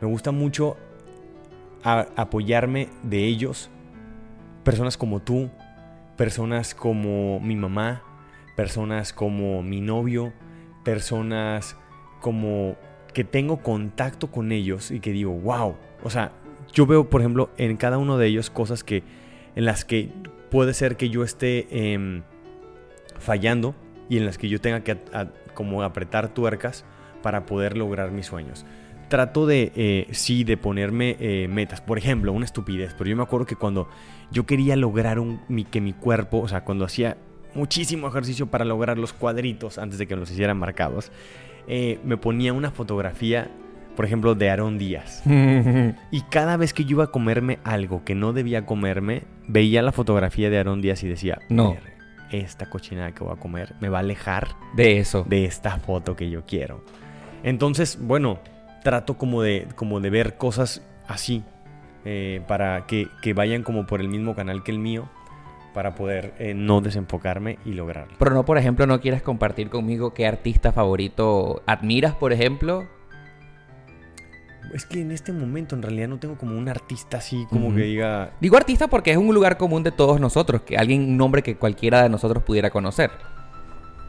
Me 0.00 0.08
gusta 0.08 0.30
mucho 0.32 0.76
apoyarme 1.84 2.88
de 3.02 3.24
ellos, 3.24 3.70
personas 4.62 4.96
como 4.96 5.20
tú, 5.20 5.50
personas 6.16 6.74
como 6.74 7.40
mi 7.40 7.56
mamá, 7.56 8.02
personas 8.56 9.12
como 9.12 9.62
mi 9.62 9.80
novio, 9.80 10.32
personas 10.84 11.76
como 12.20 12.76
que 13.14 13.24
tengo 13.24 13.58
contacto 13.62 14.30
con 14.30 14.52
ellos 14.52 14.90
y 14.90 15.00
que 15.00 15.10
digo, 15.12 15.32
wow, 15.32 15.76
o 16.04 16.10
sea, 16.10 16.32
yo 16.72 16.86
veo, 16.86 17.10
por 17.10 17.20
ejemplo, 17.20 17.50
en 17.56 17.76
cada 17.76 17.98
uno 17.98 18.16
de 18.16 18.26
ellos 18.28 18.48
cosas 18.50 18.84
que 18.84 19.02
en 19.56 19.64
las 19.64 19.84
que 19.84 20.10
puede 20.50 20.72
ser 20.74 20.96
que 20.96 21.10
yo 21.10 21.24
esté 21.24 21.92
em, 21.92 22.22
fallando 23.22 23.74
y 24.08 24.18
en 24.18 24.26
las 24.26 24.36
que 24.36 24.48
yo 24.48 24.60
tenga 24.60 24.80
que 24.84 24.92
a- 24.92 24.98
a- 25.20 25.28
como 25.54 25.82
apretar 25.82 26.28
tuercas 26.34 26.84
para 27.22 27.46
poder 27.46 27.76
lograr 27.78 28.10
mis 28.10 28.26
sueños. 28.26 28.66
Trato 29.08 29.46
de, 29.46 29.72
eh, 29.76 30.06
sí, 30.12 30.42
de 30.44 30.56
ponerme 30.56 31.16
eh, 31.20 31.46
metas. 31.48 31.80
Por 31.80 31.98
ejemplo, 31.98 32.32
una 32.32 32.44
estupidez, 32.46 32.94
pero 32.96 33.10
yo 33.10 33.16
me 33.16 33.22
acuerdo 33.22 33.44
que 33.46 33.56
cuando 33.56 33.88
yo 34.30 34.46
quería 34.46 34.74
lograr 34.76 35.18
un, 35.18 35.40
mi- 35.48 35.64
que 35.64 35.80
mi 35.80 35.92
cuerpo, 35.92 36.40
o 36.40 36.48
sea, 36.48 36.64
cuando 36.64 36.84
hacía 36.86 37.16
muchísimo 37.54 38.08
ejercicio 38.08 38.46
para 38.46 38.64
lograr 38.64 38.96
los 38.98 39.12
cuadritos 39.12 39.76
antes 39.78 39.98
de 39.98 40.06
que 40.06 40.16
los 40.16 40.30
hicieran 40.30 40.56
marcados, 40.56 41.12
eh, 41.68 41.98
me 42.04 42.16
ponía 42.16 42.54
una 42.54 42.70
fotografía, 42.70 43.50
por 43.94 44.06
ejemplo, 44.06 44.34
de 44.34 44.48
Aarón 44.48 44.78
Díaz. 44.78 45.22
Y 46.10 46.22
cada 46.30 46.56
vez 46.56 46.72
que 46.72 46.84
yo 46.86 46.92
iba 46.92 47.04
a 47.04 47.10
comerme 47.10 47.58
algo 47.64 48.04
que 48.04 48.14
no 48.14 48.32
debía 48.32 48.64
comerme, 48.64 49.24
veía 49.46 49.82
la 49.82 49.92
fotografía 49.92 50.48
de 50.48 50.56
Aarón 50.56 50.80
Díaz 50.80 51.02
y 51.02 51.08
decía, 51.08 51.38
No. 51.50 51.76
"Ver, 52.32 52.44
esta 52.44 52.68
cochinada 52.70 53.12
que 53.12 53.24
voy 53.24 53.32
a 53.32 53.40
comer 53.40 53.74
me 53.80 53.88
va 53.88 53.98
a 53.98 54.00
alejar 54.00 54.48
De 54.74 54.98
eso. 54.98 55.24
de 55.28 55.44
esta 55.44 55.78
foto 55.78 56.16
que 56.16 56.30
yo 56.30 56.44
quiero. 56.46 56.82
Entonces, 57.42 57.98
bueno, 58.00 58.38
trato 58.82 59.18
como 59.18 59.42
de, 59.42 59.68
como 59.76 60.00
de 60.00 60.10
ver 60.10 60.36
cosas 60.36 60.82
así, 61.08 61.42
eh, 62.04 62.42
para 62.48 62.86
que, 62.86 63.08
que 63.20 63.32
vayan 63.34 63.62
como 63.62 63.86
por 63.86 64.00
el 64.00 64.08
mismo 64.08 64.34
canal 64.34 64.62
que 64.62 64.70
el 64.72 64.78
mío, 64.78 65.08
para 65.74 65.94
poder 65.94 66.34
eh, 66.38 66.54
no 66.54 66.80
desenfocarme 66.80 67.58
y 67.64 67.72
lograrlo. 67.72 68.14
Pero 68.18 68.34
no, 68.34 68.44
por 68.44 68.58
ejemplo, 68.58 68.86
no 68.86 69.00
quieres 69.00 69.22
compartir 69.22 69.70
conmigo 69.70 70.12
qué 70.12 70.26
artista 70.26 70.72
favorito 70.72 71.62
admiras, 71.66 72.14
por 72.14 72.32
ejemplo. 72.32 72.86
Es 74.72 74.86
que 74.86 75.00
en 75.02 75.10
este 75.12 75.32
momento 75.32 75.74
en 75.76 75.82
realidad 75.82 76.08
no 76.08 76.18
tengo 76.18 76.36
como 76.38 76.56
un 76.56 76.68
artista 76.68 77.18
así 77.18 77.46
como 77.50 77.74
que 77.74 77.82
diga, 77.82 78.32
Digo 78.40 78.56
artista 78.56 78.88
porque 78.88 79.10
es 79.10 79.18
un 79.18 79.34
lugar 79.34 79.58
común 79.58 79.82
de 79.82 79.92
todos 79.92 80.18
nosotros, 80.20 80.62
que 80.62 80.76
alguien, 80.78 81.02
un 81.02 81.16
nombre 81.18 81.42
que 81.42 81.56
cualquiera 81.56 82.02
de 82.02 82.08
nosotros 82.08 82.42
pudiera 82.42 82.70
conocer. 82.70 83.10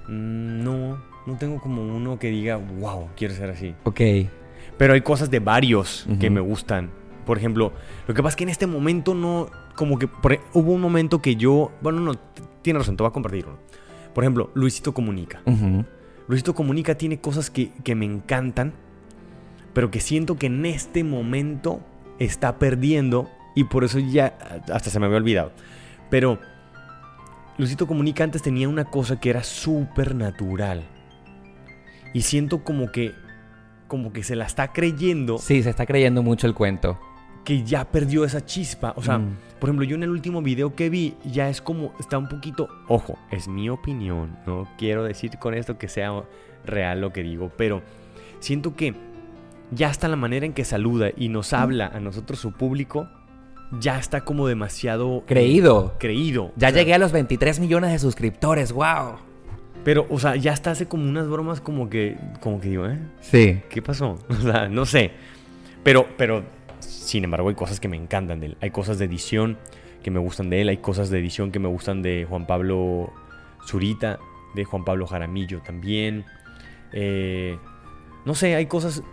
"Mm, 0.07 0.63
no, 0.63 1.03
no 1.25 1.37
tengo 1.37 1.59
como 1.59 1.81
uno 1.81 2.17
que 2.19 2.29
diga, 2.29 2.57
wow, 2.57 3.09
quiero 3.15 3.33
ser 3.33 3.49
así. 3.49 3.75
Ok. 3.83 4.01
Pero 4.77 4.93
hay 4.93 5.01
cosas 5.01 5.29
de 5.29 5.39
varios 5.39 6.07
que 6.19 6.29
me 6.29 6.39
gustan. 6.39 6.89
Por 7.25 7.37
ejemplo, 7.37 7.71
lo 8.07 8.13
que 8.13 8.21
pasa 8.21 8.31
es 8.33 8.35
que 8.37 8.43
en 8.43 8.49
este 8.49 8.67
momento 8.67 9.13
no, 9.13 9.47
como 9.75 9.97
que 9.99 10.07
por- 10.07 10.33
e, 10.33 10.41
hubo 10.53 10.71
un 10.73 10.81
momento 10.81 11.21
que 11.21 11.35
yo, 11.35 11.71
bueno, 11.81 11.99
no, 12.01 12.15
tiene 12.61 12.79
razón, 12.79 12.97
te 12.97 13.03
voy 13.03 13.09
a 13.09 13.13
compartir 13.13 13.45
uno. 13.45 13.57
Por 14.13 14.23
ejemplo, 14.23 14.49
Luisito 14.53 14.93
Comunica. 14.93 15.41
Luisito 16.27 16.53
Comunica 16.55 16.95
tiene 16.95 17.19
cosas 17.19 17.49
que, 17.49 17.71
que 17.83 17.95
me 17.95 18.05
encantan, 18.05 18.73
pero 19.73 19.91
que 19.91 19.99
siento 19.99 20.37
que 20.37 20.47
en 20.47 20.65
este 20.65 21.03
momento 21.03 21.79
está 22.19 22.57
perdiendo 22.59 23.29
y 23.55 23.65
por 23.65 23.83
eso 23.83 23.99
ya 23.99 24.37
hasta 24.71 24.89
se 24.89 24.99
me 24.99 25.05
había 25.05 25.17
olvidado. 25.17 25.51
Pero 26.09 26.39
Luisito 27.57 27.87
Comunica 27.87 28.23
antes 28.23 28.41
tenía 28.41 28.67
una 28.69 28.85
cosa 28.85 29.19
que 29.19 29.29
era 29.29 29.43
súper 29.43 30.15
natural. 30.15 30.83
Y 32.13 32.21
siento 32.21 32.63
como 32.63 32.91
que, 32.91 33.13
como 33.87 34.13
que 34.13 34.23
se 34.23 34.35
la 34.35 34.45
está 34.45 34.71
creyendo 34.71 35.37
Sí, 35.39 35.63
se 35.63 35.69
está 35.69 35.85
creyendo 35.85 36.21
mucho 36.23 36.47
el 36.47 36.53
cuento. 36.53 36.99
que 37.43 37.63
ya 37.63 37.83
perdió 37.83 38.23
esa 38.23 38.45
chispa. 38.45 38.93
O 38.95 39.01
sea, 39.01 39.17
Mm. 39.17 39.35
por 39.59 39.67
ejemplo, 39.69 39.83
yo 39.85 39.95
en 39.97 40.03
el 40.03 40.11
último 40.11 40.41
video 40.41 40.75
que 40.75 40.89
vi 40.89 41.15
ya 41.25 41.49
es 41.49 41.61
como, 41.61 41.93
está 41.99 42.17
un 42.17 42.29
poquito, 42.29 42.69
ojo, 42.87 43.17
es 43.31 43.49
mi 43.49 43.69
opinión, 43.69 44.37
no 44.47 44.65
quiero 44.77 45.03
decir 45.03 45.31
con 45.39 45.53
esto 45.53 45.77
que 45.77 45.89
sea 45.89 46.23
real 46.65 47.01
lo 47.01 47.11
que 47.11 47.21
digo, 47.21 47.51
pero 47.57 47.81
siento 48.39 48.77
que 48.77 48.95
ya 49.75 49.89
hasta 49.89 50.07
la 50.07 50.15
manera 50.15 50.45
en 50.45 50.53
que 50.53 50.65
saluda 50.65 51.09
y 51.15 51.29
nos 51.29 51.53
habla 51.53 51.87
a 51.87 51.99
nosotros 51.99 52.39
su 52.39 52.51
público, 52.51 53.09
ya 53.79 53.97
está 53.97 54.21
como 54.21 54.47
demasiado... 54.47 55.23
Creído. 55.25 55.95
Creído. 55.99 56.51
Ya 56.55 56.69
O 56.69 56.71
sea, 56.71 56.79
llegué 56.79 56.93
a 56.93 56.97
los 56.97 57.11
23 57.11 57.59
millones 57.59 57.91
de 57.91 57.99
suscriptores, 57.99 58.71
wow. 58.71 59.15
Pero, 59.83 60.05
o 60.09 60.19
sea, 60.19 60.35
ya 60.35 60.53
hasta 60.53 60.71
hace 60.71 60.87
como 60.87 61.07
unas 61.07 61.27
bromas 61.27 61.59
como 61.59 61.89
que, 61.89 62.17
como 62.39 62.61
que 62.61 62.69
digo, 62.69 62.87
¿eh? 62.87 62.99
Sí. 63.21 63.61
¿Qué 63.69 63.81
pasó? 63.81 64.17
O 64.29 64.35
sea, 64.35 64.69
no 64.69 64.85
sé. 64.85 65.11
Pero, 65.83 66.07
pero, 66.17 66.43
sin 66.79 67.23
embargo, 67.23 67.49
hay 67.49 67.55
cosas 67.55 67.79
que 67.79 67.87
me 67.87 67.97
encantan 67.97 68.39
de 68.39 68.47
él. 68.47 68.57
Hay 68.61 68.71
cosas 68.71 68.97
de 68.99 69.05
edición 69.05 69.57
que 70.01 70.11
me 70.11 70.19
gustan 70.19 70.49
de 70.49 70.61
él. 70.61 70.69
Hay 70.69 70.77
cosas 70.77 71.09
de 71.09 71.19
edición 71.19 71.51
que 71.51 71.59
me 71.59 71.67
gustan 71.67 72.01
de 72.01 72.25
Juan 72.29 72.45
Pablo 72.45 73.11
Zurita, 73.67 74.19
de 74.55 74.63
Juan 74.65 74.85
Pablo 74.85 75.07
Jaramillo 75.07 75.61
también. 75.61 76.25
Eh, 76.93 77.57
no 78.25 78.35
sé, 78.35 78.55
hay 78.55 78.67
cosas 78.67 79.03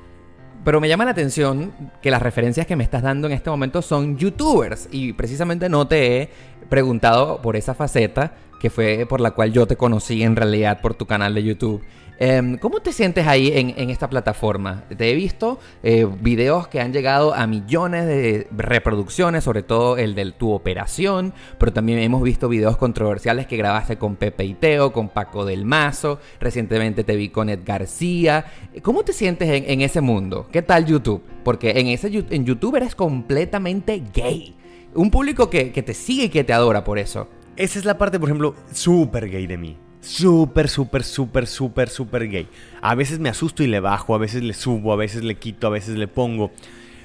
Pero 0.65 0.81
me 0.81 0.89
llama 0.89 1.07
la 1.07 1.13
atención 1.13 1.73
que 2.03 2.11
las 2.11 2.23
referencias 2.23 2.67
que 2.67 2.77
me 2.77 2.85
estás 2.85 3.03
dando 3.03 3.27
en 3.27 3.33
este 3.33 3.49
momento 3.49 3.81
son 3.81 4.19
youtubers. 4.19 4.89
Y 4.91 5.15
precisamente 5.15 5.69
no 5.69 5.87
te 5.87 6.23
he 6.23 6.31
preguntado 6.69 7.41
por 7.41 7.57
esa 7.57 7.75
faceta 7.75 8.33
que 8.61 8.71
fue 8.71 9.07
por 9.09 9.21
la 9.21 9.33
cual 9.33 9.53
yo 9.53 9.67
te 9.67 9.77
conocí 9.77 10.23
en 10.23 10.37
realidad 10.37 10.81
por 10.81 10.95
tu 10.95 11.07
canal 11.07 11.35
de 11.35 11.43
YouTube. 11.43 11.83
Em, 12.23 12.59
¿Cómo 12.59 12.81
te 12.81 12.93
sientes 12.93 13.27
ahí 13.27 13.51
en, 13.55 13.89
esta 13.89 14.11
plataforma? 14.11 14.85
Te 14.95 15.11
he 15.11 15.15
visto 15.15 15.59
eh, 15.83 16.07
videos 16.21 16.69
que 16.69 16.79
han 16.79 16.93
llegado 16.93 17.33
a 17.33 17.47
millones 17.47 18.07
de 18.07 18.47
reproducciones, 18.55 19.43
sobre 19.43 19.63
todo 19.63 19.97
el 19.97 20.15
de 20.15 20.31
tu 20.33 20.53
operación, 20.53 21.33
pero 21.57 21.73
también 21.73 21.99
hemos 21.99 22.23
visto 22.23 22.51
videos 22.51 22.77
controversiales 22.77 23.47
que 23.47 23.57
grabaste 23.57 23.97
con 23.97 24.17
Pepe 24.17 24.45
y 24.45 24.53
Teo, 24.53 24.93
con 24.93 25.09
Paco 25.09 25.47
del 25.47 25.65
Mazo, 25.65 26.21
recientemente 26.41 27.05
te 27.05 27.17
vi 27.17 27.31
con 27.31 27.49
Ed 27.49 27.61
García. 27.65 28.45
¿Cómo 28.83 29.03
te 29.03 29.15
sientes 29.15 29.49
en, 29.49 29.65
en 29.71 29.81
ese 29.81 30.03
mundo? 30.03 30.47
¿Qué 30.53 30.61
tal 30.61 30.85
YouTube? 30.85 31.23
Porque 31.43 31.71
en, 31.71 31.87
ese, 31.87 32.09
en 32.29 32.45
YouTube 32.45 32.77
eres 32.77 32.95
completamente 32.95 34.03
gay. 34.13 34.55
Un 34.95 35.11
público 35.11 35.49
que, 35.49 35.73
que 35.73 35.83
te 35.83 35.95
sigue 35.95 36.25
y 36.25 36.29
que 36.29 36.45
te 36.45 36.53
adora 36.53 36.85
por 36.85 36.99
eso. 36.99 37.29
Esa 37.61 37.79
es 37.79 37.85
la 37.85 37.99
parte, 37.99 38.19
por 38.19 38.31
ejemplo, 38.31 38.55
súper 38.73 39.29
gay 39.29 39.47
de 39.47 39.59
mí. 39.59 39.77
Súper, 40.01 40.67
súper, 40.67 41.05
súper, 41.05 41.47
súper, 41.47 41.91
súper 41.91 42.27
gay. 42.27 42.49
A 42.81 42.95
veces 42.95 43.19
me 43.19 43.29
asusto 43.29 43.63
y 43.63 43.67
le 43.67 43.81
bajo, 43.81 44.15
a 44.15 44.19
veces 44.19 44.43
le 44.43 44.55
subo, 44.55 44.95
a 44.95 44.97
veces 44.97 45.25
le 45.25 45.35
quito, 45.35 45.67
a 45.67 45.71
veces 45.71 45.99
le 45.99 46.09
pongo. 46.09 46.53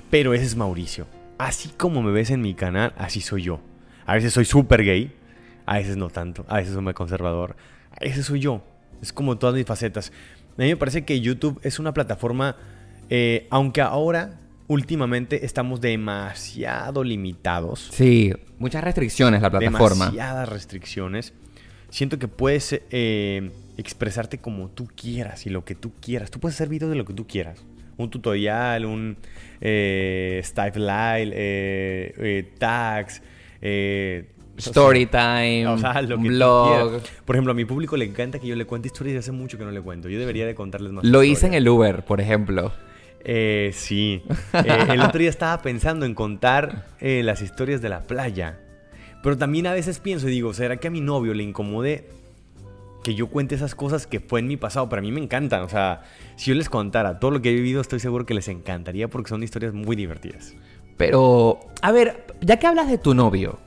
Pero 0.09 0.33
ese 0.33 0.45
es 0.45 0.55
Mauricio. 0.55 1.07
Así 1.37 1.67
como 1.75 2.01
me 2.01 2.13
ves 2.13 2.29
en 2.29 2.39
mi 2.39 2.53
canal, 2.53 2.93
así 2.97 3.19
soy 3.19 3.43
yo. 3.43 3.59
A 4.05 4.13
veces 4.13 4.31
soy 4.31 4.45
súper 4.45 4.85
gay, 4.85 5.13
a 5.65 5.75
veces 5.75 5.97
no 5.97 6.09
tanto, 6.09 6.45
a 6.47 6.55
veces 6.55 6.73
soy 6.73 6.81
muy 6.81 6.93
conservador. 6.93 7.57
A 7.91 8.23
soy 8.23 8.39
yo. 8.39 8.63
Es 9.01 9.11
como 9.11 9.37
todas 9.37 9.55
mis 9.55 9.65
facetas. 9.65 10.13
A 10.57 10.61
mí 10.61 10.69
me 10.69 10.77
parece 10.77 11.03
que 11.03 11.19
YouTube 11.19 11.59
es 11.63 11.79
una 11.79 11.93
plataforma, 11.93 12.55
eh, 13.09 13.45
aunque 13.49 13.81
ahora, 13.81 14.39
últimamente, 14.67 15.45
estamos 15.45 15.81
demasiado 15.81 17.03
limitados 17.03 17.89
Sí, 17.91 18.33
muchas 18.59 18.83
restricciones 18.83 19.41
la 19.41 19.49
plataforma. 19.49 20.05
demasiadas 20.05 20.49
restricciones. 20.49 21.33
Siento 21.89 22.19
que 22.19 22.27
puedes 22.27 22.81
eh, 22.91 23.51
expresarte 23.77 24.39
como 24.39 24.69
tú 24.69 24.87
quieras 24.95 25.45
y 25.45 25.49
lo 25.49 25.63
que 25.63 25.75
tú 25.75 25.93
quieras. 26.01 26.31
Tú 26.31 26.39
puedes 26.39 26.55
hacer 26.55 26.67
videos 26.69 26.89
de 26.89 26.97
lo 26.97 27.05
que 27.05 27.13
tú 27.13 27.25
quieras. 27.27 27.63
Un 27.97 28.09
tutorial, 28.09 28.85
un 28.85 29.17
eh, 29.61 30.41
style, 30.43 31.31
eh, 31.33 32.13
eh, 32.17 32.53
tags, 32.57 33.21
eh, 33.61 34.29
o 34.57 35.77
sea, 35.77 36.01
lo 36.01 36.17
que 36.17 36.23
tú 36.23 36.27
blog. 36.29 37.01
Por 37.25 37.35
ejemplo, 37.35 37.51
a 37.51 37.55
mi 37.55 37.65
público 37.65 37.97
le 37.97 38.05
encanta 38.05 38.39
que 38.39 38.47
yo 38.47 38.55
le 38.55 38.65
cuente 38.65 38.87
historias 38.87 39.15
y 39.15 39.17
hace 39.19 39.31
mucho 39.31 39.57
que 39.57 39.63
no 39.63 39.71
le 39.71 39.81
cuento. 39.81 40.09
Yo 40.09 40.19
debería 40.19 40.45
de 40.45 40.55
contarles 40.55 40.91
más. 40.91 41.03
Lo 41.03 41.23
hice 41.23 41.47
en 41.47 41.53
el 41.53 41.67
Uber, 41.67 42.03
por 42.05 42.21
ejemplo. 42.21 42.73
Eh, 43.27 43.71
sí. 43.73 44.23
Eh, 44.53 44.85
el 44.89 45.01
otro 45.01 45.19
día 45.19 45.29
estaba 45.29 45.61
pensando 45.61 46.05
en 46.05 46.13
contar 46.13 46.85
eh, 47.01 47.23
las 47.23 47.41
historias 47.41 47.81
de 47.81 47.89
la 47.89 48.03
playa. 48.03 48.59
Pero 49.23 49.37
también 49.37 49.65
a 49.65 49.73
veces 49.73 49.99
pienso 49.99 50.29
y 50.29 50.31
digo, 50.31 50.53
¿será 50.53 50.77
que 50.77 50.87
a 50.87 50.91
mi 50.91 51.01
novio 51.01 51.33
le 51.33 51.43
incomode 51.43 52.07
que 53.03 53.15
yo 53.15 53.27
cuente 53.27 53.55
esas 53.55 53.73
cosas 53.73 54.05
que 54.05 54.19
fue 54.19 54.39
en 54.39 54.47
mi 54.47 54.57
pasado? 54.57 54.87
Pero 54.87 54.99
a 54.99 55.01
mí 55.01 55.11
me 55.11 55.19
encantan. 55.19 55.63
O 55.63 55.69
sea, 55.69 56.03
si 56.35 56.51
yo 56.51 56.55
les 56.55 56.69
contara 56.69 57.19
todo 57.19 57.31
lo 57.31 57.41
que 57.41 57.49
he 57.49 57.53
vivido, 57.53 57.81
estoy 57.81 57.99
seguro 57.99 58.27
que 58.27 58.35
les 58.35 58.47
encantaría 58.47 59.07
porque 59.07 59.29
son 59.29 59.41
historias 59.41 59.73
muy 59.73 59.95
divertidas. 59.95 60.55
Pero, 60.95 61.59
a 61.81 61.91
ver, 61.91 62.25
ya 62.41 62.57
que 62.57 62.67
hablas 62.67 62.87
de 62.87 62.99
tu 62.99 63.15
novio, 63.15 63.59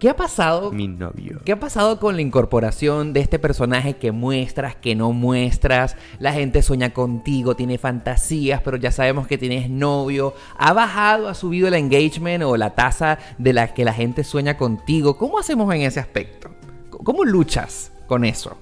¿qué 0.00 0.08
ha 0.08 0.16
pasado? 0.16 0.72
Mi 0.72 0.88
novio. 0.88 1.40
¿Qué 1.44 1.52
ha 1.52 1.60
pasado 1.60 2.00
con 2.00 2.16
la 2.16 2.22
incorporación 2.22 3.12
de 3.12 3.20
este 3.20 3.38
personaje 3.38 3.96
que 3.96 4.10
muestras, 4.10 4.74
que 4.74 4.96
no 4.96 5.12
muestras? 5.12 5.96
La 6.18 6.32
gente 6.32 6.62
sueña 6.62 6.90
contigo, 6.90 7.54
tiene 7.54 7.78
fantasías, 7.78 8.62
pero 8.62 8.78
ya 8.78 8.90
sabemos 8.90 9.28
que 9.28 9.38
tienes 9.38 9.68
novio. 9.68 10.34
¿Ha 10.56 10.72
bajado, 10.72 11.28
ha 11.28 11.34
subido 11.34 11.68
el 11.68 11.74
engagement 11.74 12.42
o 12.42 12.56
la 12.56 12.74
tasa 12.74 13.18
de 13.38 13.52
la 13.52 13.74
que 13.74 13.84
la 13.84 13.92
gente 13.92 14.24
sueña 14.24 14.56
contigo? 14.56 15.18
¿Cómo 15.18 15.38
hacemos 15.38 15.72
en 15.74 15.82
ese 15.82 16.00
aspecto? 16.00 16.50
¿Cómo 16.90 17.24
luchas 17.24 17.92
con 18.06 18.24
eso? 18.24 18.56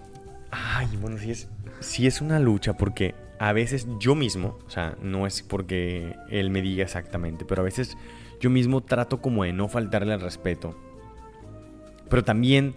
Ay, 0.50 0.88
bueno, 1.00 1.18
sí 1.18 1.30
es, 1.30 1.48
sí 1.80 2.06
es 2.08 2.20
una 2.20 2.40
lucha 2.40 2.76
porque 2.76 3.14
a 3.38 3.52
veces 3.52 3.86
yo 4.00 4.16
mismo, 4.16 4.58
o 4.66 4.70
sea, 4.70 4.96
no 5.00 5.26
es 5.26 5.42
porque 5.42 6.16
él 6.30 6.50
me 6.50 6.62
diga 6.62 6.82
exactamente, 6.82 7.44
pero 7.44 7.62
a 7.62 7.64
veces 7.64 7.96
yo 8.40 8.50
mismo 8.50 8.82
trato 8.82 9.20
como 9.20 9.44
de 9.44 9.52
no 9.52 9.68
faltarle 9.68 10.12
al 10.12 10.20
respeto. 10.20 10.74
Pero 12.08 12.24
también 12.24 12.74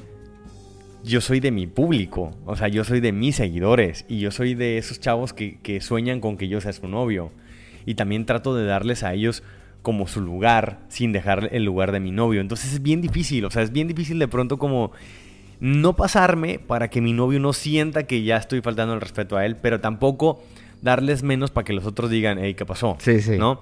yo 1.04 1.22
soy 1.22 1.40
de 1.40 1.52
mi 1.52 1.68
público, 1.68 2.36
o 2.46 2.56
sea, 2.56 2.68
yo 2.68 2.84
soy 2.84 3.00
de 3.00 3.12
mis 3.12 3.36
seguidores 3.36 4.06
y 4.08 4.20
yo 4.20 4.32
soy 4.32 4.54
de 4.54 4.78
esos 4.78 5.00
chavos 5.00 5.34
que, 5.34 5.60
que 5.60 5.82
sueñan 5.82 6.20
con 6.20 6.38
que 6.38 6.48
yo 6.48 6.62
sea 6.62 6.74
su 6.74 6.88
novio. 6.88 7.32
Y 7.86 7.96
también 7.96 8.26
trato 8.26 8.56
de 8.56 8.66
darles 8.66 9.04
a 9.04 9.14
ellos 9.14 9.44
como 9.82 10.08
su 10.08 10.22
lugar 10.22 10.80
sin 10.90 11.12
dejar 11.12 11.50
el 11.52 11.64
lugar 11.64 11.92
de 11.92 12.00
mi 12.00 12.12
novio. 12.12 12.42
Entonces 12.42 12.74
es 12.74 12.82
bien 12.82 13.02
difícil, 13.02 13.46
o 13.46 13.52
sea, 13.52 13.64
es 13.64 13.72
bien 13.72 13.88
difícil 13.88 14.20
de 14.20 14.28
pronto 14.28 14.58
como 14.58 14.92
no 15.60 15.96
pasarme 15.96 16.60
para 16.60 16.90
que 16.90 17.02
mi 17.02 17.14
novio 17.14 17.40
no 17.40 17.54
sienta 17.54 18.04
que 18.04 18.24
ya 18.24 18.38
estoy 18.38 18.62
faltando 18.62 18.94
el 18.94 19.02
respeto 19.02 19.38
a 19.38 19.46
él, 19.46 19.56
pero 19.56 19.80
tampoco 19.80 20.44
darles 20.82 21.24
menos 21.24 21.52
para 21.52 21.66
que 21.66 21.74
los 21.74 21.86
otros 21.86 22.10
digan, 22.10 22.40
hey, 22.40 22.56
¿qué 22.56 22.66
pasó? 22.66 22.98
Sí, 23.00 23.22
sí. 23.22 23.38
¿No? 23.38 23.62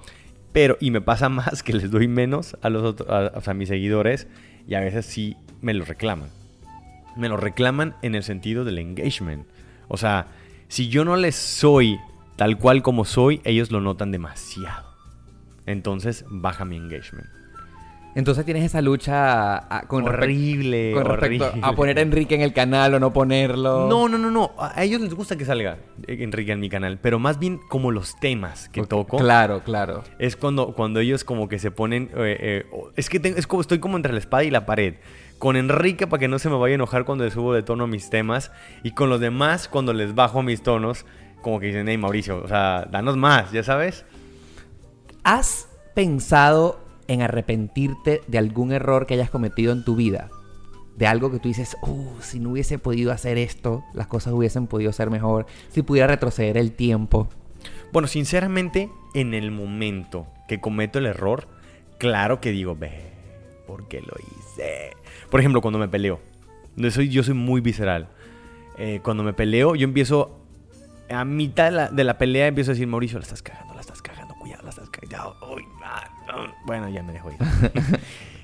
Pero, 0.52 0.76
y 0.80 0.90
me 0.90 1.00
pasa 1.00 1.28
más 1.30 1.62
que 1.62 1.72
les 1.72 1.90
doy 1.90 2.08
menos 2.08 2.56
a 2.62 2.70
los 2.70 2.82
otros, 2.82 3.08
a, 3.46 3.54
mis 3.54 3.68
seguidores, 3.68 4.26
y 4.66 4.74
a 4.74 4.80
veces 4.80 5.06
sí 5.06 5.36
me 5.60 5.74
lo 5.74 5.84
reclaman. 5.84 6.30
Me 7.16 7.28
lo 7.28 7.36
reclaman 7.36 7.96
en 8.02 8.14
el 8.14 8.22
sentido 8.22 8.64
del 8.64 8.78
engagement. 8.78 9.46
O 9.88 9.96
sea, 9.96 10.26
si 10.68 10.88
yo 10.88 11.04
no 11.04 11.16
les 11.16 11.34
soy 11.34 11.98
tal 12.36 12.58
cual 12.58 12.82
como 12.82 13.04
soy, 13.04 13.40
ellos 13.44 13.70
lo 13.70 13.80
notan 13.80 14.12
demasiado. 14.12 14.88
Entonces 15.66 16.24
baja 16.28 16.64
mi 16.64 16.76
engagement. 16.76 17.28
Entonces 18.16 18.44
tienes 18.44 18.64
esa 18.64 18.80
lucha 18.82 19.56
a- 19.56 19.82
con, 19.86 20.02
horrible, 20.04 20.92
con 20.94 21.04
respecto 21.04 21.46
horrible. 21.46 21.60
a 21.66 21.72
poner 21.74 21.98
a 21.98 22.00
Enrique 22.02 22.34
en 22.34 22.40
el 22.40 22.52
canal 22.52 22.94
o 22.94 22.98
no 23.00 23.12
ponerlo. 23.12 23.86
No, 23.88 24.08
no, 24.08 24.18
no, 24.18 24.30
no. 24.32 24.50
A 24.58 24.82
ellos 24.82 25.00
les 25.00 25.14
gusta 25.14 25.36
que 25.36 25.44
salga 25.44 25.78
Enrique 26.08 26.50
en 26.50 26.58
mi 26.58 26.68
canal, 26.68 26.98
pero 27.00 27.20
más 27.20 27.38
bien 27.38 27.60
como 27.68 27.92
los 27.92 28.18
temas 28.18 28.68
que 28.68 28.82
toco. 28.84 29.16
Claro, 29.18 29.62
claro. 29.62 30.02
Es 30.18 30.34
cuando, 30.36 30.72
cuando 30.74 30.98
ellos 30.98 31.22
como 31.22 31.48
que 31.48 31.60
se 31.60 31.70
ponen... 31.70 32.10
eh, 32.16 32.64
eh, 32.66 32.66
es 32.96 33.08
que 33.08 33.20
tengo- 33.20 33.38
es 33.38 33.46
como, 33.46 33.60
estoy 33.62 33.78
como 33.78 33.96
entre 33.96 34.12
la 34.12 34.18
espada 34.18 34.42
y 34.42 34.50
la 34.50 34.66
pared. 34.66 34.94
Con 35.38 35.56
Enrique 35.56 36.06
para 36.08 36.18
que 36.20 36.28
no 36.28 36.38
se 36.40 36.48
me 36.50 36.56
vaya 36.56 36.72
a 36.72 36.74
enojar 36.74 37.04
cuando 37.04 37.24
le 37.24 37.30
subo 37.30 37.54
de 37.54 37.62
tono 37.62 37.86
mis 37.86 38.10
temas. 38.10 38.50
Y 38.82 38.90
con 38.90 39.08
los 39.08 39.20
demás 39.20 39.68
cuando 39.68 39.92
les 39.92 40.14
bajo 40.16 40.42
mis 40.42 40.62
tonos. 40.62 41.06
Como 41.42 41.58
que 41.60 41.66
dicen, 41.68 41.88
hey 41.88 41.96
Mauricio, 41.96 42.42
o 42.44 42.48
sea, 42.48 42.86
danos 42.90 43.16
más, 43.16 43.50
¿ya 43.52 43.62
sabes? 43.62 44.04
¿Has 45.24 45.68
pensado 45.94 46.80
en 47.10 47.22
arrepentirte 47.22 48.20
de 48.28 48.38
algún 48.38 48.72
error 48.72 49.06
que 49.06 49.14
hayas 49.14 49.30
cometido 49.30 49.72
en 49.72 49.84
tu 49.84 49.96
vida? 49.96 50.30
De 50.96 51.06
algo 51.06 51.30
que 51.30 51.38
tú 51.38 51.48
dices, 51.48 51.76
uh, 51.82 52.20
si 52.20 52.40
no 52.40 52.50
hubiese 52.50 52.78
podido 52.78 53.10
hacer 53.10 53.38
esto, 53.38 53.84
las 53.94 54.06
cosas 54.06 54.32
hubiesen 54.32 54.66
podido 54.66 54.92
ser 54.92 55.10
mejor. 55.10 55.46
Si 55.70 55.82
pudiera 55.82 56.06
retroceder 56.06 56.56
el 56.56 56.72
tiempo. 56.72 57.28
Bueno, 57.92 58.06
sinceramente, 58.06 58.90
en 59.14 59.34
el 59.34 59.50
momento 59.50 60.26
que 60.46 60.60
cometo 60.60 60.98
el 60.98 61.06
error, 61.06 61.48
claro 61.98 62.40
que 62.40 62.50
digo, 62.52 62.76
ve, 62.76 63.12
¿por 63.66 63.88
qué 63.88 64.00
lo 64.00 64.14
hice? 64.18 64.92
Por 65.30 65.40
ejemplo, 65.40 65.60
cuando 65.60 65.78
me 65.78 65.88
peleo. 65.88 66.20
Yo 66.76 66.90
soy, 66.90 67.08
yo 67.08 67.22
soy 67.22 67.34
muy 67.34 67.60
visceral. 67.60 68.08
Eh, 68.78 69.00
cuando 69.02 69.22
me 69.22 69.32
peleo, 69.32 69.74
yo 69.74 69.84
empiezo, 69.84 70.40
a 71.08 71.24
mitad 71.24 71.90
de 71.90 72.04
la, 72.04 72.18
pelea, 72.18 72.46
empiezo 72.46 72.70
a 72.70 72.74
decir, 72.74 72.86
Mauricio, 72.86 73.18
la 73.18 73.24
estás 73.24 73.42
cagando, 73.42 73.74
la 73.74 73.80
estás 73.80 74.00
cagando, 74.00 74.09
Bueno, 76.64 76.88
ya 76.88 77.02
me 77.02 77.12
dejo 77.12 77.30
ir. 77.30 77.38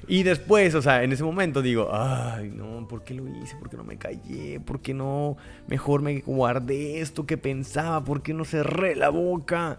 y 0.09 0.22
después, 0.22 0.74
o 0.74 0.82
sea, 0.82 1.03
en 1.03 1.12
ese 1.12 1.24
momento 1.24 1.62
digo, 1.62 1.91
ay, 1.93 2.51
no, 2.55 2.87
¿por 2.89 3.05
qué 3.05 3.14
lo 3.14 3.26
hice? 3.28 3.57
¿Por 3.57 3.70
qué 3.70 3.76
no 3.76 3.84
me 3.84 3.97
callé? 3.97 4.61
¿Por 4.61 4.80
qué 4.80 4.95
no 4.95 5.37
mejor 5.68 6.03
me 6.03 6.20
guardé 6.20 7.01
esto 7.01 7.26
que 7.26 7.37
pensaba? 7.37 8.05
¿Por 8.05 8.22
qué 8.22 8.34
no 8.34 8.45
cerré 8.45 8.95
la 8.95 9.11
boca? 9.11 9.78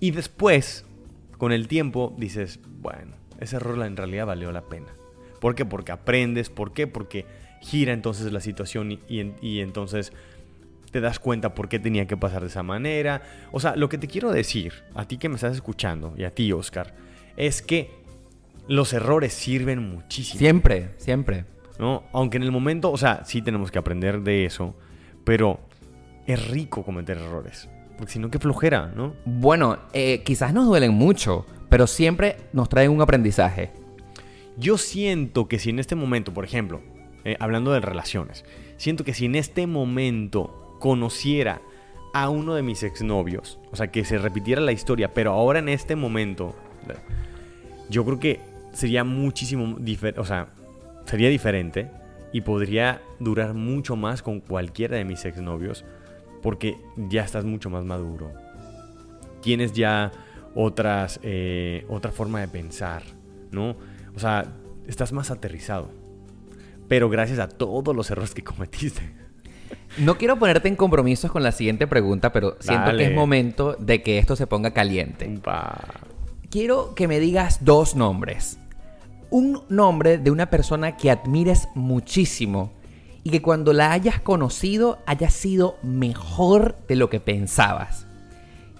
Y 0.00 0.10
después, 0.10 0.84
con 1.36 1.52
el 1.52 1.68
tiempo, 1.68 2.14
dices, 2.18 2.60
bueno, 2.80 3.12
ese 3.40 3.56
error 3.56 3.84
en 3.84 3.96
realidad 3.96 4.26
valió 4.26 4.52
la 4.52 4.62
pena. 4.62 4.88
¿Por 5.40 5.54
qué? 5.54 5.64
Porque 5.64 5.92
aprendes. 5.92 6.50
¿Por 6.50 6.72
qué? 6.72 6.86
Porque 6.86 7.26
gira 7.60 7.92
entonces 7.92 8.32
la 8.32 8.40
situación 8.40 9.00
y 9.08 9.60
entonces 9.60 10.12
te 10.90 11.00
das 11.00 11.18
cuenta 11.18 11.54
por 11.54 11.68
qué 11.68 11.78
tenía 11.78 12.06
que 12.06 12.16
pasar 12.16 12.42
de 12.42 12.48
esa 12.48 12.62
manera. 12.62 13.22
O 13.52 13.60
sea, 13.60 13.76
lo 13.76 13.88
que 13.88 13.98
te 13.98 14.06
quiero 14.06 14.30
decir, 14.30 14.72
a 14.94 15.06
ti 15.06 15.18
que 15.18 15.28
me 15.28 15.36
estás 15.36 15.54
escuchando 15.54 16.14
y 16.16 16.24
a 16.24 16.34
ti, 16.34 16.52
Oscar, 16.52 16.94
es 17.36 17.62
que 17.62 17.90
los 18.68 18.92
errores 18.92 19.32
sirven 19.32 19.90
muchísimo. 19.90 20.38
Siempre, 20.38 20.90
siempre. 20.98 21.44
¿no? 21.78 22.04
Aunque 22.12 22.36
en 22.36 22.42
el 22.42 22.52
momento, 22.52 22.90
o 22.90 22.96
sea, 22.96 23.24
sí 23.24 23.42
tenemos 23.42 23.70
que 23.70 23.78
aprender 23.78 24.20
de 24.22 24.44
eso, 24.44 24.74
Pero 25.24 25.60
es 26.26 26.48
rico 26.48 26.84
cometer 26.84 27.18
errores. 27.18 27.68
Porque 27.96 28.12
si 28.12 28.18
no, 28.18 28.30
qué 28.30 28.38
flojera, 28.38 28.92
¿no? 28.94 29.14
Bueno, 29.24 29.78
eh, 29.92 30.22
quizás 30.24 30.54
nos 30.54 30.66
duelen 30.66 30.92
mucho, 30.92 31.44
pero 31.68 31.86
siempre 31.86 32.36
nos 32.52 32.68
traen 32.68 32.90
un 32.90 33.02
aprendizaje. 33.02 33.72
Yo 34.56 34.78
siento 34.78 35.48
que 35.48 35.58
si 35.58 35.70
en 35.70 35.78
este 35.78 35.96
momento, 35.96 36.32
por 36.32 36.44
ejemplo, 36.44 36.80
eh, 37.24 37.36
hablando 37.40 37.72
de 37.72 37.80
relaciones, 37.80 38.44
siento 38.76 39.04
que 39.04 39.14
si 39.14 39.26
en 39.26 39.34
este 39.34 39.66
momento 39.66 40.67
conociera 40.78 41.60
a 42.14 42.28
uno 42.30 42.54
de 42.54 42.62
mis 42.62 42.82
exnovios, 42.82 43.58
o 43.70 43.76
sea, 43.76 43.88
que 43.88 44.04
se 44.04 44.18
repitiera 44.18 44.60
la 44.60 44.72
historia, 44.72 45.12
pero 45.12 45.32
ahora 45.32 45.58
en 45.58 45.68
este 45.68 45.96
momento, 45.96 46.54
yo 47.90 48.04
creo 48.04 48.18
que 48.18 48.40
sería 48.72 49.04
muchísimo 49.04 49.76
diferente, 49.78 50.20
o 50.20 50.24
sea, 50.24 50.48
sería 51.04 51.28
diferente 51.28 51.90
y 52.32 52.42
podría 52.42 53.02
durar 53.18 53.54
mucho 53.54 53.96
más 53.96 54.22
con 54.22 54.40
cualquiera 54.40 54.96
de 54.96 55.04
mis 55.04 55.24
exnovios 55.24 55.84
porque 56.42 56.76
ya 56.96 57.24
estás 57.24 57.44
mucho 57.44 57.70
más 57.70 57.84
maduro. 57.84 58.32
Tienes 59.42 59.72
ya 59.72 60.12
otras, 60.54 61.20
eh, 61.22 61.84
otra 61.88 62.10
forma 62.10 62.40
de 62.40 62.48
pensar, 62.48 63.02
¿no? 63.50 63.76
O 64.14 64.18
sea, 64.18 64.52
estás 64.86 65.12
más 65.12 65.30
aterrizado. 65.30 65.90
Pero 66.88 67.08
gracias 67.08 67.38
a 67.38 67.48
todos 67.48 67.94
los 67.94 68.10
errores 68.10 68.34
que 68.34 68.42
cometiste. 68.42 69.27
No 69.98 70.16
quiero 70.16 70.38
ponerte 70.38 70.68
en 70.68 70.76
compromisos 70.76 71.30
con 71.30 71.42
la 71.42 71.52
siguiente 71.52 71.86
pregunta, 71.86 72.32
pero 72.32 72.56
siento 72.60 72.86
Dale. 72.86 72.98
que 73.04 73.10
es 73.10 73.14
momento 73.14 73.76
de 73.78 74.02
que 74.02 74.18
esto 74.18 74.36
se 74.36 74.46
ponga 74.46 74.72
caliente. 74.72 75.28
Pa. 75.42 75.84
Quiero 76.50 76.94
que 76.94 77.08
me 77.08 77.20
digas 77.20 77.64
dos 77.64 77.96
nombres. 77.96 78.58
Un 79.30 79.62
nombre 79.68 80.18
de 80.18 80.30
una 80.30 80.50
persona 80.50 80.96
que 80.96 81.10
admires 81.10 81.68
muchísimo 81.74 82.72
y 83.24 83.30
que 83.30 83.42
cuando 83.42 83.72
la 83.72 83.92
hayas 83.92 84.20
conocido 84.20 84.98
haya 85.04 85.28
sido 85.28 85.76
mejor 85.82 86.78
de 86.88 86.96
lo 86.96 87.10
que 87.10 87.20
pensabas. 87.20 88.06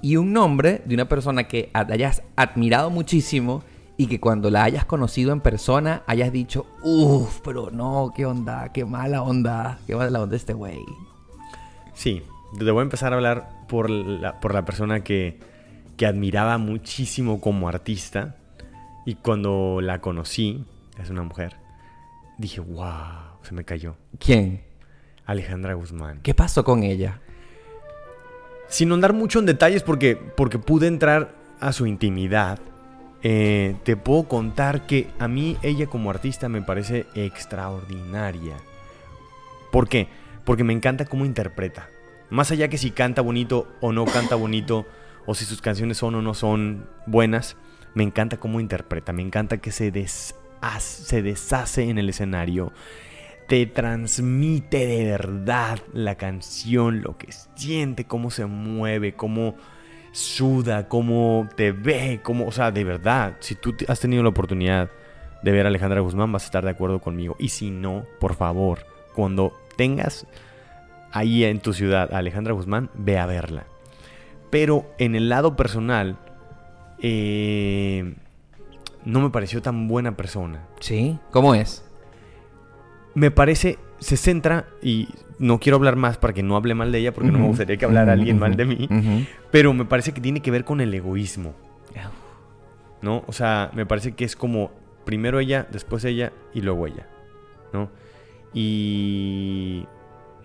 Y 0.01 0.17
un 0.17 0.33
nombre 0.33 0.81
de 0.85 0.95
una 0.95 1.09
persona 1.09 1.49
que 1.49 1.71
hayas 1.75 2.23
admirado 2.37 2.89
muchísimo 2.91 3.63
y 4.01 4.07
que 4.07 4.21
cuando 4.21 4.49
la 4.49 4.63
hayas 4.63 4.85
conocido 4.85 5.33
en 5.33 5.41
persona 5.41 6.05
hayas 6.07 6.33
dicho, 6.33 6.67
uff, 6.83 7.41
pero 7.43 7.71
no, 7.73 8.13
qué 8.15 8.25
onda, 8.25 8.73
qué 8.73 8.85
mala 8.85 9.23
onda, 9.23 9.81
qué 9.89 9.97
mala 9.97 10.23
onda 10.23 10.37
este 10.37 10.55
güey. 10.55 10.79
Sí, 11.95 12.23
te 12.57 12.71
voy 12.71 12.81
a 12.81 12.83
empezar 12.85 13.13
a 13.13 13.17
hablar 13.17 13.67
por 13.69 13.91
la, 13.91 14.39
por 14.39 14.55
la 14.55 14.65
persona 14.65 15.03
que, 15.03 15.41
que 15.97 16.07
admiraba 16.07 16.59
muchísimo 16.59 17.41
como 17.41 17.69
artista. 17.69 18.37
Y 19.05 19.17
cuando 19.17 19.81
la 19.83 20.01
conocí, 20.01 20.65
es 21.03 21.11
una 21.11 21.25
mujer, 21.25 21.57
dije, 22.39 22.61
wow, 22.61 23.43
se 23.43 23.53
me 23.53 23.65
cayó. 23.65 23.97
¿Quién? 24.21 24.63
Alejandra 25.27 25.75
Guzmán. 25.75 26.21
¿Qué 26.23 26.35
pasó 26.35 26.63
con 26.63 26.85
ella? 26.85 27.21
Sin 28.69 28.93
andar 28.93 29.13
mucho 29.13 29.41
en 29.41 29.47
detalles 29.47 29.83
porque, 29.83 30.15
porque 30.15 30.61
pude 30.61 30.87
entrar 30.87 31.35
a 31.59 31.73
su 31.73 31.87
intimidad, 31.87 32.61
eh, 33.23 33.77
te 33.85 33.97
puedo 33.97 34.25
contar 34.29 34.87
que 34.87 35.09
a 35.19 35.29
mí 35.29 35.57
ella 35.63 35.87
como 35.87 36.11
artista 36.11 36.49
me 36.49 36.63
parece 36.63 37.07
extraordinaria. 37.15 38.57
¿Por 39.73 39.89
qué? 39.89 40.09
Porque 40.45 40.65
me 40.65 40.73
encanta 40.73 41.05
cómo 41.05 41.25
interpreta. 41.25 41.91
Más 42.31 42.51
allá 42.51 42.69
que 42.69 42.79
si 42.79 42.91
canta 42.91 43.23
bonito 43.23 43.69
o 43.81 43.93
no 43.93 44.05
canta 44.05 44.35
bonito, 44.35 44.87
o 45.27 45.35
si 45.35 45.45
sus 45.45 45.61
canciones 45.61 45.99
son 45.99 46.15
o 46.15 46.23
no 46.23 46.35
son 46.35 46.87
buenas, 47.07 47.57
me 47.95 48.03
encanta 48.03 48.37
cómo 48.37 48.61
interpreta. 48.61 49.13
Me 49.13 49.23
encanta 49.23 49.59
que 49.59 49.73
se, 49.73 49.93
deshaz- 49.93 50.79
se 50.79 51.23
deshace 51.23 51.89
en 51.89 51.99
el 51.99 52.09
escenario 52.09 52.73
te 53.49 53.65
transmite 53.65 54.87
de 54.87 55.05
verdad 55.07 55.79
la 55.95 56.17
canción, 56.17 57.01
lo 57.01 57.17
que 57.17 57.33
siente, 57.55 58.05
cómo 58.05 58.31
se 58.31 58.45
mueve, 58.45 59.15
cómo 59.15 59.57
suda, 60.13 60.89
cómo 60.89 61.49
te 61.57 61.73
ve, 61.73 62.21
cómo, 62.23 62.47
o 62.47 62.53
sea, 62.53 62.71
de 62.71 62.85
verdad, 62.85 63.37
si 63.41 63.55
tú 63.55 63.75
has 63.89 64.01
tenido 64.01 64.23
la 64.23 64.29
oportunidad 64.31 64.91
de 65.43 65.53
ver 65.53 65.67
a 65.67 65.69
Alejandra 65.69 66.01
Guzmán, 66.01 66.33
vas 66.33 66.45
a 66.45 66.47
estar 66.47 66.65
de 66.65 66.71
acuerdo 66.71 67.01
conmigo. 67.01 67.37
Y 67.39 67.51
si 67.51 67.71
no, 67.71 68.05
por 68.21 68.35
favor, 68.35 68.87
cuando 69.15 69.53
tengas 69.77 70.27
ahí 71.13 71.45
en 71.45 71.61
tu 71.61 71.73
ciudad 71.73 72.13
a 72.13 72.19
Alejandra 72.19 72.55
Guzmán, 72.55 72.91
ve 72.95 73.19
a 73.19 73.27
verla. 73.27 73.65
Pero 74.51 74.87
en 74.99 75.15
el 75.15 75.29
lado 75.29 75.57
personal, 75.57 76.17
eh, 77.01 78.15
no 79.05 79.21
me 79.21 79.31
pareció 79.31 79.63
tan 79.63 79.87
buena 79.87 80.17
persona 80.17 80.67
¿Sí? 80.81 81.19
¿Cómo 81.31 81.55
es? 81.55 81.85
me 83.15 83.31
parece, 83.31 83.79
se 84.01 84.17
centra, 84.17 84.67
y 84.83 85.09
no 85.39 85.59
quiero 85.61 85.77
hablar 85.77 85.97
más 85.97 86.19
para 86.19 86.33
que 86.33 86.43
no 86.43 86.57
hable 86.57 86.75
mal 86.75 86.93
de 86.93 86.99
ella, 86.99 87.13
porque 87.13 87.31
no 87.31 87.39
me 87.39 87.47
gustaría 87.47 87.77
que 87.77 87.85
hablara 87.85 88.13
alguien 88.13 88.39
mal 88.39 88.57
de 88.57 88.65
mí, 88.65 88.89
pero 89.51 89.73
me 89.73 89.85
parece 89.85 90.13
que 90.13 90.21
tiene 90.21 90.41
que 90.41 90.51
ver 90.51 90.65
con 90.65 90.81
el 90.81 90.93
egoísmo, 90.95 91.55
¿no? 93.03 93.23
O 93.27 93.33
sea, 93.33 93.71
me 93.75 93.87
parece 93.87 94.13
que 94.13 94.25
es 94.25 94.35
como 94.37 94.71
primero 95.05 95.39
ella, 95.41 95.67
después 95.71 96.05
ella 96.05 96.33
y 96.53 96.61
luego 96.61 96.87
ella, 96.87 97.07
¿no? 97.73 97.91
Y... 98.53 99.87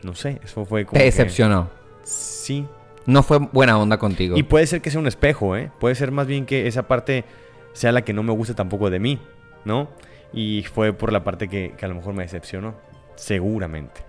No 0.03 0.13
sé, 0.15 0.39
eso 0.43 0.65
fue 0.65 0.85
como... 0.85 0.93
Te 0.93 0.99
que- 0.99 1.05
decepcionó. 1.05 1.69
Sí. 2.03 2.65
No 3.05 3.23
fue 3.23 3.37
buena 3.39 3.77
onda 3.77 3.97
contigo. 3.97 4.37
Y 4.37 4.43
puede 4.43 4.67
ser 4.67 4.81
que 4.81 4.91
sea 4.91 4.99
un 4.99 5.07
espejo, 5.07 5.55
¿eh? 5.55 5.71
Puede 5.79 5.95
ser 5.95 6.11
más 6.11 6.27
bien 6.27 6.45
que 6.45 6.67
esa 6.67 6.87
parte 6.87 7.25
sea 7.73 7.91
la 7.91 8.03
que 8.03 8.13
no 8.13 8.21
me 8.23 8.31
gusta 8.33 8.53
tampoco 8.53 8.89
de 8.89 8.99
mí, 8.99 9.19
¿no? 9.65 9.89
Y 10.33 10.63
fue 10.73 10.93
por 10.93 11.11
la 11.11 11.23
parte 11.23 11.47
que, 11.47 11.73
que 11.77 11.85
a 11.85 11.87
lo 11.89 11.95
mejor 11.95 12.13
me 12.13 12.23
decepcionó. 12.23 12.75
Seguramente. 13.15 14.01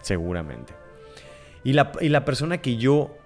Seguramente. 0.00 0.74
Y 1.64 1.72
la, 1.72 1.92
y 2.00 2.08
la 2.08 2.24
persona 2.24 2.58
que 2.58 2.76
yo, 2.76 3.16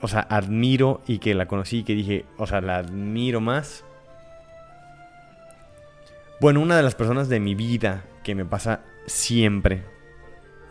o 0.00 0.08
sea, 0.08 0.20
admiro 0.20 1.02
y 1.06 1.18
que 1.18 1.34
la 1.34 1.46
conocí 1.46 1.78
y 1.78 1.84
que 1.84 1.94
dije, 1.94 2.24
o 2.36 2.46
sea, 2.46 2.60
la 2.60 2.78
admiro 2.78 3.40
más. 3.40 3.84
Bueno, 6.40 6.60
una 6.60 6.76
de 6.76 6.82
las 6.82 6.96
personas 6.96 7.28
de 7.28 7.38
mi 7.38 7.54
vida 7.54 8.04
que 8.24 8.34
me 8.34 8.44
pasa 8.44 8.80
siempre 9.06 9.84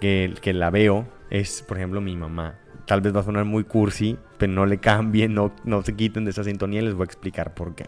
que, 0.02 0.34
que 0.42 0.54
la 0.54 0.70
veo 0.70 1.08
es, 1.30 1.64
por 1.64 1.78
ejemplo, 1.78 2.02
mi 2.02 2.16
mamá. 2.18 2.56
Tal 2.86 3.00
vez 3.00 3.16
va 3.16 3.22
a 3.22 3.24
sonar 3.24 3.46
muy 3.46 3.64
cursi, 3.64 4.18
pero 4.38 4.52
no 4.52 4.66
le 4.66 4.80
cambien, 4.80 5.34
no, 5.34 5.54
no 5.64 5.82
se 5.82 5.96
quiten 5.96 6.26
de 6.26 6.32
esa 6.32 6.44
sintonía 6.44 6.82
les 6.82 6.94
voy 6.94 7.04
a 7.04 7.06
explicar 7.06 7.54
por 7.54 7.76
qué. 7.76 7.88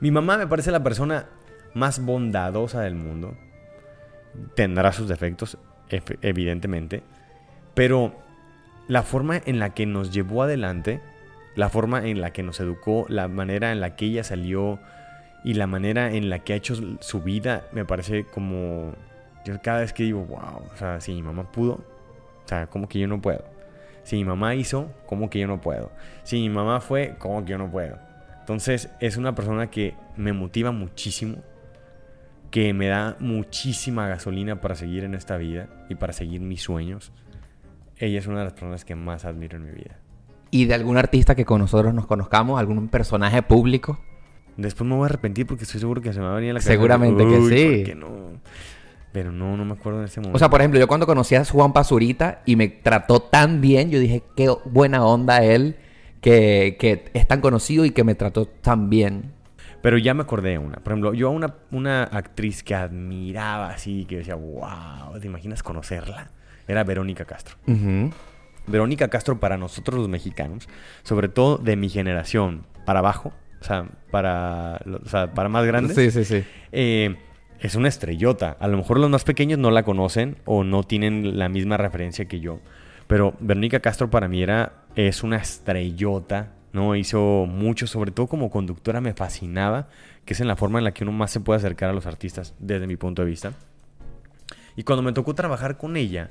Mi 0.00 0.10
mamá 0.10 0.36
me 0.38 0.46
parece 0.46 0.72
la 0.72 0.82
persona 0.82 1.26
más 1.74 2.04
bondadosa 2.04 2.80
del 2.80 2.96
mundo. 2.96 3.36
Tendrá 4.54 4.92
sus 4.92 5.08
defectos, 5.08 5.58
efe- 5.90 6.18
evidentemente. 6.22 7.02
Pero 7.74 8.14
la 8.88 9.02
forma 9.02 9.40
en 9.44 9.58
la 9.58 9.70
que 9.74 9.86
nos 9.86 10.12
llevó 10.12 10.42
adelante, 10.42 11.00
la 11.56 11.68
forma 11.68 12.06
en 12.06 12.20
la 12.20 12.32
que 12.32 12.42
nos 12.42 12.60
educó, 12.60 13.06
la 13.08 13.28
manera 13.28 13.72
en 13.72 13.80
la 13.80 13.96
que 13.96 14.06
ella 14.06 14.24
salió 14.24 14.78
y 15.44 15.54
la 15.54 15.66
manera 15.66 16.12
en 16.12 16.30
la 16.30 16.40
que 16.40 16.52
ha 16.52 16.56
hecho 16.56 16.74
su 17.00 17.20
vida, 17.22 17.64
me 17.72 17.84
parece 17.84 18.24
como... 18.24 18.92
Yo 19.44 19.60
cada 19.62 19.80
vez 19.80 19.92
que 19.94 20.02
digo, 20.02 20.20
wow, 20.24 20.62
o 20.72 20.76
sea, 20.76 21.00
si 21.00 21.14
mi 21.14 21.22
mamá 21.22 21.50
pudo, 21.50 21.72
o 21.72 22.48
sea, 22.48 22.66
como 22.66 22.88
que 22.88 22.98
yo 22.98 23.08
no 23.08 23.22
puedo. 23.22 23.42
Si 24.02 24.16
mi 24.16 24.24
mamá 24.24 24.54
hizo, 24.54 24.92
como 25.06 25.30
que 25.30 25.38
yo 25.38 25.46
no 25.46 25.60
puedo. 25.60 25.90
Si 26.24 26.36
mi 26.36 26.50
mamá 26.50 26.80
fue, 26.80 27.14
como 27.18 27.42
que 27.44 27.52
yo 27.52 27.58
no 27.58 27.70
puedo. 27.70 27.98
Entonces 28.40 28.90
es 29.00 29.16
una 29.16 29.34
persona 29.34 29.70
que 29.70 29.94
me 30.16 30.32
motiva 30.34 30.72
muchísimo, 30.72 31.36
que 32.50 32.74
me 32.74 32.88
da 32.88 33.16
muchísima 33.20 34.08
gasolina 34.08 34.60
para 34.60 34.74
seguir 34.74 35.04
en 35.04 35.14
esta 35.14 35.36
vida 35.36 35.68
y 35.88 35.94
para 35.94 36.12
seguir 36.12 36.40
mis 36.40 36.62
sueños. 36.62 37.12
Ella 37.96 38.18
es 38.18 38.26
una 38.26 38.38
de 38.38 38.44
las 38.44 38.52
personas 38.54 38.84
que 38.84 38.94
más 38.94 39.24
admiro 39.24 39.56
en 39.56 39.64
mi 39.64 39.70
vida. 39.72 39.98
¿Y 40.50 40.64
de 40.64 40.74
algún 40.74 40.96
artista 40.96 41.34
que 41.34 41.44
con 41.44 41.60
nosotros 41.60 41.94
nos 41.94 42.06
conozcamos? 42.06 42.58
¿Algún 42.58 42.88
personaje 42.88 43.42
público? 43.42 44.00
Después 44.56 44.88
me 44.88 44.96
voy 44.96 45.04
a 45.04 45.06
arrepentir 45.06 45.46
porque 45.46 45.64
estoy 45.64 45.80
seguro 45.80 46.00
que 46.02 46.12
se 46.12 46.18
me 46.18 46.26
va 46.26 46.32
a 46.32 46.36
venir 46.36 46.50
a 46.50 46.54
la 46.54 46.58
cabeza. 46.60 46.72
Seguramente 46.72 47.24
que 47.24 47.38
"Uy, 47.38 47.48
sí". 47.56 47.76
¿por 47.76 47.84
qué 47.84 47.94
no? 47.94 48.08
Pero 49.12 49.32
no, 49.32 49.56
no 49.56 49.64
me 49.64 49.72
acuerdo 49.74 50.00
en 50.00 50.04
ese 50.06 50.20
momento. 50.20 50.36
O 50.36 50.38
sea, 50.38 50.50
por 50.50 50.60
ejemplo, 50.60 50.78
yo 50.78 50.86
cuando 50.88 51.06
conocí 51.06 51.34
a 51.34 51.44
Juan 51.44 51.72
Pazurita 51.72 52.42
y 52.46 52.56
me 52.56 52.68
trató 52.68 53.20
tan 53.20 53.60
bien, 53.60 53.90
yo 53.90 53.98
dije, 53.98 54.22
qué 54.36 54.52
buena 54.64 55.04
onda 55.04 55.42
él, 55.44 55.76
que, 56.20 56.76
que 56.78 57.10
es 57.14 57.26
tan 57.26 57.40
conocido 57.40 57.84
y 57.84 57.90
que 57.90 58.04
me 58.04 58.14
trató 58.14 58.46
tan 58.46 58.88
bien. 58.90 59.32
Pero 59.82 59.96
ya 59.98 60.12
me 60.14 60.22
acordé 60.22 60.50
de 60.50 60.58
una. 60.58 60.76
Por 60.76 60.92
ejemplo, 60.92 61.14
yo 61.14 61.28
a 61.28 61.30
una, 61.30 61.54
una 61.70 62.02
actriz 62.04 62.62
que 62.62 62.74
admiraba 62.74 63.70
así, 63.70 64.04
que 64.04 64.18
decía, 64.18 64.34
wow, 64.34 65.18
¿te 65.20 65.26
imaginas 65.26 65.62
conocerla? 65.62 66.30
Era 66.68 66.84
Verónica 66.84 67.24
Castro. 67.24 67.56
Verónica 68.66 69.08
Castro 69.08 69.40
para 69.40 69.56
nosotros 69.56 69.98
los 69.98 70.08
mexicanos, 70.08 70.68
sobre 71.02 71.28
todo 71.28 71.56
de 71.58 71.76
mi 71.76 71.88
generación 71.88 72.66
para 72.84 72.98
abajo, 73.00 73.32
o 73.60 73.64
sea, 73.64 73.86
para, 74.10 74.80
o 75.04 75.08
sea, 75.08 75.32
para 75.32 75.48
más 75.48 75.66
grandes, 75.66 75.96
Sí, 75.96 76.10
sí, 76.10 76.24
sí. 76.24 76.44
eh, 76.72 77.16
es 77.58 77.74
una 77.74 77.88
estrellota. 77.88 78.56
A 78.60 78.68
lo 78.68 78.76
mejor 78.76 78.98
los 78.98 79.10
más 79.10 79.24
pequeños 79.24 79.58
no 79.58 79.70
la 79.70 79.82
conocen 79.82 80.36
o 80.44 80.62
no 80.64 80.82
tienen 80.82 81.38
la 81.38 81.48
misma 81.48 81.76
referencia 81.76 82.26
que 82.26 82.40
yo. 82.40 82.60
Pero 83.06 83.34
Verónica 83.40 83.80
Castro 83.80 84.08
para 84.08 84.28
mí 84.28 84.42
era, 84.42 84.84
es 84.94 85.22
una 85.22 85.36
estrellota, 85.36 86.52
¿no? 86.72 86.94
Hizo 86.96 87.46
mucho, 87.48 87.86
sobre 87.86 88.10
todo 88.12 88.26
como 88.26 88.50
conductora 88.50 89.00
me 89.00 89.12
fascinaba, 89.14 89.88
que 90.24 90.34
es 90.34 90.40
en 90.40 90.48
la 90.48 90.56
forma 90.56 90.78
en 90.78 90.84
la 90.84 90.92
que 90.92 91.04
uno 91.04 91.12
más 91.12 91.30
se 91.30 91.40
puede 91.40 91.58
acercar 91.58 91.90
a 91.90 91.92
los 91.92 92.06
artistas, 92.06 92.54
desde 92.58 92.86
mi 92.86 92.96
punto 92.96 93.22
de 93.22 93.28
vista. 93.28 93.52
Y 94.76 94.84
cuando 94.84 95.02
me 95.02 95.12
tocó 95.12 95.34
trabajar 95.34 95.76
con 95.78 95.96
ella, 95.96 96.30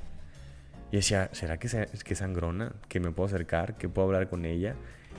Y 0.92 0.96
decía, 0.96 1.30
¿será 1.34 1.60
que, 1.60 1.68
se- 1.68 1.86
que 2.04 2.14
es 2.14 2.20
sangrona? 2.20 2.72
¿Que 2.88 3.00
me 3.00 3.12
puedo 3.12 3.28
acercar? 3.28 3.78
¿Que 3.78 3.88
puedo 3.88 4.08
hablar 4.08 4.28
con 4.28 4.44
ella? 4.44 4.74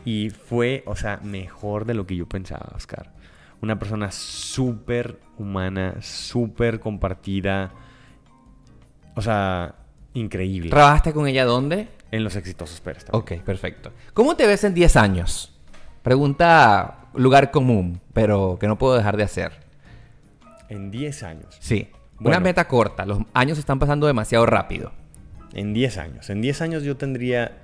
Y 0.05 0.31
fue, 0.31 0.83
o 0.85 0.97
sea, 0.97 1.21
mejor 1.23 1.85
de 1.85 1.95
lo 1.95 2.07
que 2.09 2.17
yo 2.17 2.27
pensaba, 2.29 2.73
Oscar. 2.75 3.13
Una 3.63 3.79
persona 3.79 4.11
súper 4.11 5.21
humana, 5.39 5.95
súper 6.01 6.81
compartida. 6.81 7.71
O 9.15 9.23
sea, 9.23 9.77
increíble. 10.15 10.71
¿Trabajaste 10.71 11.13
con 11.13 11.29
ella 11.29 11.45
dónde? 11.45 11.87
En 12.11 12.25
los 12.25 12.37
exitosos 12.37 12.81
Pérez. 12.81 13.05
también. 13.05 13.41
Ok, 13.41 13.45
perfecto. 13.45 13.93
¿Cómo 14.15 14.37
te 14.37 14.47
ves 14.47 14.65
en 14.65 14.75
10 14.75 14.97
años? 14.97 15.57
Pregunta 16.03 17.09
lugar 17.15 17.51
común, 17.51 18.01
pero 18.13 18.59
que 18.61 18.67
no 18.67 18.79
puedo 18.79 18.97
dejar 18.97 19.17
de 19.17 19.23
hacer. 19.23 19.53
En 20.69 20.91
10 20.91 21.23
años. 21.23 21.57
Sí. 21.61 21.89
Una 22.21 22.41
meta 22.41 22.69
corta. 22.69 23.07
Los 23.07 23.21
años 23.33 23.59
están 23.59 23.79
pasando 23.79 24.07
demasiado 24.07 24.47
rápido. 24.47 24.93
En 25.53 25.73
10 25.73 25.99
años. 25.99 26.31
En 26.31 26.41
10 26.41 26.63
años 26.63 26.83
yo 26.83 26.97
tendría 26.97 27.63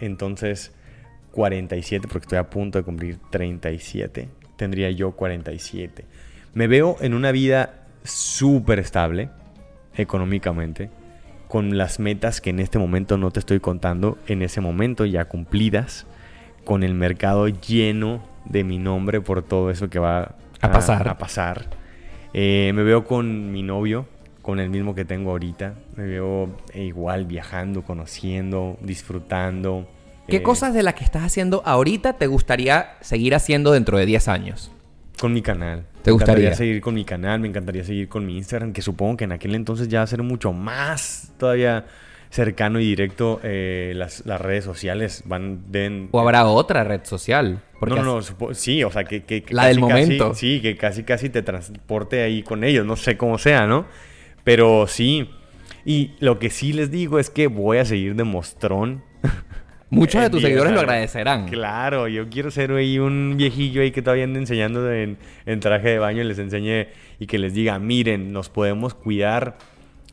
entonces 0.00 0.72
47, 1.32 2.08
porque 2.08 2.24
estoy 2.24 2.38
a 2.38 2.50
punto 2.50 2.78
de 2.78 2.84
cumplir 2.84 3.18
37. 3.30 4.28
Tendría 4.56 4.90
yo 4.90 5.12
47. 5.12 6.04
Me 6.54 6.66
veo 6.66 6.96
en 7.00 7.14
una 7.14 7.30
vida 7.30 7.86
súper 8.02 8.78
estable, 8.78 9.30
económicamente, 9.94 10.90
con 11.48 11.76
las 11.78 11.98
metas 11.98 12.40
que 12.40 12.50
en 12.50 12.60
este 12.60 12.78
momento 12.78 13.16
no 13.16 13.30
te 13.30 13.40
estoy 13.40 13.58
contando, 13.60 14.18
en 14.26 14.42
ese 14.42 14.60
momento 14.60 15.04
ya 15.04 15.24
cumplidas, 15.26 16.06
con 16.64 16.82
el 16.82 16.94
mercado 16.94 17.48
lleno 17.48 18.22
de 18.44 18.64
mi 18.64 18.78
nombre 18.78 19.20
por 19.20 19.42
todo 19.42 19.70
eso 19.70 19.88
que 19.88 19.98
va 19.98 20.34
A 20.60 20.70
pasar. 20.70 21.08
a 21.08 21.18
pasar. 21.18 21.66
Eh, 22.34 22.72
me 22.74 22.82
veo 22.82 23.04
con 23.04 23.50
mi 23.52 23.62
novio, 23.62 24.06
con 24.42 24.60
el 24.60 24.68
mismo 24.70 24.94
que 24.94 25.04
tengo 25.06 25.30
ahorita. 25.30 25.74
Me 25.96 26.04
veo 26.04 26.50
eh, 26.74 26.84
igual 26.84 27.24
viajando, 27.24 27.82
conociendo, 27.82 28.76
disfrutando. 28.82 29.88
¿Qué 30.26 30.36
Eh, 30.36 30.42
cosas 30.42 30.74
de 30.74 30.82
las 30.82 30.94
que 30.94 31.04
estás 31.04 31.22
haciendo 31.22 31.62
ahorita 31.64 32.14
te 32.14 32.26
gustaría 32.26 32.96
seguir 33.00 33.34
haciendo 33.34 33.72
dentro 33.72 33.96
de 33.96 34.04
10 34.04 34.28
años? 34.28 34.70
Con 35.18 35.32
mi 35.32 35.40
canal. 35.42 35.84
¿Te 36.08 36.12
me 36.12 36.14
gustaría? 36.14 36.34
encantaría 36.48 36.56
seguir 36.56 36.80
con 36.80 36.94
mi 36.94 37.04
canal, 37.04 37.40
me 37.40 37.48
encantaría 37.48 37.84
seguir 37.84 38.08
con 38.08 38.24
mi 38.26 38.36
Instagram, 38.36 38.72
que 38.72 38.82
supongo 38.82 39.16
que 39.18 39.24
en 39.24 39.32
aquel 39.32 39.54
entonces 39.54 39.88
ya 39.88 39.98
va 40.00 40.04
a 40.04 40.06
ser 40.06 40.22
mucho 40.22 40.52
más 40.52 41.32
todavía 41.38 41.86
cercano 42.30 42.80
y 42.80 42.84
directo. 42.86 43.40
eh, 43.42 43.92
las, 43.96 44.24
las 44.26 44.40
redes 44.40 44.64
sociales 44.64 45.22
van, 45.26 45.70
deben... 45.70 46.08
¿O 46.12 46.20
habrá 46.20 46.46
otra 46.46 46.84
red 46.84 47.00
social? 47.04 47.62
Porque 47.80 47.94
no, 47.96 48.02
no, 48.02 48.14
no, 48.16 48.22
supo- 48.22 48.54
sí, 48.54 48.82
o 48.84 48.90
sea, 48.90 49.04
que, 49.04 49.22
que- 49.22 49.42
que 49.42 49.54
La 49.54 49.66
del 49.66 49.76
casi, 49.76 49.80
momento. 49.82 50.34
sí, 50.34 50.60
que 50.60 50.76
casi, 50.76 51.04
casi 51.04 51.28
te 51.30 51.42
transporte 51.42 52.22
ahí 52.22 52.42
con 52.42 52.64
ellos, 52.64 52.84
no 52.84 52.96
sé 52.96 53.16
cómo 53.16 53.38
sea, 53.38 53.66
¿no? 53.66 53.86
Pero 54.44 54.86
sí, 54.88 55.30
y 55.84 56.12
lo 56.20 56.38
que 56.38 56.50
sí 56.50 56.72
les 56.72 56.90
digo 56.90 57.18
es 57.18 57.30
que 57.30 57.46
voy 57.46 57.78
a 57.78 57.84
seguir 57.84 58.14
de 58.16 58.24
mostrón. 58.24 59.04
Muchos 59.90 60.20
de 60.20 60.30
tus 60.30 60.42
seguidores 60.42 60.72
lo 60.72 60.80
agradecerán. 60.80 61.48
Claro, 61.48 62.08
yo 62.08 62.28
quiero 62.28 62.50
ser 62.50 62.72
ahí 62.72 62.98
un 62.98 63.34
viejillo 63.36 63.80
ahí 63.80 63.90
que 63.90 64.02
todavía 64.02 64.24
ande 64.24 64.38
enseñando 64.38 64.92
en, 64.92 65.16
en 65.46 65.60
traje 65.60 65.88
de 65.88 65.98
baño 65.98 66.22
y 66.22 66.24
les 66.24 66.38
enseñe 66.38 66.88
y 67.18 67.26
que 67.26 67.38
les 67.38 67.54
diga, 67.54 67.78
miren, 67.78 68.32
nos 68.32 68.50
podemos 68.50 68.94
cuidar, 68.94 69.56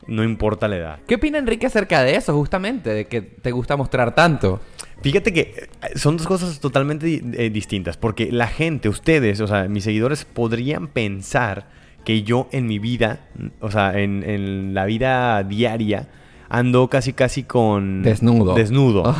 no 0.06 0.24
importa 0.24 0.66
la 0.66 0.76
edad. 0.76 0.98
¿Qué 1.06 1.16
opina 1.16 1.38
Enrique 1.38 1.66
acerca 1.66 2.02
de 2.02 2.16
eso, 2.16 2.32
justamente? 2.34 2.90
De 2.90 3.04
que 3.04 3.20
te 3.20 3.50
gusta 3.52 3.76
mostrar 3.76 4.14
tanto. 4.14 4.60
Fíjate 5.02 5.32
que 5.32 5.40
eh, 5.40 5.98
son 5.98 6.16
dos 6.16 6.26
cosas 6.26 6.58
totalmente 6.58 7.22
eh, 7.34 7.50
distintas, 7.50 7.98
porque 7.98 8.32
la 8.32 8.46
gente, 8.46 8.88
ustedes, 8.88 9.40
o 9.40 9.46
sea, 9.46 9.68
mis 9.68 9.84
seguidores 9.84 10.24
podrían 10.24 10.88
pensar 10.88 11.66
que 12.04 12.22
yo 12.22 12.48
en 12.52 12.66
mi 12.66 12.78
vida, 12.78 13.20
o 13.60 13.70
sea, 13.70 13.98
en, 13.98 14.22
en 14.22 14.74
la 14.74 14.86
vida 14.86 15.42
diaria, 15.42 16.08
ando 16.48 16.88
casi 16.88 17.12
casi 17.12 17.42
con... 17.42 18.02
Desnudo. 18.02 18.54
Desnudo. 18.54 19.14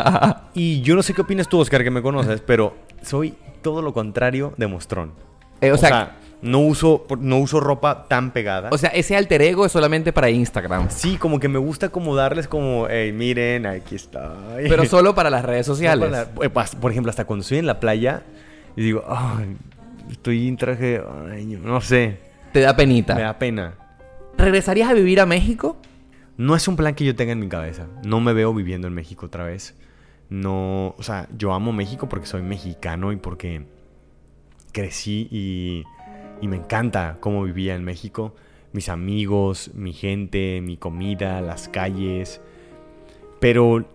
y 0.54 0.80
yo 0.82 0.94
no 0.94 1.02
sé 1.02 1.14
qué 1.14 1.22
opinas 1.22 1.48
tú, 1.48 1.58
Oscar, 1.60 1.82
que 1.84 1.90
me 1.90 2.02
conoces, 2.02 2.40
pero 2.40 2.74
soy 3.02 3.34
todo 3.62 3.82
lo 3.82 3.92
contrario 3.92 4.52
de 4.56 4.66
mostrón. 4.66 5.12
Eh, 5.60 5.70
o, 5.70 5.74
o 5.74 5.78
sea, 5.78 5.88
sea, 5.88 6.16
no 6.42 6.58
uso, 6.60 7.06
no 7.20 7.38
uso 7.38 7.58
ropa 7.60 8.06
tan 8.08 8.30
pegada. 8.32 8.68
o 8.70 8.76
sea, 8.76 8.90
ese 8.90 9.16
alter 9.16 9.40
ego 9.40 9.64
es 9.64 9.72
solamente 9.72 10.12
para 10.12 10.28
Instagram. 10.30 10.88
sí, 10.90 11.16
como 11.16 11.40
que 11.40 11.48
me 11.48 11.58
gusta 11.58 11.88
como 11.88 12.14
darles 12.14 12.48
como, 12.48 12.86
hey, 12.90 13.12
miren, 13.12 13.64
aquí 13.66 13.94
estoy. 13.94 14.68
Pero 14.68 14.84
solo 14.86 15.14
para 15.14 15.30
las 15.30 15.44
redes 15.44 15.64
sociales. 15.66 16.10
No, 16.10 16.26
para- 16.50 16.64
eh, 16.64 16.76
Por 16.80 16.90
ejemplo, 16.90 17.08
hasta 17.10 17.24
cuando 17.24 17.42
estoy 17.42 17.58
en 17.58 17.66
la 17.66 17.80
playa 17.80 18.22
y 18.76 18.82
digo, 18.82 19.04
"Ay, 19.08 19.56
estoy 20.10 20.48
en 20.48 20.56
traje 20.56 20.84
de 20.84 20.98
baño", 20.98 21.60
no 21.62 21.80
sé, 21.80 22.18
Te 22.52 22.60
da 22.60 22.76
penita. 22.76 23.14
me 23.14 23.22
da 23.22 23.38
pena. 23.38 23.74
¿Regresarías 24.36 24.90
a 24.90 24.94
vivir 24.94 25.20
a 25.20 25.26
México? 25.26 25.76
No 26.36 26.56
es 26.56 26.66
un 26.66 26.76
plan 26.76 26.94
que 26.94 27.04
yo 27.04 27.14
tenga 27.14 27.32
en 27.32 27.40
mi 27.40 27.48
cabeza. 27.48 27.86
No 28.04 28.20
me 28.20 28.32
veo 28.32 28.52
viviendo 28.52 28.88
en 28.88 28.94
México 28.94 29.26
otra 29.26 29.44
vez. 29.44 29.76
No, 30.28 30.94
o 30.98 31.02
sea, 31.02 31.28
yo 31.36 31.52
amo 31.52 31.72
México 31.72 32.08
porque 32.08 32.26
soy 32.26 32.42
mexicano 32.42 33.12
y 33.12 33.16
porque 33.16 33.66
crecí 34.72 35.28
y, 35.30 35.84
y 36.40 36.48
me 36.48 36.56
encanta 36.56 37.18
cómo 37.20 37.44
vivía 37.44 37.74
en 37.74 37.84
México. 37.84 38.34
Mis 38.72 38.88
amigos, 38.88 39.70
mi 39.74 39.92
gente, 39.92 40.60
mi 40.60 40.76
comida, 40.76 41.40
las 41.40 41.68
calles. 41.68 42.40
Pero 43.38 43.86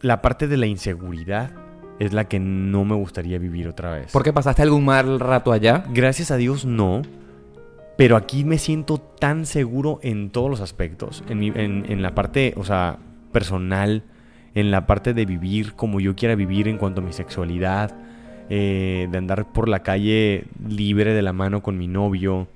la 0.00 0.20
parte 0.20 0.48
de 0.48 0.56
la 0.56 0.66
inseguridad 0.66 1.52
es 1.98 2.12
la 2.12 2.26
que 2.26 2.40
no 2.40 2.84
me 2.84 2.96
gustaría 2.96 3.38
vivir 3.38 3.68
otra 3.68 3.92
vez. 3.92 4.10
¿Porque 4.12 4.32
pasaste 4.32 4.62
algún 4.62 4.84
mal 4.84 5.20
rato 5.20 5.52
allá? 5.52 5.84
Gracias 5.90 6.32
a 6.32 6.36
Dios 6.36 6.64
no. 6.64 7.02
Pero 7.96 8.16
aquí 8.16 8.44
me 8.44 8.58
siento 8.58 8.98
tan 8.98 9.46
seguro 9.46 10.00
en 10.02 10.30
todos 10.30 10.50
los 10.50 10.60
aspectos. 10.60 11.22
En, 11.28 11.38
mi- 11.38 11.52
en- 11.54 11.84
en 11.88 12.02
la 12.02 12.14
parte, 12.14 12.54
o 12.56 12.64
sea, 12.64 12.98
personal. 13.32 14.02
En 14.54 14.70
la 14.70 14.86
parte 14.86 15.14
de 15.14 15.24
vivir 15.24 15.74
como 15.74 15.98
yo 16.00 16.14
quiera 16.14 16.34
vivir 16.34 16.68
en 16.68 16.78
cuanto 16.78 17.00
a 17.00 17.04
mi 17.04 17.12
sexualidad. 17.12 17.94
eh, 18.50 19.08
de 19.10 19.16
andar 19.18 19.50
por 19.52 19.66
la 19.68 19.78
calle 19.82 20.44
libre 20.68 21.14
de 21.14 21.22
la 21.22 21.32
mano 21.32 21.62
con 21.62 21.78
mi 21.78 21.86
novio. 21.86 22.48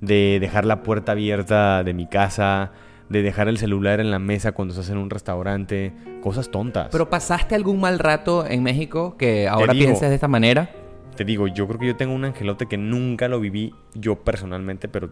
De 0.00 0.38
dejar 0.40 0.64
la 0.64 0.82
puerta 0.82 1.12
abierta 1.12 1.84
de 1.84 1.94
mi 1.94 2.06
casa. 2.06 2.72
De 3.08 3.22
dejar 3.22 3.46
el 3.48 3.56
celular 3.58 4.00
en 4.00 4.10
la 4.10 4.18
mesa 4.18 4.52
cuando 4.52 4.72
estás 4.74 4.90
en 4.90 4.96
un 4.98 5.10
restaurante. 5.10 5.92
Cosas 6.22 6.50
tontas. 6.50 6.88
¿Pero 6.90 7.08
pasaste 7.08 7.54
algún 7.54 7.80
mal 7.80 7.98
rato 8.00 8.46
en 8.46 8.62
México 8.64 9.16
que 9.16 9.46
ahora 9.48 9.72
digo. 9.74 9.84
pienses 9.86 10.08
de 10.08 10.14
esta 10.14 10.28
manera? 10.28 10.70
Te 11.18 11.24
digo, 11.24 11.48
yo 11.48 11.66
creo 11.66 11.80
que 11.80 11.86
yo 11.88 11.96
tengo 11.96 12.14
un 12.14 12.24
angelote 12.24 12.66
que 12.66 12.78
nunca 12.78 13.26
lo 13.28 13.40
viví 13.40 13.74
yo 13.94 14.14
personalmente, 14.16 14.86
pero 14.88 15.10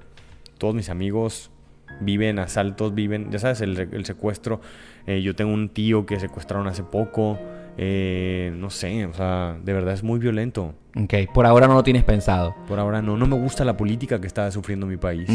todos 0.56 0.72
mis 0.74 0.88
amigos 0.88 1.50
viven 2.00 2.38
asaltos, 2.38 2.94
viven, 2.94 3.30
ya 3.32 3.38
sabes, 3.40 3.60
el, 3.60 3.76
el 3.78 4.04
secuestro. 4.04 4.60
Eh, 5.06 5.20
yo 5.22 5.34
tengo 5.34 5.52
un 5.52 5.68
tío 5.68 6.06
que 6.06 6.18
secuestraron 6.20 6.66
hace 6.68 6.82
poco. 6.84 7.38
eh, 7.78 8.52
no 8.56 8.70
sé, 8.70 9.04
o 9.06 9.12
sea, 9.14 9.58
de 9.62 9.72
verdad 9.72 9.94
es 9.94 10.02
muy 10.02 10.18
violento. 10.18 10.74
Ok, 10.96 11.12
por 11.34 11.44
ahora 11.44 11.66
no 11.68 11.74
lo 11.74 11.82
tienes 11.82 12.04
pensado. 12.04 12.54
Por 12.68 12.78
ahora 12.78 13.02
no, 13.02 13.16
no 13.16 13.26
me 13.26 13.36
gusta 13.36 13.64
la 13.64 13.76
política 13.76 14.20
que 14.20 14.26
está 14.26 14.50
sufriendo 14.50 14.86
mi 14.86 14.96
país. 14.96 15.28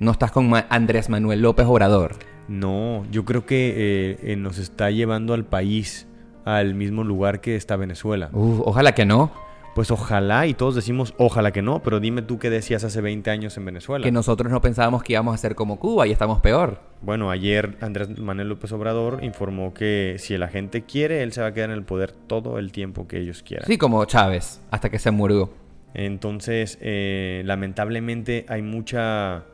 No 0.00 0.10
estás 0.10 0.32
con 0.32 0.48
Ma- 0.48 0.66
Andrés 0.70 1.08
Manuel 1.08 1.42
López 1.42 1.66
Obrador. 1.66 2.16
No, 2.48 3.04
yo 3.12 3.24
creo 3.24 3.44
que 3.46 4.18
eh, 4.22 4.36
nos 4.36 4.58
está 4.58 4.90
llevando 4.90 5.34
al 5.34 5.44
país 5.44 6.08
al 6.44 6.74
mismo 6.74 7.04
lugar 7.04 7.40
que 7.40 7.54
está 7.56 7.76
Venezuela. 7.76 8.30
Uf, 8.32 8.60
ojalá 8.64 8.92
que 8.94 9.04
no. 9.04 9.30
Pues 9.74 9.90
ojalá, 9.90 10.46
y 10.46 10.54
todos 10.54 10.74
decimos 10.74 11.14
ojalá 11.18 11.52
que 11.52 11.62
no, 11.62 11.82
pero 11.82 12.00
dime 12.00 12.22
tú 12.22 12.38
qué 12.38 12.50
decías 12.50 12.82
hace 12.84 13.00
20 13.00 13.30
años 13.30 13.56
en 13.56 13.64
Venezuela. 13.64 14.02
Que 14.02 14.10
nosotros 14.10 14.50
no 14.50 14.60
pensábamos 14.60 15.02
que 15.02 15.12
íbamos 15.12 15.34
a 15.34 15.38
ser 15.38 15.54
como 15.54 15.78
Cuba 15.78 16.06
y 16.06 16.12
estamos 16.12 16.40
peor. 16.40 16.80
Bueno, 17.00 17.30
ayer 17.30 17.76
Andrés 17.80 18.18
Manuel 18.18 18.48
López 18.48 18.72
Obrador 18.72 19.22
informó 19.22 19.72
que 19.72 20.16
si 20.18 20.36
la 20.36 20.48
gente 20.48 20.82
quiere, 20.82 21.22
él 21.22 21.32
se 21.32 21.42
va 21.42 21.48
a 21.48 21.54
quedar 21.54 21.70
en 21.70 21.76
el 21.76 21.84
poder 21.84 22.10
todo 22.12 22.58
el 22.58 22.72
tiempo 22.72 23.06
que 23.06 23.18
ellos 23.20 23.42
quieran. 23.42 23.66
Sí, 23.66 23.78
como 23.78 24.04
Chávez, 24.04 24.60
hasta 24.70 24.90
que 24.90 24.98
se 24.98 25.10
murió. 25.12 25.50
Entonces, 25.94 26.78
eh, 26.80 27.42
lamentablemente 27.44 28.46
hay 28.48 28.62
mucha 28.62 29.44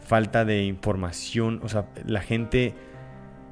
falta 0.00 0.44
de 0.44 0.64
información. 0.64 1.60
O 1.62 1.68
sea, 1.68 1.86
la 2.06 2.20
gente 2.20 2.74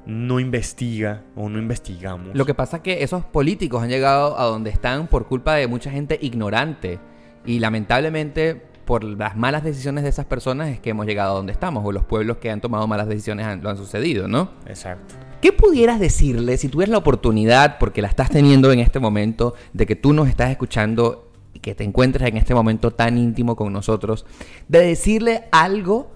no 0.05 0.39
investiga 0.39 1.23
o 1.35 1.49
no 1.49 1.59
investigamos. 1.59 2.35
Lo 2.35 2.45
que 2.45 2.53
pasa 2.53 2.77
es 2.77 2.83
que 2.83 3.03
esos 3.03 3.23
políticos 3.25 3.81
han 3.83 3.89
llegado 3.89 4.37
a 4.39 4.45
donde 4.45 4.69
están 4.69 5.07
por 5.07 5.27
culpa 5.27 5.55
de 5.55 5.67
mucha 5.67 5.91
gente 5.91 6.17
ignorante. 6.21 6.99
Y 7.45 7.59
lamentablemente, 7.59 8.61
por 8.85 9.03
las 9.03 9.37
malas 9.37 9.63
decisiones 9.63 10.03
de 10.03 10.09
esas 10.09 10.25
personas 10.25 10.69
es 10.69 10.79
que 10.79 10.89
hemos 10.89 11.05
llegado 11.05 11.31
a 11.31 11.35
donde 11.35 11.53
estamos. 11.53 11.85
O 11.85 11.91
los 11.91 12.03
pueblos 12.03 12.37
que 12.37 12.49
han 12.51 12.59
tomado 12.61 12.85
malas 12.87 13.07
decisiones 13.07 13.45
han- 13.45 13.61
lo 13.63 13.69
han 13.69 13.77
sucedido, 13.77 14.27
¿no? 14.27 14.51
Exacto. 14.65 15.15
¿Qué 15.41 15.51
pudieras 15.51 15.99
decirle 15.99 16.57
si 16.57 16.69
tuvieras 16.69 16.91
la 16.91 16.97
oportunidad, 16.97 17.77
porque 17.77 18.01
la 18.01 18.07
estás 18.07 18.29
teniendo 18.29 18.71
en 18.71 18.79
este 18.79 18.99
momento, 18.99 19.55
de 19.73 19.85
que 19.85 19.95
tú 19.95 20.13
nos 20.13 20.27
estás 20.29 20.49
escuchando 20.51 21.31
y 21.53 21.59
que 21.59 21.75
te 21.75 21.83
encuentres 21.83 22.27
en 22.29 22.37
este 22.37 22.53
momento 22.55 22.91
tan 22.91 23.17
íntimo 23.17 23.55
con 23.55 23.71
nosotros, 23.73 24.25
de 24.69 24.79
decirle 24.79 25.43
algo 25.51 26.11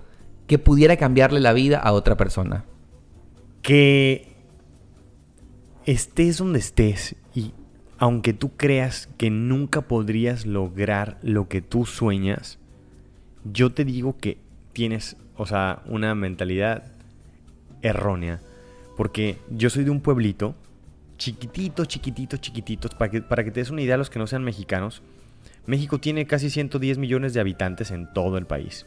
que 0.47 0.59
pudiera 0.59 0.95
cambiarle 0.95 1.41
la 1.41 1.51
vida 1.53 1.77
a 1.77 1.91
otra 1.91 2.15
persona? 2.15 2.63
Que 3.67 4.25
estés 5.85 6.37
donde 6.37 6.59
estés 6.59 7.17
y 7.35 7.51
aunque 7.97 8.31
tú 8.31 8.55
creas 8.55 9.09
que 9.17 9.29
nunca 9.29 9.81
podrías 9.81 10.45
lograr 10.45 11.17
lo 11.21 11.49
que 11.49 11.61
tú 11.61 11.85
sueñas, 11.85 12.59
yo 13.43 13.73
te 13.73 13.83
digo 13.83 14.15
que 14.19 14.37
tienes, 14.71 15.17
o 15.35 15.45
sea, 15.45 15.83
una 15.85 16.15
mentalidad 16.15 16.85
errónea. 17.81 18.39
Porque 18.95 19.35
yo 19.49 19.69
soy 19.69 19.83
de 19.83 19.91
un 19.91 19.99
pueblito, 19.99 20.55
chiquitito, 21.17 21.83
chiquitito, 21.83 22.37
chiquitito, 22.37 22.87
para 22.97 23.11
que, 23.11 23.21
para 23.21 23.43
que 23.43 23.51
te 23.51 23.59
des 23.59 23.69
una 23.69 23.81
idea 23.81 23.95
a 23.95 23.97
los 23.97 24.09
que 24.09 24.19
no 24.19 24.27
sean 24.27 24.45
mexicanos. 24.45 25.01
México 25.65 25.99
tiene 25.99 26.25
casi 26.25 26.49
110 26.49 26.99
millones 26.99 27.33
de 27.33 27.41
habitantes 27.41 27.91
en 27.91 28.13
todo 28.13 28.37
el 28.37 28.45
país. 28.45 28.85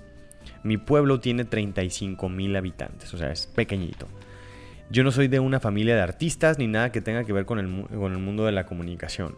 Mi 0.62 0.78
pueblo 0.78 1.20
tiene 1.20 1.45
35 1.45 2.31
mil 2.31 2.57
habitantes, 2.57 3.12
o 3.12 3.18
sea, 3.18 3.31
es 3.31 3.47
pequeñito. 3.47 4.09
Yo 4.91 5.05
no 5.05 5.12
soy 5.12 5.28
de 5.28 5.38
una 5.38 5.61
familia 5.61 5.95
de 5.95 6.03
artistas 6.03 6.59
ni 6.59 6.66
nada 6.66 6.91
que 6.91 7.01
tenga 7.01 7.24
que 7.24 7.32
ver 7.32 7.47
con 7.47 7.59
el, 7.61 7.86
con 7.86 8.12
el 8.12 8.18
mundo 8.18 8.45
de 8.45 8.53
la 8.53 8.66
comunicación. 8.66 9.36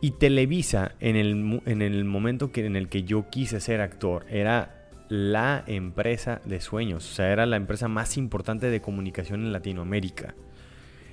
Y 0.00 0.12
Televisa, 0.12 0.92
en 1.00 1.16
el, 1.16 1.60
en 1.66 1.82
el 1.82 2.04
momento 2.04 2.52
que, 2.52 2.64
en 2.64 2.76
el 2.76 2.88
que 2.88 3.02
yo 3.02 3.28
quise 3.28 3.60
ser 3.60 3.80
actor, 3.80 4.26
era 4.30 4.88
la 5.08 5.64
empresa 5.66 6.40
de 6.44 6.60
sueños, 6.60 7.10
o 7.10 7.14
sea, 7.14 7.32
era 7.32 7.46
la 7.46 7.56
empresa 7.56 7.88
más 7.88 8.16
importante 8.16 8.70
de 8.70 8.80
comunicación 8.80 9.40
en 9.40 9.52
Latinoamérica. 9.52 10.34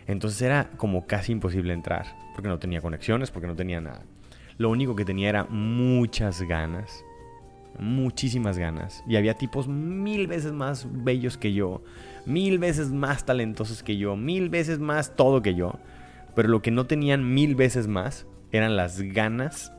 Entonces 0.07 0.41
era 0.41 0.69
como 0.77 1.07
casi 1.07 1.31
imposible 1.31 1.73
entrar, 1.73 2.05
porque 2.33 2.49
no 2.49 2.59
tenía 2.59 2.81
conexiones, 2.81 3.31
porque 3.31 3.47
no 3.47 3.55
tenía 3.55 3.81
nada. 3.81 4.03
Lo 4.57 4.69
único 4.69 4.95
que 4.95 5.05
tenía 5.05 5.29
era 5.29 5.45
muchas 5.45 6.41
ganas, 6.43 7.03
muchísimas 7.79 8.57
ganas. 8.57 9.03
Y 9.07 9.15
había 9.15 9.35
tipos 9.35 9.67
mil 9.67 10.27
veces 10.27 10.51
más 10.51 10.87
bellos 10.91 11.37
que 11.37 11.53
yo, 11.53 11.83
mil 12.25 12.59
veces 12.59 12.91
más 12.91 13.25
talentosos 13.25 13.83
que 13.83 13.97
yo, 13.97 14.15
mil 14.15 14.49
veces 14.49 14.79
más 14.79 15.15
todo 15.15 15.41
que 15.41 15.55
yo. 15.55 15.73
Pero 16.35 16.49
lo 16.49 16.61
que 16.61 16.71
no 16.71 16.85
tenían 16.85 17.33
mil 17.33 17.55
veces 17.55 17.87
más 17.87 18.25
eran 18.51 18.75
las 18.75 19.01
ganas 19.01 19.71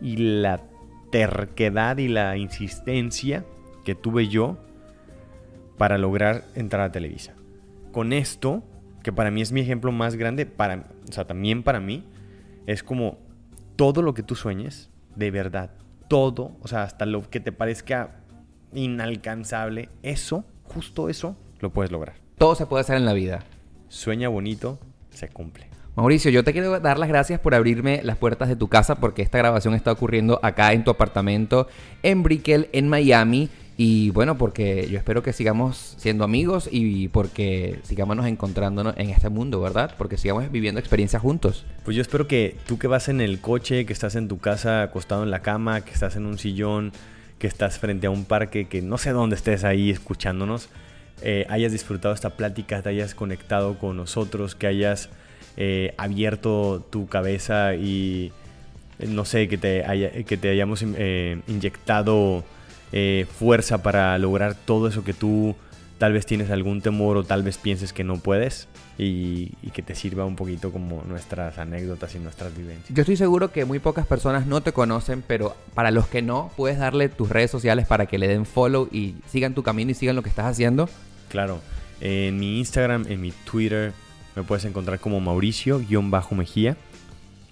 y 0.00 0.16
la 0.16 0.62
terquedad 1.10 1.98
y 1.98 2.08
la 2.08 2.36
insistencia 2.36 3.44
que 3.84 3.94
tuve 3.94 4.28
yo 4.28 4.58
para 5.78 5.98
lograr 5.98 6.44
entrar 6.54 6.82
a 6.82 6.92
Televisa. 6.92 7.34
Con 7.92 8.12
esto, 8.12 8.62
que 9.02 9.12
para 9.12 9.30
mí 9.30 9.40
es 9.40 9.52
mi 9.52 9.60
ejemplo 9.60 9.92
más 9.92 10.16
grande, 10.16 10.46
para, 10.46 10.88
o 11.08 11.12
sea, 11.12 11.26
también 11.26 11.62
para 11.62 11.80
mí, 11.80 12.04
es 12.66 12.82
como 12.82 13.18
todo 13.76 14.02
lo 14.02 14.14
que 14.14 14.22
tú 14.22 14.34
sueñes, 14.34 14.90
de 15.14 15.30
verdad, 15.30 15.70
todo, 16.08 16.56
o 16.60 16.68
sea, 16.68 16.82
hasta 16.82 17.06
lo 17.06 17.28
que 17.28 17.40
te 17.40 17.52
parezca 17.52 18.16
inalcanzable, 18.72 19.88
eso, 20.02 20.44
justo 20.64 21.08
eso, 21.08 21.36
lo 21.60 21.70
puedes 21.70 21.90
lograr. 21.90 22.16
Todo 22.38 22.54
se 22.54 22.66
puede 22.66 22.82
hacer 22.82 22.96
en 22.96 23.04
la 23.04 23.12
vida. 23.12 23.44
Sueña 23.88 24.28
bonito, 24.28 24.78
se 25.10 25.28
cumple. 25.28 25.68
Mauricio, 25.96 26.30
yo 26.30 26.44
te 26.44 26.52
quiero 26.52 26.78
dar 26.78 26.98
las 26.98 27.08
gracias 27.08 27.40
por 27.40 27.54
abrirme 27.54 28.02
las 28.02 28.18
puertas 28.18 28.48
de 28.48 28.56
tu 28.56 28.68
casa 28.68 28.96
porque 28.96 29.22
esta 29.22 29.38
grabación 29.38 29.74
está 29.74 29.92
ocurriendo 29.92 30.38
acá 30.42 30.74
en 30.74 30.84
tu 30.84 30.90
apartamento 30.90 31.68
en 32.02 32.22
Brickell, 32.22 32.68
en 32.72 32.88
Miami. 32.88 33.48
Y 33.78 34.08
bueno, 34.10 34.38
porque 34.38 34.88
yo 34.90 34.96
espero 34.96 35.22
que 35.22 35.34
sigamos 35.34 35.96
siendo 35.98 36.24
amigos 36.24 36.66
y 36.72 37.08
porque 37.08 37.78
sigamos 37.82 38.24
encontrándonos 38.24 38.94
en 38.96 39.10
este 39.10 39.28
mundo, 39.28 39.60
¿verdad? 39.60 39.94
Porque 39.98 40.16
sigamos 40.16 40.50
viviendo 40.50 40.80
experiencias 40.80 41.20
juntos. 41.20 41.66
Pues 41.84 41.94
yo 41.94 42.00
espero 42.00 42.26
que 42.26 42.56
tú 42.66 42.78
que 42.78 42.86
vas 42.86 43.10
en 43.10 43.20
el 43.20 43.38
coche, 43.40 43.84
que 43.84 43.92
estás 43.92 44.14
en 44.14 44.28
tu 44.28 44.38
casa 44.38 44.82
acostado 44.82 45.24
en 45.24 45.30
la 45.30 45.42
cama, 45.42 45.82
que 45.82 45.92
estás 45.92 46.16
en 46.16 46.24
un 46.24 46.38
sillón, 46.38 46.92
que 47.38 47.46
estás 47.46 47.78
frente 47.78 48.06
a 48.06 48.10
un 48.10 48.24
parque, 48.24 48.66
que 48.66 48.80
no 48.80 48.96
sé 48.96 49.10
dónde 49.10 49.36
estés 49.36 49.62
ahí 49.62 49.90
escuchándonos, 49.90 50.70
eh, 51.22 51.46
hayas 51.48 51.72
disfrutado 51.72 52.14
esta 52.14 52.30
plática, 52.30 52.80
te 52.82 52.88
hayas 52.88 53.14
conectado 53.14 53.78
con 53.78 53.96
nosotros, 53.96 54.54
que 54.54 54.66
hayas 54.66 55.10
eh, 55.58 55.94
abierto 55.98 56.86
tu 56.90 57.08
cabeza 57.08 57.74
y 57.74 58.32
eh, 58.98 59.06
no 59.06 59.26
sé, 59.26 59.48
que 59.48 59.58
te, 59.58 60.24
que 60.26 60.36
te 60.38 60.48
hayamos 60.48 60.82
inyectado 60.82 62.44
eh, 62.92 63.26
fuerza 63.38 63.82
para 63.82 64.16
lograr 64.18 64.54
todo 64.54 64.88
eso 64.88 65.04
que 65.04 65.12
tú 65.12 65.56
tal 65.98 66.12
vez 66.12 66.26
tienes 66.26 66.50
algún 66.50 66.82
temor 66.82 67.16
o 67.16 67.24
tal 67.24 67.42
vez 67.42 67.58
pienses 67.58 67.92
que 67.92 68.04
no 68.04 68.18
puedes 68.18 68.68
y, 68.98 69.48
que 69.72 69.82
te 69.82 69.94
sirva 69.94 70.24
un 70.24 70.36
poquito 70.36 70.72
como 70.72 71.02
nuestras 71.06 71.58
anécdotas 71.58 72.14
y 72.14 72.18
nuestras 72.18 72.56
vivencias. 72.56 72.88
Yo 72.94 73.02
estoy 73.02 73.16
seguro 73.16 73.52
que 73.52 73.64
muy 73.64 73.78
pocas 73.78 74.06
personas 74.06 74.46
no 74.46 74.62
te 74.62 74.72
conocen, 74.72 75.22
pero 75.26 75.56
para 75.74 75.90
los 75.90 76.06
que 76.06 76.22
no, 76.22 76.50
puedes 76.56 76.78
darle 76.78 77.08
tus 77.08 77.28
redes 77.28 77.50
sociales 77.50 77.86
para 77.86 78.06
que 78.06 78.18
le 78.18 78.28
den 78.28 78.46
follow 78.46 78.88
y 78.90 79.16
sigan 79.26 79.54
tu 79.54 79.62
camino 79.62 79.90
y 79.90 79.94
sigan 79.94 80.16
lo 80.16 80.22
que 80.22 80.30
estás 80.30 80.46
haciendo. 80.46 80.88
Claro, 81.28 81.60
en 82.00 82.38
mi 82.38 82.58
Instagram, 82.58 83.04
en 83.08 83.20
mi 83.20 83.32
Twitter, 83.32 83.92
me 84.34 84.42
puedes 84.42 84.64
encontrar 84.64 84.98
como 84.98 85.20
Mauricio-Mejía. 85.20 86.76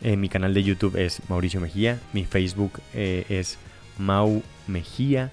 En 0.02 0.20
mi 0.20 0.28
canal 0.28 0.52
de 0.52 0.62
YouTube 0.62 0.96
es 0.96 1.22
Mauricio 1.28 1.60
Mejía. 1.60 1.98
Mi 2.12 2.24
Facebook 2.24 2.80
eh, 2.92 3.24
es 3.28 3.58
Mau 3.98 4.42
Mejía. 4.66 5.30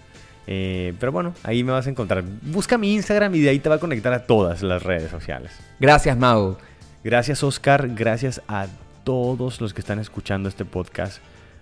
Eh, 0.47 0.93
pero 0.99 1.11
bueno, 1.11 1.33
ahí 1.43 1.63
me 1.63 1.71
vas 1.71 1.87
a 1.87 1.89
encontrar. 1.89 2.23
Busca 2.41 2.77
mi 2.77 2.93
Instagram 2.93 3.33
y 3.35 3.39
de 3.41 3.49
ahí 3.49 3.59
te 3.59 3.69
va 3.69 3.75
a 3.75 3.79
conectar 3.79 4.13
a 4.13 4.25
todas 4.25 4.63
las 4.63 4.83
redes 4.83 5.09
sociales. 5.09 5.51
Gracias, 5.79 6.17
Mau. 6.17 6.57
Gracias, 7.03 7.43
Oscar. 7.43 7.89
Gracias 7.89 8.41
a 8.47 8.67
todos 9.03 9.61
los 9.61 9.73
que 9.73 9.81
están 9.81 9.99
escuchando 9.99 10.49
este 10.49 10.65
podcast. 10.65 11.21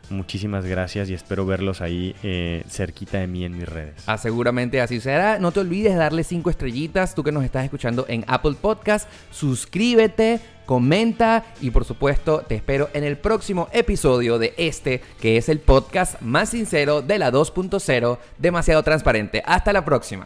Muchísimas 0.10 0.66
gracias 0.66 1.10
y 1.10 1.14
espero 1.14 1.46
verlos 1.46 1.82
ahí 1.82 2.16
eh, 2.24 2.64
cerquita 2.68 3.20
de 3.20 3.28
mí 3.28 3.46
en 3.46 3.56
mis 3.56 3.70
redes. 3.70 4.04
Ah, 4.08 4.18
seguramente 4.18 4.82
así 4.82 5.00
será. 5.00 5.38
No 5.38 5.52
te 5.52 5.60
olvides 5.60 5.94
de 5.94 6.00
darle 6.00 6.24
cinco 6.24 6.50
estrellitas, 6.50 7.14
tú 7.14 7.24
que 7.24 7.32
nos 7.32 7.44
estás 7.44 7.64
escuchando 7.64 8.06
en 8.08 8.26
Apple 8.28 8.56
Podcast. 8.60 9.08
Suscríbete, 9.30 10.40
comenta 10.70 11.46
y 11.62 11.72
por 11.72 11.84
supuesto 11.84 12.44
te 12.48 12.54
espero 12.54 12.92
en 12.94 13.04
el 13.04 13.18
próximo 13.18 13.70
episodio 13.72 14.38
de 14.38 14.54
este, 14.56 15.02
que 15.20 15.36
es 15.36 15.50
el 15.50 15.58
podcast 15.58 16.22
más 16.22 16.50
sincero 16.50 17.02
de 17.02 17.18
la 17.18 17.32
2.0, 17.32 18.20
demasiado 18.38 18.84
transparente. 18.84 19.42
Hasta 19.48 19.74
la 19.74 19.84
próxima. 19.84 20.26